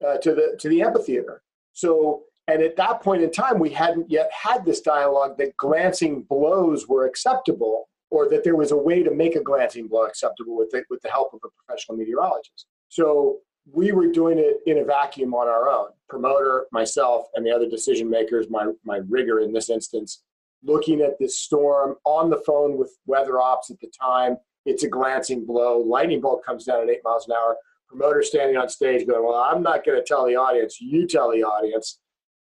uh, 0.05 0.17
to 0.17 0.33
the 0.33 0.57
to 0.59 0.69
the 0.69 0.81
amphitheater. 0.81 1.41
So, 1.73 2.23
and 2.51 2.61
at 2.61 2.75
that 2.75 3.01
point 3.01 3.23
in 3.23 3.31
time, 3.31 3.59
we 3.59 3.69
hadn't 3.69 4.11
yet 4.11 4.29
had 4.31 4.65
this 4.65 4.81
dialogue 4.81 5.37
that 5.37 5.55
glancing 5.55 6.23
blows 6.23 6.87
were 6.87 7.05
acceptable, 7.05 7.87
or 8.09 8.27
that 8.29 8.43
there 8.43 8.57
was 8.57 8.71
a 8.71 8.77
way 8.77 9.03
to 9.03 9.11
make 9.11 9.35
a 9.37 9.41
glancing 9.41 9.87
blow 9.87 10.05
acceptable 10.05 10.57
with 10.57 10.69
the, 10.71 10.83
with 10.89 11.01
the 11.01 11.09
help 11.09 11.33
of 11.33 11.39
a 11.45 11.49
professional 11.63 11.97
meteorologist. 11.97 12.65
So 12.89 13.39
we 13.71 13.93
were 13.93 14.07
doing 14.07 14.37
it 14.37 14.57
in 14.65 14.79
a 14.79 14.83
vacuum 14.83 15.33
on 15.33 15.47
our 15.47 15.69
own. 15.69 15.89
Promoter, 16.09 16.65
myself, 16.71 17.27
and 17.35 17.45
the 17.45 17.51
other 17.51 17.69
decision 17.69 18.09
makers, 18.09 18.47
my 18.49 18.65
my 18.83 18.99
rigger 19.07 19.39
in 19.39 19.53
this 19.53 19.69
instance, 19.69 20.23
looking 20.63 21.01
at 21.01 21.17
this 21.19 21.39
storm 21.39 21.95
on 22.03 22.29
the 22.29 22.41
phone 22.45 22.77
with 22.77 22.91
weather 23.05 23.39
ops 23.39 23.71
at 23.71 23.79
the 23.79 23.91
time. 23.99 24.35
It's 24.65 24.83
a 24.83 24.89
glancing 24.89 25.45
blow. 25.45 25.79
Lightning 25.79 26.21
bolt 26.21 26.43
comes 26.45 26.65
down 26.65 26.83
at 26.83 26.89
eight 26.89 27.03
miles 27.03 27.27
an 27.27 27.33
hour. 27.33 27.55
Promoter 27.87 28.23
standing 28.23 28.57
on 28.57 28.67
stage 28.67 29.07
going, 29.07 29.23
"Well, 29.23 29.35
I'm 29.35 29.63
not 29.63 29.85
going 29.85 29.99
to 29.99 30.05
tell 30.05 30.25
the 30.25 30.35
audience. 30.35 30.81
You 30.81 31.07
tell 31.07 31.31
the 31.31 31.43
audience." 31.43 31.99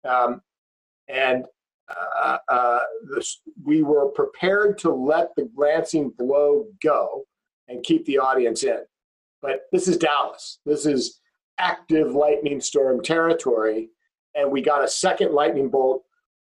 Um, 0.08 0.42
and 1.08 1.46
uh, 1.90 2.38
uh, 2.48 2.80
this, 3.16 3.42
we 3.64 3.82
were 3.82 4.10
prepared 4.10 4.78
to 4.80 4.92
let 4.92 5.36
the 5.36 5.50
glancing 5.56 6.12
blow 6.18 6.66
go 6.84 7.26
and 7.68 7.84
keep 7.84 8.06
the 8.06 8.18
audience 8.20 8.64
in. 8.64 8.80
But 9.42 9.62
this 9.72 9.88
is 9.88 9.98
Dallas. 9.98 10.60
This 10.66 10.86
is 10.86 11.20
active 11.58 12.14
lightning 12.14 12.62
storm 12.62 13.02
territory. 13.02 13.90
And 14.36 14.52
we 14.52 14.62
got 14.62 14.84
a 14.84 14.88
second 14.88 15.34
lightning 15.34 15.70
bolt 15.70 16.04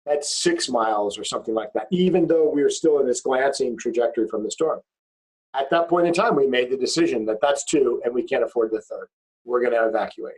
at 0.07 0.25
six 0.25 0.69
miles 0.69 1.17
or 1.17 1.23
something 1.23 1.53
like 1.53 1.71
that, 1.73 1.87
even 1.91 2.27
though 2.27 2.49
we 2.49 2.63
were 2.63 2.69
still 2.69 2.99
in 2.99 3.07
this 3.07 3.21
glancing 3.21 3.77
trajectory 3.77 4.27
from 4.27 4.43
the 4.43 4.51
storm. 4.51 4.79
At 5.53 5.69
that 5.69 5.89
point 5.89 6.07
in 6.07 6.13
time, 6.13 6.35
we 6.35 6.47
made 6.47 6.71
the 6.71 6.77
decision 6.77 7.25
that 7.25 7.39
that's 7.41 7.65
two 7.65 8.01
and 8.03 8.13
we 8.13 8.23
can't 8.23 8.43
afford 8.43 8.71
the 8.71 8.81
third. 8.81 9.07
We're 9.45 9.61
going 9.61 9.73
to 9.73 9.87
evacuate. 9.87 10.35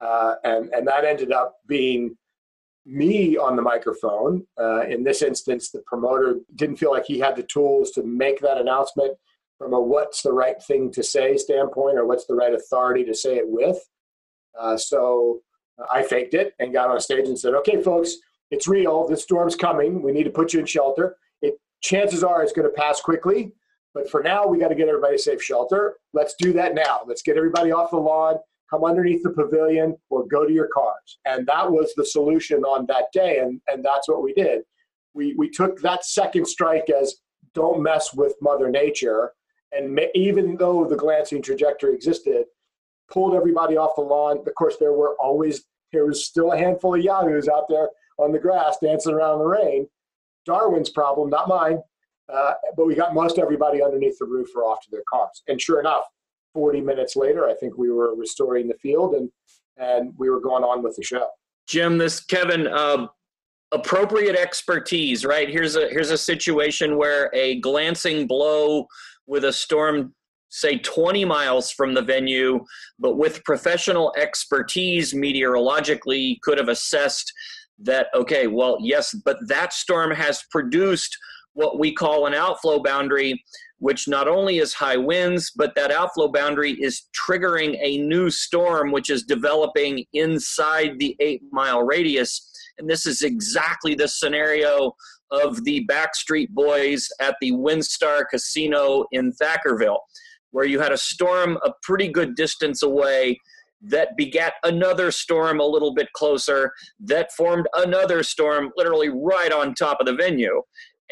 Uh, 0.00 0.34
and, 0.44 0.68
and 0.70 0.86
that 0.86 1.04
ended 1.04 1.32
up 1.32 1.56
being 1.66 2.16
me 2.84 3.36
on 3.36 3.56
the 3.56 3.62
microphone. 3.62 4.46
Uh, 4.60 4.82
in 4.82 5.04
this 5.04 5.22
instance, 5.22 5.70
the 5.70 5.82
promoter 5.86 6.36
didn't 6.56 6.76
feel 6.76 6.90
like 6.90 7.06
he 7.06 7.18
had 7.18 7.36
the 7.36 7.42
tools 7.42 7.90
to 7.92 8.02
make 8.02 8.40
that 8.40 8.58
announcement 8.58 9.16
from 9.58 9.72
a 9.74 9.80
what's 9.80 10.22
the 10.22 10.32
right 10.32 10.60
thing 10.62 10.90
to 10.90 11.02
say 11.02 11.36
standpoint 11.36 11.96
or 11.96 12.06
what's 12.06 12.26
the 12.26 12.34
right 12.34 12.54
authority 12.54 13.04
to 13.04 13.14
say 13.14 13.36
it 13.36 13.46
with. 13.46 13.78
Uh, 14.58 14.76
so 14.76 15.40
I 15.92 16.02
faked 16.02 16.34
it 16.34 16.54
and 16.58 16.72
got 16.72 16.90
on 16.90 17.00
stage 17.00 17.28
and 17.28 17.38
said, 17.38 17.54
okay, 17.54 17.80
folks, 17.80 18.16
it's 18.50 18.68
real. 18.68 19.06
The 19.06 19.16
storm's 19.16 19.56
coming. 19.56 20.02
We 20.02 20.12
need 20.12 20.24
to 20.24 20.30
put 20.30 20.52
you 20.52 20.60
in 20.60 20.66
shelter. 20.66 21.16
It, 21.40 21.54
chances 21.80 22.22
are 22.22 22.42
it's 22.42 22.52
going 22.52 22.68
to 22.68 22.74
pass 22.74 23.00
quickly. 23.00 23.52
But 23.94 24.10
for 24.10 24.22
now, 24.22 24.46
we 24.46 24.58
got 24.58 24.68
to 24.68 24.74
get 24.74 24.88
everybody 24.88 25.18
safe 25.18 25.42
shelter. 25.42 25.96
Let's 26.12 26.34
do 26.38 26.52
that 26.54 26.74
now. 26.74 27.00
Let's 27.06 27.22
get 27.22 27.36
everybody 27.36 27.72
off 27.72 27.90
the 27.90 27.98
lawn, 27.98 28.36
come 28.72 28.84
underneath 28.84 29.22
the 29.22 29.30
pavilion, 29.30 29.96
or 30.10 30.26
go 30.26 30.46
to 30.46 30.52
your 30.52 30.68
cars. 30.68 31.18
And 31.26 31.46
that 31.46 31.70
was 31.70 31.92
the 31.94 32.06
solution 32.06 32.64
on 32.64 32.86
that 32.86 33.06
day. 33.12 33.38
And, 33.38 33.60
and 33.68 33.84
that's 33.84 34.08
what 34.08 34.22
we 34.22 34.32
did. 34.32 34.62
We, 35.14 35.34
we 35.36 35.50
took 35.50 35.80
that 35.82 36.06
second 36.06 36.46
strike 36.46 36.88
as 36.88 37.16
don't 37.54 37.82
mess 37.82 38.14
with 38.14 38.34
Mother 38.40 38.70
Nature 38.70 39.32
and 39.72 39.98
even 40.14 40.56
though 40.56 40.86
the 40.86 40.96
glancing 40.96 41.42
trajectory 41.42 41.94
existed, 41.94 42.44
pulled 43.10 43.34
everybody 43.34 43.76
off 43.76 43.96
the 43.96 44.02
lawn. 44.02 44.38
Of 44.46 44.54
course, 44.54 44.76
there 44.78 44.92
were 44.92 45.16
always 45.18 45.64
there 45.92 46.06
was 46.06 46.26
still 46.26 46.52
a 46.52 46.58
handful 46.58 46.94
of 46.94 47.02
yahoos 47.02 47.48
out 47.48 47.64
there 47.68 47.88
on 48.18 48.32
the 48.32 48.38
grass 48.38 48.78
dancing 48.82 49.12
around 49.12 49.34
in 49.34 49.38
the 49.40 49.46
rain. 49.46 49.86
Darwin's 50.46 50.90
problem, 50.90 51.30
not 51.30 51.48
mine. 51.48 51.78
Uh, 52.32 52.54
but 52.76 52.86
we 52.86 52.94
got 52.94 53.14
most 53.14 53.38
everybody 53.38 53.82
underneath 53.82 54.16
the 54.18 54.24
roof 54.24 54.48
or 54.56 54.64
off 54.64 54.80
to 54.82 54.90
their 54.90 55.02
cars. 55.10 55.42
And 55.48 55.60
sure 55.60 55.80
enough, 55.80 56.04
40 56.54 56.80
minutes 56.80 57.16
later, 57.16 57.48
I 57.48 57.54
think 57.54 57.76
we 57.78 57.90
were 57.90 58.14
restoring 58.14 58.68
the 58.68 58.74
field 58.74 59.14
and 59.14 59.30
and 59.78 60.12
we 60.18 60.28
were 60.28 60.40
going 60.40 60.62
on 60.62 60.82
with 60.82 60.94
the 60.96 61.02
show. 61.02 61.26
Jim, 61.66 61.96
this 61.96 62.20
Kevin, 62.20 62.66
uh, 62.66 63.06
appropriate 63.72 64.36
expertise, 64.36 65.24
right? 65.24 65.48
Here's 65.48 65.76
a 65.76 65.88
here's 65.88 66.10
a 66.10 66.18
situation 66.18 66.96
where 66.96 67.30
a 67.32 67.58
glancing 67.60 68.26
blow 68.26 68.86
with 69.26 69.44
a 69.44 69.52
storm 69.52 70.14
say 70.52 70.76
20 70.78 71.24
miles 71.24 71.70
from 71.70 71.94
the 71.94 72.02
venue, 72.02 72.62
but 72.98 73.16
with 73.16 73.42
professional 73.44 74.12
expertise 74.18 75.14
meteorologically 75.14 76.38
could 76.42 76.58
have 76.58 76.68
assessed 76.68 77.32
that, 77.78 78.08
okay, 78.14 78.46
well, 78.48 78.76
yes, 78.78 79.14
but 79.24 79.38
that 79.48 79.72
storm 79.72 80.10
has 80.10 80.44
produced 80.50 81.16
what 81.54 81.78
we 81.78 81.92
call 81.92 82.26
an 82.26 82.34
outflow 82.34 82.82
boundary, 82.82 83.42
which 83.82 84.06
not 84.06 84.28
only 84.28 84.58
is 84.58 84.72
high 84.72 84.96
winds, 84.96 85.50
but 85.56 85.74
that 85.74 85.90
outflow 85.90 86.28
boundary 86.28 86.70
is 86.80 87.08
triggering 87.12 87.76
a 87.82 87.98
new 87.98 88.30
storm, 88.30 88.92
which 88.92 89.10
is 89.10 89.24
developing 89.24 90.04
inside 90.12 91.00
the 91.00 91.16
eight 91.18 91.42
mile 91.50 91.82
radius. 91.82 92.48
And 92.78 92.88
this 92.88 93.06
is 93.06 93.22
exactly 93.22 93.96
the 93.96 94.06
scenario 94.06 94.94
of 95.32 95.64
the 95.64 95.84
Backstreet 95.90 96.50
Boys 96.50 97.08
at 97.18 97.34
the 97.40 97.50
WinStar 97.50 98.22
Casino 98.30 99.04
in 99.10 99.32
Thackerville, 99.32 99.98
where 100.52 100.64
you 100.64 100.78
had 100.78 100.92
a 100.92 100.96
storm 100.96 101.58
a 101.64 101.72
pretty 101.82 102.06
good 102.06 102.36
distance 102.36 102.84
away 102.84 103.36
that 103.82 104.16
begat 104.16 104.54
another 104.62 105.10
storm 105.10 105.58
a 105.58 105.66
little 105.66 105.92
bit 105.92 106.06
closer 106.12 106.72
that 107.00 107.32
formed 107.32 107.66
another 107.74 108.22
storm 108.22 108.70
literally 108.76 109.08
right 109.08 109.50
on 109.50 109.74
top 109.74 109.98
of 109.98 110.06
the 110.06 110.14
venue. 110.14 110.62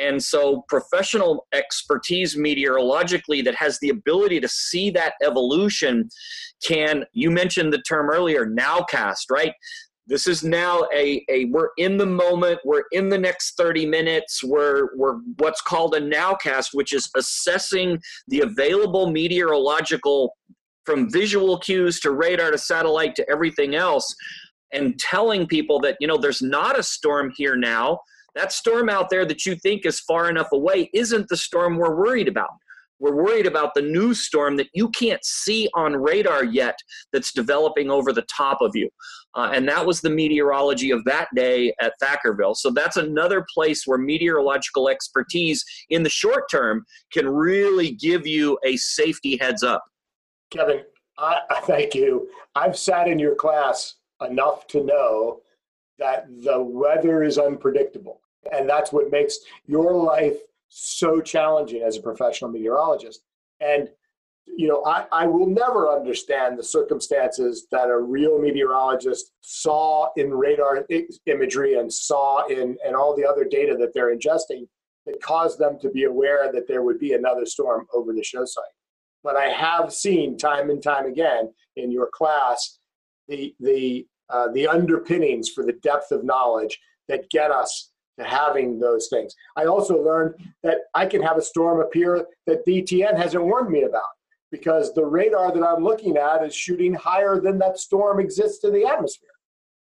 And 0.01 0.23
so, 0.23 0.65
professional 0.69 1.47
expertise 1.53 2.37
meteorologically 2.37 3.43
that 3.43 3.55
has 3.57 3.79
the 3.81 3.91
ability 3.91 4.41
to 4.41 4.49
see 4.49 4.91
that 4.91 5.15
evolution 5.23 6.09
can, 6.65 7.05
you 7.13 7.31
mentioned 7.31 7.73
the 7.73 7.83
term 7.83 8.09
earlier, 8.11 8.47
nowcast, 8.47 9.31
right? 9.31 9.53
This 10.07 10.27
is 10.27 10.43
now 10.43 10.89
a, 10.93 11.25
a 11.29 11.45
we're 11.47 11.71
in 11.77 11.97
the 11.97 12.07
moment, 12.07 12.59
we're 12.65 12.85
in 12.91 13.09
the 13.09 13.19
next 13.19 13.57
30 13.57 13.87
minutes, 13.87 14.43
we're, 14.43 14.97
we're 14.97 15.19
what's 15.39 15.61
called 15.61 15.95
a 15.95 16.01
nowcast, 16.01 16.69
which 16.73 16.93
is 16.93 17.09
assessing 17.17 18.01
the 18.27 18.41
available 18.41 19.11
meteorological 19.11 20.35
from 20.85 21.11
visual 21.11 21.59
cues 21.59 22.01
to 22.01 22.11
radar 22.11 22.51
to 22.51 22.59
satellite 22.59 23.15
to 23.15 23.31
everything 23.31 23.75
else 23.75 24.13
and 24.73 24.99
telling 24.99 25.47
people 25.47 25.79
that 25.81 25.97
you 26.01 26.07
know 26.07 26.17
there's 26.17 26.43
not 26.43 26.79
a 26.79 26.83
storm 26.83 27.33
here 27.37 27.57
now 27.57 27.99
that 28.41 28.53
storm 28.53 28.89
out 28.89 29.11
there 29.11 29.27
that 29.27 29.45
you 29.45 29.55
think 29.55 29.85
is 29.85 30.01
far 30.01 30.31
enough 30.31 30.49
away 30.53 30.91
isn't 30.95 31.29
the 31.29 31.37
storm 31.37 31.77
we're 31.77 31.95
worried 31.95 32.29
about. 32.29 32.51
We're 32.99 33.15
worried 33.15 33.47
about 33.47 33.75
the 33.75 33.83
new 33.83 34.15
storm 34.15 34.57
that 34.57 34.69
you 34.75 34.89
can't 34.91 35.23
see 35.25 35.69
on 35.75 35.95
radar 35.95 36.45
yet 36.45 36.77
that's 37.13 37.33
developing 37.33 37.91
over 37.91 38.13
the 38.13 38.27
top 38.35 38.61
of 38.63 38.73
you. 38.75 38.89
Uh, 39.35 39.51
and 39.55 39.69
that 39.69 39.85
was 39.85 40.01
the 40.01 40.11
meteorology 40.11 40.91
of 40.91 41.05
that 41.05 41.29
day 41.35 41.73
at 41.81 41.93
Thackerville. 42.03 42.57
So 42.57 42.71
that's 42.71 42.97
another 42.97 43.47
place 43.55 43.87
where 43.87 43.99
meteorological 43.99 44.89
expertise 44.89 45.65
in 45.91 46.03
the 46.03 46.11
short 46.11 46.51
term 46.51 46.85
can 47.13 47.29
really 47.29 47.93
give 47.93 48.27
you 48.27 48.59
a 48.65 48.77
safety 48.77 49.37
heads 49.39 49.63
up. 49.63 49.85
Kevin, 50.51 50.83
I, 51.19 51.41
thank 51.65 51.95
you. 51.95 52.29
I've 52.55 52.77
sat 52.77 53.07
in 53.07 53.19
your 53.19 53.35
class 53.35 53.97
enough 54.21 54.67
to 54.69 54.83
know 54.83 55.41
that 55.99 56.27
the 56.43 56.61
weather 56.61 57.23
is 57.23 57.39
unpredictable. 57.39 58.21
And 58.53 58.69
that's 58.69 58.93
what 58.93 59.11
makes 59.11 59.39
your 59.67 59.93
life 59.93 60.37
so 60.69 61.21
challenging 61.21 61.83
as 61.83 61.97
a 61.97 62.03
professional 62.03 62.51
meteorologist. 62.51 63.23
And, 63.61 63.89
you 64.47 64.69
know, 64.69 64.83
I, 64.85 65.07
I 65.13 65.27
will 65.27 65.47
never 65.47 65.89
understand 65.89 66.59
the 66.59 66.65
circumstances 66.65 67.67
that 67.71 67.89
a 67.89 67.99
real 67.99 68.39
meteorologist 68.41 69.33
saw 69.41 70.09
in 70.17 70.33
radar 70.33 70.87
imagery 71.27 71.75
and 71.75 71.93
saw 71.93 72.47
in 72.47 72.77
and 72.85 72.97
all 72.97 73.15
the 73.15 73.27
other 73.27 73.45
data 73.45 73.77
that 73.79 73.93
they're 73.95 74.15
ingesting 74.17 74.67
that 75.07 75.23
caused 75.23 75.59
them 75.59 75.79
to 75.81 75.91
be 75.91 76.05
aware 76.05 76.51
that 76.53 76.69
there 76.69 76.83
would 76.83 76.99
be 76.99 77.13
another 77.13 77.47
storm 77.47 77.87
over 77.95 78.13
the 78.13 78.23
show 78.23 78.45
site. 78.45 78.65
But 79.23 79.37
I 79.37 79.49
have 79.49 79.93
seen 79.93 80.39
time 80.39 80.71
and 80.71 80.83
time 80.83 81.07
again 81.07 81.53
in 81.77 81.91
your 81.91 82.09
class 82.13 82.79
the 83.29 83.55
the 83.61 84.07
uh, 84.29 84.49
the 84.53 84.67
underpinnings 84.67 85.49
for 85.49 85.65
the 85.65 85.73
depth 85.73 86.13
of 86.13 86.25
knowledge 86.25 86.79
that 87.09 87.29
get 87.31 87.51
us 87.51 87.90
to 88.21 88.29
having 88.29 88.79
those 88.79 89.09
things. 89.09 89.35
I 89.57 89.65
also 89.65 90.03
learned 90.03 90.35
that 90.63 90.79
I 90.95 91.07
can 91.07 91.23
have 91.23 91.39
a 91.39 91.43
storm 91.43 91.81
appear 91.81 92.27
that 92.47 92.67
DTN 92.67 93.17
hasn't 93.17 93.45
warned 93.45 93.71
me 93.71 93.83
about 93.83 94.03
because 94.51 94.93
the 94.95 95.05
radar 95.05 95.53
that 95.53 95.63
I'm 95.63 95.83
looking 95.85 96.17
at 96.17 96.45
is 96.45 96.55
shooting 96.55 96.95
higher 96.95 97.41
than 97.41 97.59
that 97.59 97.79
storm 97.79 98.21
exists 98.21 98.65
in 98.65 98.73
the 98.73 98.85
atmosphere. 98.85 99.31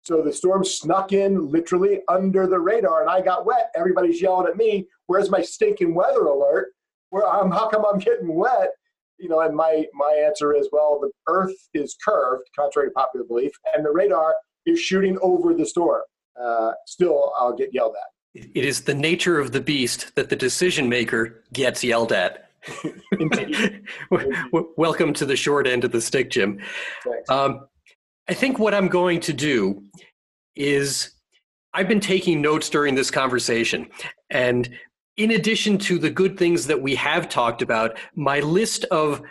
So 0.03 0.21
the 0.21 0.33
storm 0.33 0.63
snuck 0.63 1.11
in 1.11 1.51
literally 1.51 2.01
under 2.07 2.47
the 2.47 2.59
radar 2.59 3.01
and 3.01 3.09
I 3.09 3.21
got 3.21 3.45
wet. 3.45 3.71
Everybody's 3.75 4.21
yelling 4.21 4.47
at 4.47 4.57
me, 4.57 4.87
where's 5.07 5.29
my 5.29 5.41
stinking 5.41 5.93
weather 5.93 6.21
alert? 6.25 6.69
Where 7.09 7.27
I'm 7.27 7.51
how 7.51 7.69
come 7.69 7.85
I'm 7.85 7.99
getting 7.99 8.33
wet? 8.35 8.69
You 9.17 9.27
know, 9.27 9.41
and 9.41 9.55
my 9.55 9.85
my 9.93 10.23
answer 10.25 10.53
is 10.53 10.69
well, 10.71 10.99
the 11.01 11.11
earth 11.27 11.55
is 11.73 11.97
curved, 12.03 12.43
contrary 12.57 12.89
to 12.89 12.93
popular 12.93 13.25
belief, 13.25 13.51
and 13.75 13.85
the 13.85 13.91
radar 13.91 14.35
is 14.65 14.79
shooting 14.79 15.17
over 15.21 15.53
the 15.53 15.65
storm. 15.65 16.01
Uh, 16.41 16.71
still 16.85 17.33
I'll 17.37 17.55
get 17.55 17.73
yelled 17.73 17.95
at. 17.95 18.18
It 18.35 18.63
is 18.63 18.81
the 18.81 18.93
nature 18.93 19.39
of 19.39 19.51
the 19.51 19.61
beast 19.61 20.13
that 20.15 20.29
the 20.29 20.35
decision 20.35 20.87
maker 20.87 21.43
gets 21.51 21.83
yelled 21.83 22.11
at. 22.11 22.51
Welcome 24.77 25.13
to 25.13 25.25
the 25.25 25.35
short 25.35 25.65
end 25.65 25.83
of 25.83 25.91
the 25.91 26.01
stick, 26.01 26.29
Jim. 26.29 26.59
Um, 27.27 27.67
I 28.27 28.35
think 28.35 28.59
what 28.59 28.75
I'm 28.75 28.87
going 28.87 29.19
to 29.21 29.33
do 29.33 29.83
is 30.55 31.11
I've 31.73 31.87
been 31.87 31.99
taking 31.99 32.41
notes 32.41 32.69
during 32.69 32.93
this 32.93 33.09
conversation. 33.09 33.89
And 34.29 34.69
in 35.17 35.31
addition 35.31 35.79
to 35.79 35.97
the 35.97 36.11
good 36.11 36.37
things 36.37 36.67
that 36.67 36.79
we 36.79 36.93
have 36.95 37.29
talked 37.29 37.63
about, 37.63 37.97
my 38.15 38.41
list 38.41 38.85
of 38.85 39.21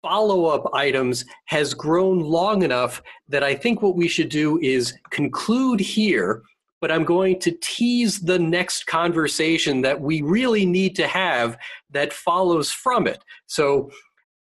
follow 0.00 0.46
up 0.46 0.72
items 0.72 1.26
has 1.46 1.74
grown 1.74 2.20
long 2.20 2.62
enough 2.62 3.02
that 3.28 3.44
I 3.44 3.54
think 3.54 3.82
what 3.82 3.96
we 3.96 4.08
should 4.08 4.28
do 4.30 4.58
is 4.60 4.94
conclude 5.10 5.80
here 5.80 6.42
but 6.80 6.92
I'm 6.92 7.04
going 7.04 7.38
to 7.40 7.56
tease 7.60 8.20
the 8.20 8.38
next 8.38 8.86
conversation 8.86 9.82
that 9.82 10.00
we 10.00 10.22
really 10.22 10.66
need 10.66 10.94
to 10.96 11.06
have 11.06 11.56
that 11.90 12.12
follows 12.12 12.70
from 12.70 13.06
it. 13.06 13.22
So 13.46 13.90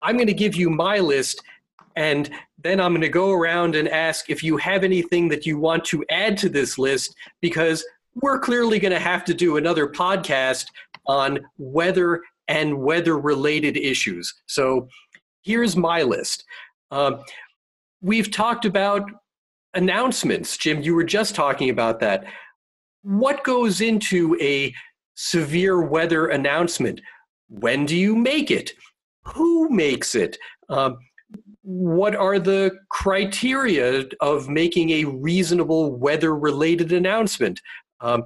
I'm 0.03 0.17
going 0.17 0.27
to 0.27 0.35
give 0.35 0.55
you 0.55 0.69
my 0.71 0.99
list, 0.99 1.43
and 1.95 2.31
then 2.63 2.81
I'm 2.81 2.93
going 2.93 3.01
to 3.03 3.09
go 3.09 3.31
around 3.31 3.75
and 3.75 3.89
ask 3.89 4.29
if 4.29 4.43
you 4.43 4.57
have 4.59 4.85
anything 4.85 5.29
that 5.29 5.47
you 5.47 5.59
want 5.59 5.85
to 5.87 6.05
add 6.11 6.37
to 6.39 6.49
this 6.49 6.79
list, 6.79 7.15
because 7.41 7.85
we're 8.15 8.39
clearly 8.39 8.79
going 8.79 8.93
to 8.93 8.99
have 8.99 9.25
to 9.27 9.35
do 9.35 9.57
another 9.57 9.87
podcast 9.87 10.67
on 11.07 11.39
weather 11.59 12.23
and 12.49 12.79
weather 12.79 13.19
related 13.19 13.77
issues. 13.77 14.33
So 14.47 14.89
here's 15.43 15.77
my 15.77 16.03
list. 16.03 16.45
Um, 16.91 17.23
we've 18.01 18.31
talked 18.31 18.65
about 18.65 19.11
announcements. 19.77 20.57
Jim, 20.57 20.81
you 20.81 20.95
were 20.95 21.05
just 21.05 21.35
talking 21.35 21.71
about 21.71 22.01
that. 22.01 22.25
What 23.03 23.45
goes 23.45 23.81
into 23.81 24.37
a 24.41 24.75
severe 25.15 25.83
weather 25.83 26.29
announcement? 26.29 27.01
When 27.49 27.87
do 27.87 27.97
you 27.97 28.17
make 28.17 28.51
it? 28.51 28.73
Who 29.35 29.69
makes 29.71 30.15
it? 30.15 30.37
Um, 30.69 30.99
what 31.63 32.15
are 32.15 32.39
the 32.39 32.73
criteria 32.91 34.05
of 34.21 34.49
making 34.49 34.91
a 34.91 35.05
reasonable 35.05 35.97
weather 35.97 36.37
related 36.37 36.93
announcement? 36.93 37.61
Um, 38.01 38.25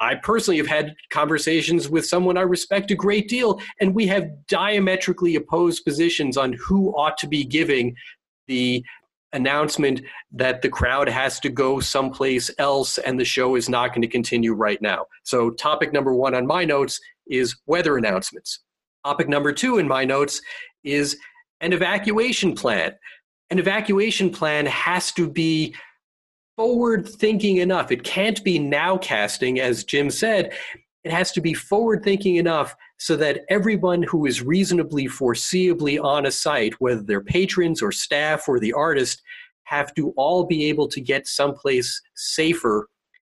I 0.00 0.16
personally 0.16 0.58
have 0.58 0.66
had 0.66 0.94
conversations 1.10 1.88
with 1.88 2.04
someone 2.04 2.36
I 2.36 2.42
respect 2.42 2.90
a 2.90 2.96
great 2.96 3.28
deal, 3.28 3.60
and 3.80 3.94
we 3.94 4.06
have 4.08 4.28
diametrically 4.48 5.36
opposed 5.36 5.84
positions 5.84 6.36
on 6.36 6.54
who 6.54 6.90
ought 6.96 7.16
to 7.18 7.28
be 7.28 7.44
giving 7.44 7.94
the 8.48 8.84
announcement 9.32 10.00
that 10.32 10.62
the 10.62 10.68
crowd 10.68 11.08
has 11.08 11.38
to 11.40 11.48
go 11.48 11.80
someplace 11.80 12.50
else 12.58 12.98
and 12.98 13.18
the 13.18 13.24
show 13.24 13.56
is 13.56 13.68
not 13.68 13.88
going 13.88 14.02
to 14.02 14.08
continue 14.08 14.54
right 14.54 14.80
now. 14.80 15.06
So, 15.22 15.50
topic 15.50 15.92
number 15.92 16.14
one 16.14 16.34
on 16.34 16.46
my 16.46 16.64
notes 16.64 17.00
is 17.26 17.56
weather 17.66 17.96
announcements. 17.96 18.60
Topic 19.04 19.28
number 19.28 19.52
two 19.52 19.78
in 19.78 19.86
my 19.86 20.04
notes 20.04 20.40
is 20.84 21.16
an 21.60 21.72
evacuation 21.72 22.54
plan. 22.54 22.92
An 23.50 23.58
evacuation 23.58 24.30
plan 24.30 24.66
has 24.66 25.12
to 25.12 25.28
be 25.28 25.74
forward 26.56 27.08
thinking 27.08 27.58
enough. 27.58 27.92
It 27.92 28.04
can't 28.04 28.42
be 28.42 28.58
nowcasting, 28.58 29.58
as 29.58 29.84
Jim 29.84 30.10
said. 30.10 30.52
It 31.04 31.12
has 31.12 31.32
to 31.32 31.40
be 31.40 31.54
forward 31.54 32.02
thinking 32.02 32.36
enough 32.36 32.74
so 32.98 33.16
that 33.16 33.44
everyone 33.48 34.02
who 34.02 34.26
is 34.26 34.42
reasonably 34.42 35.06
foreseeably 35.06 36.02
on 36.02 36.26
a 36.26 36.30
site, 36.30 36.74
whether 36.80 37.00
they're 37.00 37.20
patrons 37.20 37.80
or 37.80 37.92
staff 37.92 38.48
or 38.48 38.58
the 38.58 38.72
artist, 38.72 39.22
have 39.64 39.94
to 39.94 40.12
all 40.16 40.44
be 40.44 40.64
able 40.64 40.88
to 40.88 41.00
get 41.00 41.28
someplace 41.28 42.00
safer 42.14 42.88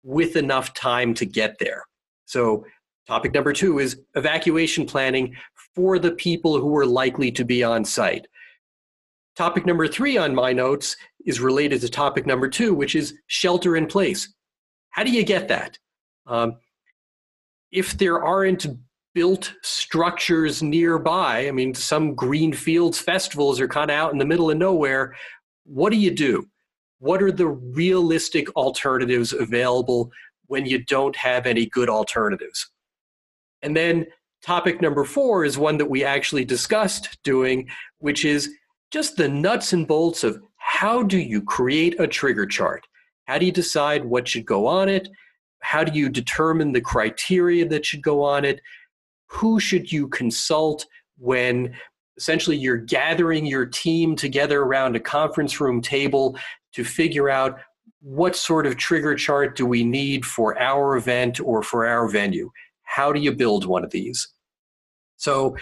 with 0.03 0.35
enough 0.35 0.73
time 0.73 1.13
to 1.13 1.25
get 1.25 1.57
there. 1.59 1.83
So, 2.25 2.65
topic 3.07 3.33
number 3.33 3.51
two 3.51 3.79
is 3.79 3.99
evacuation 4.15 4.85
planning 4.85 5.35
for 5.75 5.99
the 5.99 6.11
people 6.11 6.59
who 6.59 6.75
are 6.77 6.85
likely 6.85 7.31
to 7.31 7.43
be 7.43 7.63
on 7.63 7.83
site. 7.83 8.27
Topic 9.35 9.65
number 9.65 9.87
three 9.87 10.17
on 10.17 10.35
my 10.35 10.53
notes 10.53 10.95
is 11.25 11.39
related 11.39 11.81
to 11.81 11.89
topic 11.89 12.25
number 12.25 12.47
two, 12.47 12.73
which 12.73 12.95
is 12.95 13.15
shelter 13.27 13.75
in 13.75 13.87
place. 13.87 14.33
How 14.91 15.03
do 15.03 15.11
you 15.11 15.23
get 15.23 15.47
that? 15.47 15.77
Um, 16.27 16.57
if 17.71 17.97
there 17.97 18.23
aren't 18.23 18.67
built 19.13 19.53
structures 19.63 20.61
nearby. 20.61 21.47
I 21.47 21.51
mean, 21.51 21.73
some 21.73 22.15
green 22.15 22.53
fields 22.53 22.99
festivals 22.99 23.59
are 23.59 23.67
kind 23.67 23.89
of 23.91 23.95
out 23.95 24.13
in 24.13 24.19
the 24.19 24.25
middle 24.25 24.51
of 24.51 24.57
nowhere. 24.57 25.15
What 25.65 25.91
do 25.91 25.97
you 25.97 26.11
do? 26.11 26.47
What 26.99 27.23
are 27.23 27.31
the 27.31 27.47
realistic 27.47 28.53
alternatives 28.55 29.33
available 29.33 30.11
when 30.47 30.65
you 30.65 30.83
don't 30.83 31.15
have 31.15 31.45
any 31.45 31.65
good 31.67 31.89
alternatives? 31.89 32.69
And 33.61 33.75
then 33.75 34.05
topic 34.43 34.81
number 34.81 35.03
four 35.03 35.43
is 35.45 35.57
one 35.57 35.77
that 35.77 35.89
we 35.89 36.03
actually 36.03 36.45
discussed 36.45 37.17
doing, 37.23 37.69
which 37.99 38.25
is 38.25 38.49
just 38.91 39.17
the 39.17 39.27
nuts 39.27 39.73
and 39.73 39.87
bolts 39.87 40.23
of 40.23 40.41
how 40.57 41.03
do 41.03 41.17
you 41.17 41.41
create 41.41 41.99
a 41.99 42.07
trigger 42.07 42.45
chart? 42.45 42.85
How 43.25 43.37
do 43.37 43.45
you 43.45 43.51
decide 43.51 44.05
what 44.05 44.27
should 44.27 44.45
go 44.45 44.65
on 44.65 44.89
it? 44.89 45.07
How 45.61 45.83
do 45.83 45.97
you 45.97 46.09
determine 46.09 46.71
the 46.71 46.81
criteria 46.81 47.67
that 47.67 47.85
should 47.85 48.01
go 48.01 48.23
on 48.23 48.45
it? 48.45 48.61
Who 49.29 49.59
should 49.59 49.91
you 49.91 50.07
consult 50.07 50.85
when 51.17 51.73
essentially 52.17 52.57
you're 52.57 52.77
gathering 52.77 53.45
your 53.45 53.65
team 53.65 54.15
together 54.15 54.61
around 54.61 54.95
a 54.95 54.99
conference 54.99 55.61
room 55.61 55.81
table 55.81 56.37
to 56.73 56.83
figure 56.83 57.29
out 57.29 57.59
what 58.01 58.35
sort 58.35 58.65
of 58.65 58.77
trigger 58.77 59.15
chart 59.15 59.55
do 59.55 59.65
we 59.65 59.83
need 59.83 60.25
for 60.25 60.59
our 60.59 60.95
event 60.95 61.39
or 61.39 61.61
for 61.61 61.85
our 61.85 62.07
venue 62.07 62.49
how 62.89 63.13
do 63.13 63.19
you 63.19 63.31
build 63.31 63.65
one 63.65 63.83
of 63.83 63.91
these? 63.91 64.27
So 65.17 65.55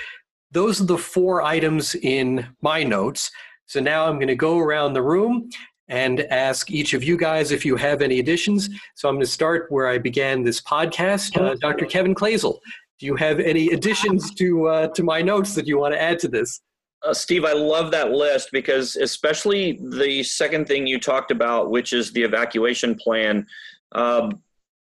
those 0.51 0.79
are 0.79 0.85
the 0.85 0.97
four 0.97 1.41
items 1.41 1.93
in 1.95 2.47
my 2.61 2.83
notes. 2.83 3.29
So 3.65 3.81
now 3.81 4.05
I'm 4.05 4.15
going 4.15 4.29
to 4.29 4.35
go 4.35 4.59
around 4.59 4.93
the 4.93 5.03
room 5.03 5.49
and 5.89 6.21
ask 6.21 6.71
each 6.71 6.93
of 6.93 7.03
you 7.03 7.17
guys 7.17 7.51
if 7.51 7.65
you 7.65 7.75
have 7.75 8.01
any 8.01 8.19
additions. 8.19 8.69
So 8.95 9.09
I'm 9.09 9.15
going 9.15 9.25
to 9.25 9.31
start 9.31 9.67
where 9.69 9.87
I 9.87 9.97
began 9.97 10.41
this 10.41 10.61
podcast. 10.61 11.39
Uh, 11.39 11.55
Dr. 11.55 11.85
Kevin 11.85 12.15
Kloesel, 12.15 12.59
do 12.99 13.05
you 13.05 13.15
have 13.15 13.39
any 13.39 13.69
additions 13.69 14.33
to 14.35 14.67
uh, 14.67 14.87
to 14.89 15.03
my 15.03 15.21
notes 15.21 15.55
that 15.55 15.67
you 15.67 15.79
want 15.79 15.93
to 15.93 16.01
add 16.01 16.19
to 16.19 16.27
this? 16.27 16.61
Uh, 17.03 17.13
Steve, 17.13 17.45
I 17.45 17.53
love 17.53 17.91
that 17.91 18.11
list 18.11 18.49
because 18.51 18.95
especially 18.95 19.79
the 19.99 20.23
second 20.23 20.67
thing 20.67 20.87
you 20.87 20.99
talked 20.99 21.31
about, 21.31 21.69
which 21.69 21.93
is 21.93 22.11
the 22.11 22.23
evacuation 22.23 22.95
plan. 22.95 23.45
Um, 23.91 24.41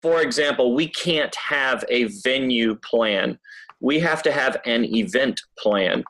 for 0.02 0.20
example, 0.20 0.74
we 0.74 0.88
can't 0.88 1.34
have 1.34 1.82
a 1.88 2.04
venue 2.22 2.74
plan. 2.76 3.38
We 3.80 3.98
have 4.00 4.22
to 4.24 4.32
have 4.32 4.60
an 4.66 4.84
event 4.84 5.40
plan 5.58 6.04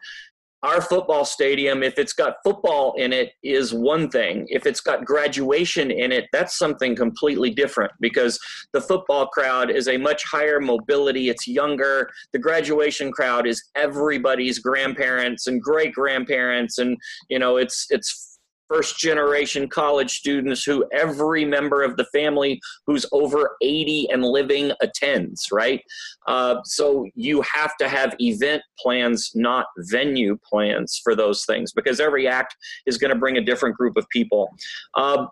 our 0.65 0.81
football 0.81 1.27
stadium, 1.27 1.83
if 1.83 1.99
it's 1.99 2.15
got 2.15 2.37
football 2.43 2.95
in 2.95 3.13
it, 3.13 3.33
is 3.43 3.75
one 3.75 4.09
thing. 4.09 4.47
If 4.49 4.65
it's 4.65 4.81
got 4.81 5.05
graduation 5.05 5.91
in 5.91 6.11
it, 6.11 6.25
that's 6.33 6.59
something 6.59 6.97
completely 6.97 7.51
different 7.51 7.93
because 8.01 8.41
the 8.73 8.81
football 8.81 9.27
crowd 9.27 9.71
is 9.71 9.89
a 9.89 9.99
much 9.99 10.25
higher 10.25 10.61
mobility. 10.61 11.29
It's 11.29 11.47
younger. 11.47 12.11
The 12.33 12.39
graduation 12.39 13.13
crowd 13.13 13.47
is 13.47 13.63
everybody's 13.77 14.59
grandparents 14.59 15.49
and 15.49 15.61
great 15.63 15.93
grandparents, 15.93 16.79
and 16.79 16.97
you 17.29 17.39
know, 17.39 17.59
it's 17.59 17.87
it's 17.91 18.34
first 18.69 18.99
generation 18.99 19.69
college 19.69 20.19
students 20.19 20.65
who 20.65 20.85
every 20.93 21.45
member 21.45 21.83
of 21.83 21.97
the 21.97 22.05
family 22.07 22.61
who's 22.87 23.07
over 23.13 23.57
80 23.63 24.09
and 24.11 24.25
living 24.25 24.73
attends, 24.81 25.49
right? 25.53 25.83
Uh, 26.27 26.57
so 26.65 27.07
you 27.15 27.43
have 27.43 27.77
to 27.79 27.89
have 27.89 28.15
event 28.21 28.63
plans, 28.79 29.33
not 29.35 29.67
venue 29.91 30.39
plans 30.49 31.01
for 31.03 31.15
those 31.15 31.45
things 31.45 31.73
because 31.73 32.01
every 32.01 32.27
act 32.27 32.57
is 32.87 32.99
going 32.99 33.13
to 33.13 33.19
bring 33.19 33.37
a 33.37 33.45
different 33.45 33.77
group 33.77 33.97
of 33.97 34.09
people. 34.11 34.49
Uh, 34.97 35.27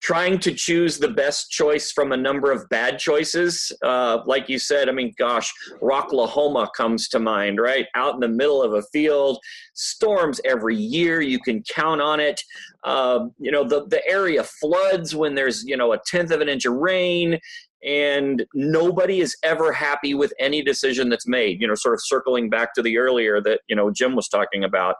trying 0.00 0.38
to 0.38 0.52
choose 0.52 0.98
the 0.98 1.08
best 1.08 1.50
choice 1.50 1.92
from 1.92 2.12
a 2.12 2.16
number 2.16 2.50
of 2.50 2.68
bad 2.70 2.98
choices. 2.98 3.70
Uh, 3.82 4.18
like 4.26 4.48
you 4.48 4.58
said, 4.58 4.88
I 4.88 4.92
mean, 4.92 5.12
gosh, 5.18 5.52
Rocklahoma 5.82 6.68
comes 6.74 7.08
to 7.08 7.18
mind, 7.18 7.60
right? 7.60 7.86
Out 7.94 8.14
in 8.14 8.20
the 8.20 8.28
middle 8.28 8.62
of 8.62 8.74
a 8.74 8.82
field, 8.92 9.38
storms 9.74 10.40
every 10.44 10.76
year. 10.76 11.20
You 11.20 11.38
can 11.38 11.62
count 11.64 12.00
on 12.00 12.18
it. 12.18 12.40
Uh, 12.82 13.26
you 13.38 13.50
know, 13.50 13.62
the, 13.62 13.86
the 13.88 14.06
area 14.08 14.42
floods 14.42 15.14
when 15.14 15.34
there's, 15.34 15.64
you 15.64 15.76
know, 15.76 15.92
a 15.92 16.00
tenth 16.06 16.30
of 16.30 16.40
an 16.40 16.48
inch 16.48 16.64
of 16.64 16.74
rain. 16.74 17.38
And 17.82 18.44
nobody 18.52 19.20
is 19.20 19.36
ever 19.42 19.72
happy 19.72 20.12
with 20.12 20.34
any 20.38 20.62
decision 20.62 21.08
that's 21.08 21.26
made. 21.26 21.62
You 21.62 21.68
know, 21.68 21.74
sort 21.74 21.94
of 21.94 22.00
circling 22.04 22.50
back 22.50 22.74
to 22.74 22.82
the 22.82 22.98
earlier 22.98 23.40
that 23.40 23.62
you 23.68 23.76
know 23.76 23.90
Jim 23.90 24.14
was 24.14 24.28
talking 24.28 24.64
about. 24.64 24.96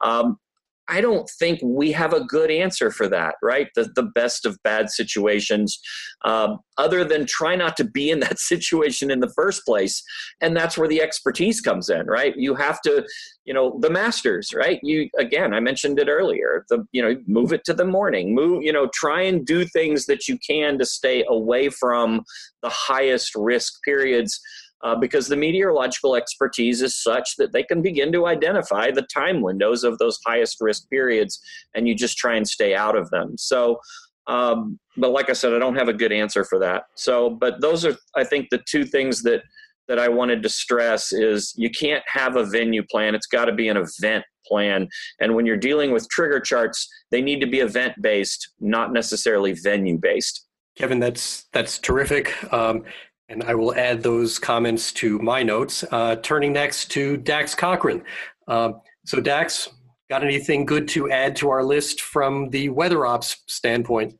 Um, 0.00 0.40
I 0.88 1.00
don't 1.00 1.28
think 1.38 1.60
we 1.62 1.92
have 1.92 2.12
a 2.12 2.24
good 2.24 2.50
answer 2.50 2.90
for 2.90 3.08
that, 3.08 3.36
right? 3.42 3.68
The, 3.74 3.90
the 3.94 4.02
best 4.02 4.44
of 4.44 4.58
bad 4.64 4.90
situations, 4.90 5.80
um, 6.24 6.58
other 6.76 7.04
than 7.04 7.26
try 7.26 7.56
not 7.56 7.76
to 7.78 7.84
be 7.84 8.10
in 8.10 8.20
that 8.20 8.38
situation 8.50 9.10
in 9.10 9.20
the 9.20 9.32
first 9.34 9.64
place. 9.64 10.02
And 10.40 10.56
that's 10.56 10.76
where 10.76 10.88
the 10.88 11.00
expertise 11.00 11.60
comes 11.60 11.88
in, 11.88 12.06
right? 12.06 12.34
You 12.36 12.54
have 12.54 12.80
to, 12.82 13.06
you 13.44 13.54
know, 13.54 13.78
the 13.80 13.90
masters, 13.90 14.52
right? 14.54 14.78
You, 14.82 15.08
again, 15.18 15.54
I 15.54 15.60
mentioned 15.60 15.98
it 15.98 16.08
earlier, 16.08 16.64
the, 16.68 16.84
you 16.92 17.02
know, 17.02 17.16
move 17.26 17.52
it 17.52 17.64
to 17.64 17.74
the 17.74 17.86
morning, 17.86 18.34
move, 18.34 18.62
you 18.62 18.72
know, 18.72 18.88
try 18.92 19.22
and 19.22 19.46
do 19.46 19.64
things 19.64 20.06
that 20.06 20.28
you 20.28 20.38
can 20.46 20.78
to 20.78 20.84
stay 20.84 21.24
away 21.28 21.70
from 21.70 22.24
the 22.62 22.70
highest 22.70 23.34
risk 23.34 23.74
periods 23.84 24.40
uh, 24.82 24.94
because 24.94 25.28
the 25.28 25.36
meteorological 25.36 26.14
expertise 26.14 26.82
is 26.82 27.02
such 27.02 27.36
that 27.36 27.52
they 27.52 27.62
can 27.62 27.82
begin 27.82 28.12
to 28.12 28.26
identify 28.26 28.90
the 28.90 29.06
time 29.14 29.40
windows 29.40 29.84
of 29.84 29.98
those 29.98 30.18
highest 30.26 30.58
risk 30.60 30.88
periods, 30.90 31.40
and 31.74 31.88
you 31.88 31.94
just 31.94 32.16
try 32.16 32.36
and 32.36 32.46
stay 32.46 32.74
out 32.74 32.96
of 32.96 33.08
them. 33.10 33.36
So, 33.38 33.78
um, 34.26 34.78
but 34.96 35.10
like 35.10 35.30
I 35.30 35.34
said, 35.34 35.52
I 35.52 35.58
don't 35.58 35.76
have 35.76 35.88
a 35.88 35.92
good 35.92 36.12
answer 36.12 36.44
for 36.44 36.58
that. 36.60 36.84
So, 36.94 37.30
but 37.30 37.60
those 37.60 37.84
are, 37.84 37.96
I 38.16 38.24
think, 38.24 38.48
the 38.50 38.62
two 38.66 38.84
things 38.84 39.22
that 39.22 39.42
that 39.86 39.98
I 39.98 40.08
wanted 40.08 40.42
to 40.42 40.48
stress 40.48 41.12
is 41.12 41.52
you 41.56 41.68
can't 41.68 42.02
have 42.06 42.36
a 42.36 42.44
venue 42.44 42.82
plan. 42.82 43.14
It's 43.14 43.26
got 43.26 43.46
to 43.46 43.52
be 43.52 43.68
an 43.68 43.76
event 43.76 44.24
plan. 44.46 44.88
And 45.20 45.34
when 45.34 45.46
you're 45.46 45.56
dealing 45.56 45.90
with 45.90 46.08
trigger 46.08 46.40
charts, 46.40 46.88
they 47.10 47.20
need 47.20 47.40
to 47.40 47.46
be 47.46 47.60
event 47.60 47.94
based, 48.00 48.52
not 48.60 48.92
necessarily 48.92 49.52
venue 49.52 49.98
based. 49.98 50.46
Kevin, 50.76 51.00
that's 51.00 51.46
that's 51.52 51.78
terrific. 51.78 52.34
Um, 52.52 52.84
and 53.28 53.42
I 53.42 53.54
will 53.54 53.74
add 53.74 54.02
those 54.02 54.38
comments 54.38 54.92
to 54.94 55.18
my 55.18 55.42
notes. 55.42 55.84
Uh, 55.90 56.16
turning 56.16 56.52
next 56.52 56.90
to 56.92 57.16
Dax 57.16 57.54
Cochran. 57.54 58.02
Uh, 58.46 58.72
so, 59.06 59.20
Dax, 59.20 59.70
got 60.10 60.22
anything 60.22 60.66
good 60.66 60.88
to 60.88 61.10
add 61.10 61.36
to 61.36 61.50
our 61.50 61.64
list 61.64 62.00
from 62.00 62.50
the 62.50 62.68
weather 62.68 63.06
ops 63.06 63.42
standpoint? 63.46 64.14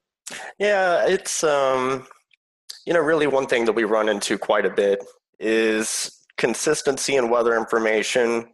Yeah, 0.59 1.07
it's 1.07 1.45
um, 1.45 2.07
you 2.87 2.95
know 2.95 3.01
really 3.01 3.27
one 3.27 3.47
thing 3.47 3.65
that 3.67 3.73
we 3.73 3.85
run 3.85 4.09
into 4.09 4.39
quite 4.39 4.67
a 4.67 4.71
bit 4.71 5.05
is 5.39 6.25
consistency 6.39 7.17
in 7.17 7.31
weather 7.31 7.57
information 7.57 8.49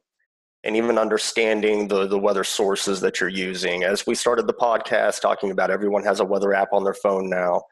and 0.64 0.76
even 0.76 0.98
understanding 0.98 1.88
the 1.88 2.07
the 2.07 2.18
weather 2.18 2.44
sources 2.44 3.01
that 3.01 3.20
you're 3.20 3.28
using. 3.30 3.84
As 3.84 4.07
we 4.07 4.16
started 4.16 4.46
the 4.48 4.55
podcast 4.55 5.20
talking 5.20 5.53
about 5.53 5.70
everyone 5.70 6.03
has 6.05 6.18
a 6.18 6.24
weather 6.24 6.53
app 6.55 6.72
on 6.72 6.82
their 6.82 6.94
phone 6.94 7.30
now 7.30 7.62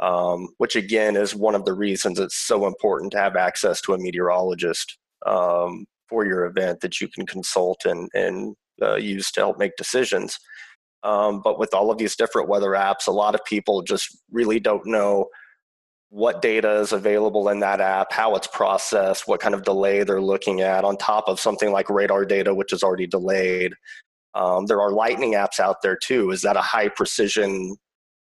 um, 0.00 0.48
which 0.58 0.76
again 0.76 1.16
is 1.16 1.34
one 1.34 1.54
of 1.54 1.64
the 1.64 1.72
reasons 1.72 2.18
it's 2.18 2.36
so 2.36 2.66
important 2.66 3.12
to 3.12 3.18
have 3.18 3.36
access 3.36 3.80
to 3.82 3.94
a 3.94 3.98
meteorologist 3.98 4.98
um, 5.26 5.86
for 6.08 6.26
your 6.26 6.44
event 6.46 6.80
that 6.80 7.00
you 7.00 7.08
can 7.08 7.26
consult 7.26 7.84
and, 7.84 8.10
and 8.14 8.54
uh, 8.82 8.96
use 8.96 9.30
to 9.32 9.40
help 9.40 9.58
make 9.58 9.76
decisions. 9.76 10.38
Um, 11.02 11.42
but 11.42 11.58
with 11.58 11.74
all 11.74 11.90
of 11.90 11.98
these 11.98 12.16
different 12.16 12.48
weather 12.48 12.70
apps, 12.70 13.06
a 13.06 13.12
lot 13.12 13.34
of 13.34 13.44
people 13.44 13.82
just 13.82 14.18
really 14.30 14.58
don't 14.58 14.86
know 14.86 15.26
what 16.08 16.40
data 16.40 16.78
is 16.80 16.92
available 16.92 17.48
in 17.48 17.60
that 17.60 17.80
app, 17.80 18.12
how 18.12 18.34
it's 18.36 18.46
processed, 18.46 19.26
what 19.26 19.40
kind 19.40 19.54
of 19.54 19.64
delay 19.64 20.04
they're 20.04 20.20
looking 20.20 20.60
at, 20.60 20.84
on 20.84 20.96
top 20.96 21.24
of 21.26 21.40
something 21.40 21.72
like 21.72 21.90
radar 21.90 22.24
data, 22.24 22.54
which 22.54 22.72
is 22.72 22.82
already 22.82 23.06
delayed. 23.06 23.74
Um, 24.34 24.66
there 24.66 24.80
are 24.80 24.92
lightning 24.92 25.34
apps 25.34 25.60
out 25.60 25.82
there 25.82 25.96
too. 25.96 26.30
Is 26.30 26.42
that 26.42 26.56
a 26.56 26.60
high 26.60 26.88
precision 26.88 27.76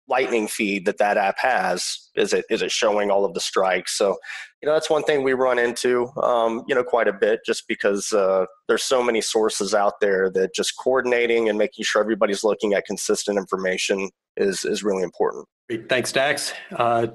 lightning 0.08 0.48
feed 0.48 0.86
that 0.86 0.98
that 0.98 1.18
app 1.18 1.38
has 1.40 2.10
is 2.16 2.34
it 2.34 2.46
is 2.50 2.62
it 2.62 2.72
showing 2.72 3.10
all 3.12 3.26
of 3.26 3.34
the 3.34 3.40
strikes. 3.40 3.98
So 3.98 4.18
you 4.62 4.68
know 4.68 4.74
that's 4.74 4.90
one 4.90 5.04
thing 5.04 5.24
we 5.24 5.34
run 5.34 5.60
into 5.60 6.08
um, 6.22 6.64
you 6.68 6.76
know 6.76 6.84
quite 6.84 7.08
a 7.08 7.14
bit 7.14 7.40
just 7.46 7.68
because 7.68 8.12
uh, 8.14 8.46
there's 8.68 8.84
so 8.84 9.04
many 9.04 9.22
sources 9.22 9.74
out 9.74 9.94
there 10.02 10.30
that 10.32 10.54
just 10.56 10.74
coordinating 10.78 11.50
and 11.50 11.58
making 11.58 11.84
sure 11.84 12.02
everybody's 12.02 12.44
looking 12.44 12.74
at 12.74 12.86
consistent 12.86 13.38
information 13.38 14.10
is 14.38 14.64
is 14.66 14.84
really 14.84 15.04
important. 15.04 15.46
Great. 15.70 15.90
thanks 15.90 16.12
dax. 16.12 16.54
Uh, 16.76 17.08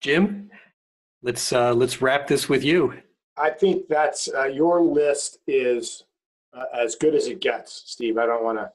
jim 0.00 0.48
let's 1.22 1.52
uh, 1.52 1.74
let's 1.74 2.00
wrap 2.00 2.26
this 2.26 2.48
with 2.48 2.64
you. 2.64 2.94
I 3.36 3.50
think 3.50 3.88
that's 3.88 4.28
uh, 4.32 4.44
your 4.44 4.82
list 4.82 5.38
is 5.46 6.04
uh, 6.52 6.64
as 6.74 6.94
good 6.96 7.14
as 7.14 7.26
it 7.26 7.40
gets 7.40 7.82
steve. 7.86 8.18
I 8.18 8.26
don't 8.26 8.44
want 8.44 8.58
to 8.58 8.70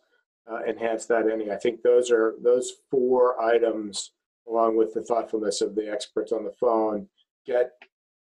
uh, 0.52 0.60
enhance 0.68 1.06
that 1.06 1.30
any. 1.30 1.52
I 1.52 1.58
think 1.58 1.82
those 1.82 2.12
are 2.12 2.36
those 2.42 2.74
four 2.92 3.42
items, 3.42 4.12
along 4.48 4.78
with 4.78 4.94
the 4.94 5.04
thoughtfulness 5.04 5.62
of 5.62 5.76
the 5.76 5.92
experts 5.92 6.32
on 6.32 6.44
the 6.44 6.52
phone, 6.52 7.08
get 7.46 7.72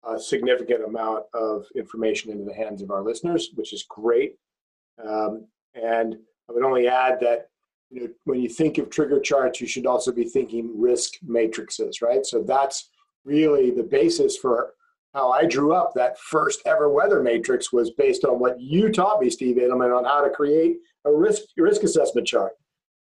a 0.04 0.18
significant 0.18 0.84
amount 0.84 1.24
of 1.34 1.66
information 1.76 2.30
into 2.30 2.44
the 2.44 2.54
hands 2.54 2.82
of 2.82 2.90
our 2.90 3.02
listeners, 3.02 3.50
which 3.54 3.72
is 3.72 3.84
great. 3.88 4.36
Um, 5.06 5.46
and 5.74 6.16
I 6.48 6.52
would 6.52 6.64
only 6.64 6.88
add 6.88 7.20
that 7.20 7.48
you 7.90 8.02
know, 8.02 8.08
when 8.24 8.40
you 8.40 8.48
think 8.48 8.78
of 8.78 8.88
trigger 8.88 9.20
charts, 9.20 9.60
you 9.60 9.66
should 9.66 9.86
also 9.86 10.12
be 10.12 10.24
thinking 10.24 10.80
risk 10.80 11.14
matrices, 11.22 12.00
right? 12.00 12.24
So 12.24 12.42
that's 12.42 12.90
really 13.24 13.70
the 13.70 13.82
basis 13.82 14.36
for 14.36 14.74
how 15.14 15.30
I 15.30 15.44
drew 15.44 15.74
up 15.74 15.92
that 15.94 16.18
first 16.18 16.62
ever 16.66 16.88
weather 16.88 17.22
matrix 17.22 17.72
was 17.72 17.90
based 17.92 18.24
on 18.24 18.38
what 18.38 18.60
you 18.60 18.90
taught 18.90 19.20
me, 19.20 19.28
Steve 19.28 19.56
Adelman, 19.56 19.96
on 19.96 20.04
how 20.04 20.22
to 20.22 20.30
create 20.30 20.76
a 21.04 21.12
risk 21.12 21.42
risk 21.56 21.82
assessment 21.82 22.26
chart. 22.26 22.52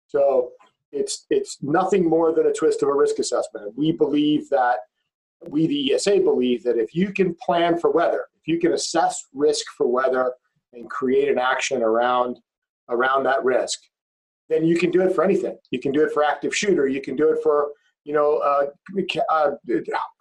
So 0.08 0.52
it's 0.92 1.26
it's 1.30 1.62
nothing 1.62 2.08
more 2.08 2.34
than 2.34 2.48
a 2.48 2.54
twist 2.54 2.82
of 2.82 2.90
a 2.90 2.94
risk 2.94 3.20
assessment. 3.20 3.74
we 3.78 3.92
believe 3.92 4.50
that 4.50 4.80
we 5.48 5.68
the 5.68 5.94
ESA 5.94 6.20
believe 6.20 6.64
that 6.64 6.78
if 6.78 6.96
you 6.96 7.14
can 7.14 7.36
plan 7.36 7.78
for 7.78 7.92
weather, 7.92 8.26
if 8.40 8.48
you 8.48 8.60
can 8.60 8.74
assess 8.74 9.28
risk 9.34 9.66
for 9.78 9.88
weather 9.88 10.34
and 10.74 10.90
create 10.90 11.30
an 11.30 11.38
action 11.38 11.82
around 11.84 12.40
around 12.90 13.24
that 13.24 13.44
risk, 13.44 13.80
then 14.50 14.66
you 14.66 14.78
can 14.78 14.90
do 14.90 15.02
it 15.02 15.14
for 15.14 15.24
anything. 15.24 15.58
You 15.70 15.80
can 15.80 15.92
do 15.92 16.04
it 16.04 16.12
for 16.12 16.24
active 16.24 16.56
shooter. 16.56 16.88
You 16.88 17.02
can 17.02 17.16
do 17.16 17.32
it 17.32 17.40
for 17.44 17.70
you 18.04 18.14
know, 18.14 18.38
uh, 18.38 18.68
uh, 19.30 19.52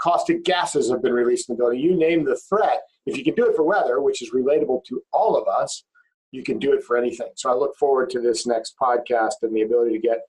caustic 0.00 0.44
gases 0.44 0.90
have 0.90 1.02
been 1.02 1.12
released 1.12 1.48
in 1.48 1.54
the 1.54 1.58
building. 1.58 1.80
You 1.80 1.96
name 1.96 2.24
the 2.24 2.36
threat. 2.48 2.80
If 3.06 3.16
you 3.16 3.24
can 3.24 3.34
do 3.34 3.46
it 3.48 3.56
for 3.56 3.62
weather, 3.62 4.00
which 4.00 4.20
is 4.22 4.30
relatable 4.32 4.84
to 4.84 5.02
all 5.12 5.36
of 5.36 5.48
us, 5.48 5.84
you 6.30 6.42
can 6.42 6.58
do 6.58 6.72
it 6.72 6.82
for 6.82 6.96
anything. 6.96 7.28
So 7.36 7.50
I 7.50 7.54
look 7.54 7.76
forward 7.76 8.10
to 8.10 8.20
this 8.20 8.46
next 8.46 8.74
podcast 8.80 9.34
and 9.42 9.54
the 9.54 9.62
ability 9.62 9.92
to 9.92 9.98
get 9.98 10.20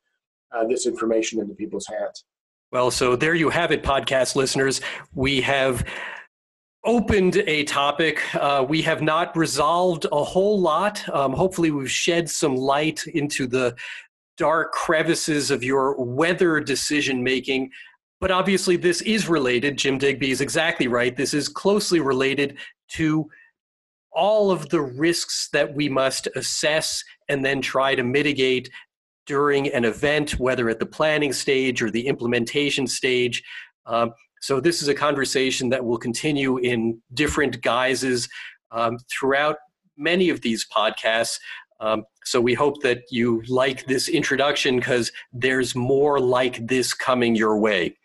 uh, 0.56 0.66
this 0.66 0.86
information 0.86 1.40
into 1.40 1.54
people's 1.54 1.88
hands. 1.88 2.24
Well, 2.72 2.92
so 2.92 3.16
there 3.16 3.34
you 3.34 3.50
have 3.50 3.72
it, 3.72 3.84
podcast 3.84 4.36
listeners. 4.36 4.80
We 5.14 5.42
have 5.42 5.84
opened 6.86 7.38
a 7.48 7.64
topic. 7.66 8.22
Uh, 8.36 8.66
we 8.68 8.82
have 8.84 9.02
not 9.02 9.36
resolved 9.36 10.06
a 10.12 10.24
whole 10.24 10.60
lot. 10.60 11.08
Um, 11.10 11.34
hopefully, 11.34 11.72
we've 11.72 11.92
shed 11.92 12.30
some 12.30 12.56
light 12.56 13.06
into 13.08 13.48
the 13.48 13.76
dark 14.40 14.72
crevices 14.72 15.52
of 15.52 15.64
your 15.64 15.96
weather 16.04 16.60
decision 16.62 17.22
making. 17.22 17.70
But 18.22 18.32
obviously, 18.32 18.78
this 18.78 19.02
is 19.02 19.28
related. 19.30 19.78
Jim 19.78 19.98
Digby 19.98 20.32
is 20.32 20.42
exactly 20.42 20.88
right. 20.88 21.16
This 21.16 21.34
is 21.34 21.48
closely 21.48 22.00
related 22.00 22.58
to 22.94 23.30
all 24.12 24.50
of 24.50 24.70
the 24.70 24.82
risks 24.82 25.50
that 25.54 25.76
we 25.76 25.88
must 25.88 26.28
assess 26.36 27.04
and 27.28 27.46
then 27.46 27.62
try 27.62 27.94
to 27.94 28.04
mitigate 28.04 28.70
during 29.28 29.68
an 29.68 29.86
event, 29.86 30.40
whether 30.40 30.70
at 30.70 30.80
the 30.80 30.86
planning 30.86 31.32
stage 31.32 31.84
or 31.84 31.92
the 31.92 32.08
implementation 32.08 32.88
stage. 32.88 33.44
Um, 33.86 34.12
so, 34.42 34.60
this 34.60 34.82
is 34.82 34.88
a 34.88 34.96
conversation 34.96 35.70
that 35.70 35.86
will 35.86 35.98
continue 35.98 36.58
in 36.58 37.02
different 37.14 37.62
guises 37.62 38.28
um, 38.72 38.98
throughout 39.12 39.58
many 39.98 40.30
of 40.30 40.42
these 40.42 40.66
podcasts. 40.74 41.38
Um, 41.80 42.04
so, 42.26 42.42
we 42.42 42.54
hope 42.54 42.82
that 42.84 43.04
you 43.10 43.42
like 43.48 43.86
this 43.86 44.10
introduction 44.10 44.78
because 44.78 45.12
there's 45.34 45.76
more 45.76 46.20
like 46.20 46.66
this 46.68 46.94
coming 46.94 47.36
your 47.36 47.58
way. 47.58 47.96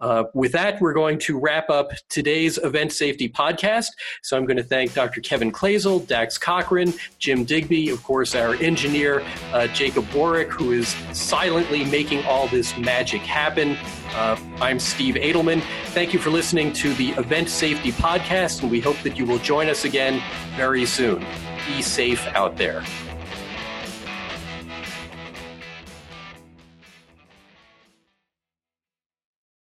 Uh, 0.00 0.24
with 0.32 0.52
that, 0.52 0.80
we're 0.80 0.92
going 0.92 1.18
to 1.18 1.38
wrap 1.38 1.68
up 1.70 1.90
today's 2.08 2.56
event 2.58 2.92
safety 2.92 3.28
podcast. 3.28 3.88
So 4.22 4.36
I'm 4.36 4.46
going 4.46 4.56
to 4.56 4.62
thank 4.62 4.94
Dr. 4.94 5.20
Kevin 5.20 5.50
Kloesel, 5.50 6.06
Dax 6.06 6.38
Cochran, 6.38 6.94
Jim 7.18 7.44
Digby, 7.44 7.90
of 7.90 8.02
course, 8.04 8.34
our 8.34 8.54
engineer, 8.56 9.24
uh, 9.52 9.66
Jacob 9.68 10.06
Warwick, 10.12 10.50
who 10.50 10.72
is 10.72 10.88
silently 11.12 11.84
making 11.84 12.24
all 12.26 12.46
this 12.48 12.76
magic 12.78 13.22
happen. 13.22 13.76
Uh, 14.14 14.38
I'm 14.60 14.78
Steve 14.78 15.16
Adelman. 15.16 15.62
Thank 15.86 16.12
you 16.12 16.20
for 16.20 16.30
listening 16.30 16.72
to 16.74 16.94
the 16.94 17.10
Event 17.10 17.48
Safety 17.48 17.90
Podcast, 17.90 18.62
and 18.62 18.70
we 18.70 18.80
hope 18.80 18.96
that 19.02 19.18
you 19.18 19.26
will 19.26 19.38
join 19.38 19.68
us 19.68 19.84
again 19.84 20.22
very 20.56 20.86
soon. 20.86 21.26
Be 21.66 21.82
safe 21.82 22.24
out 22.28 22.56
there. 22.56 22.84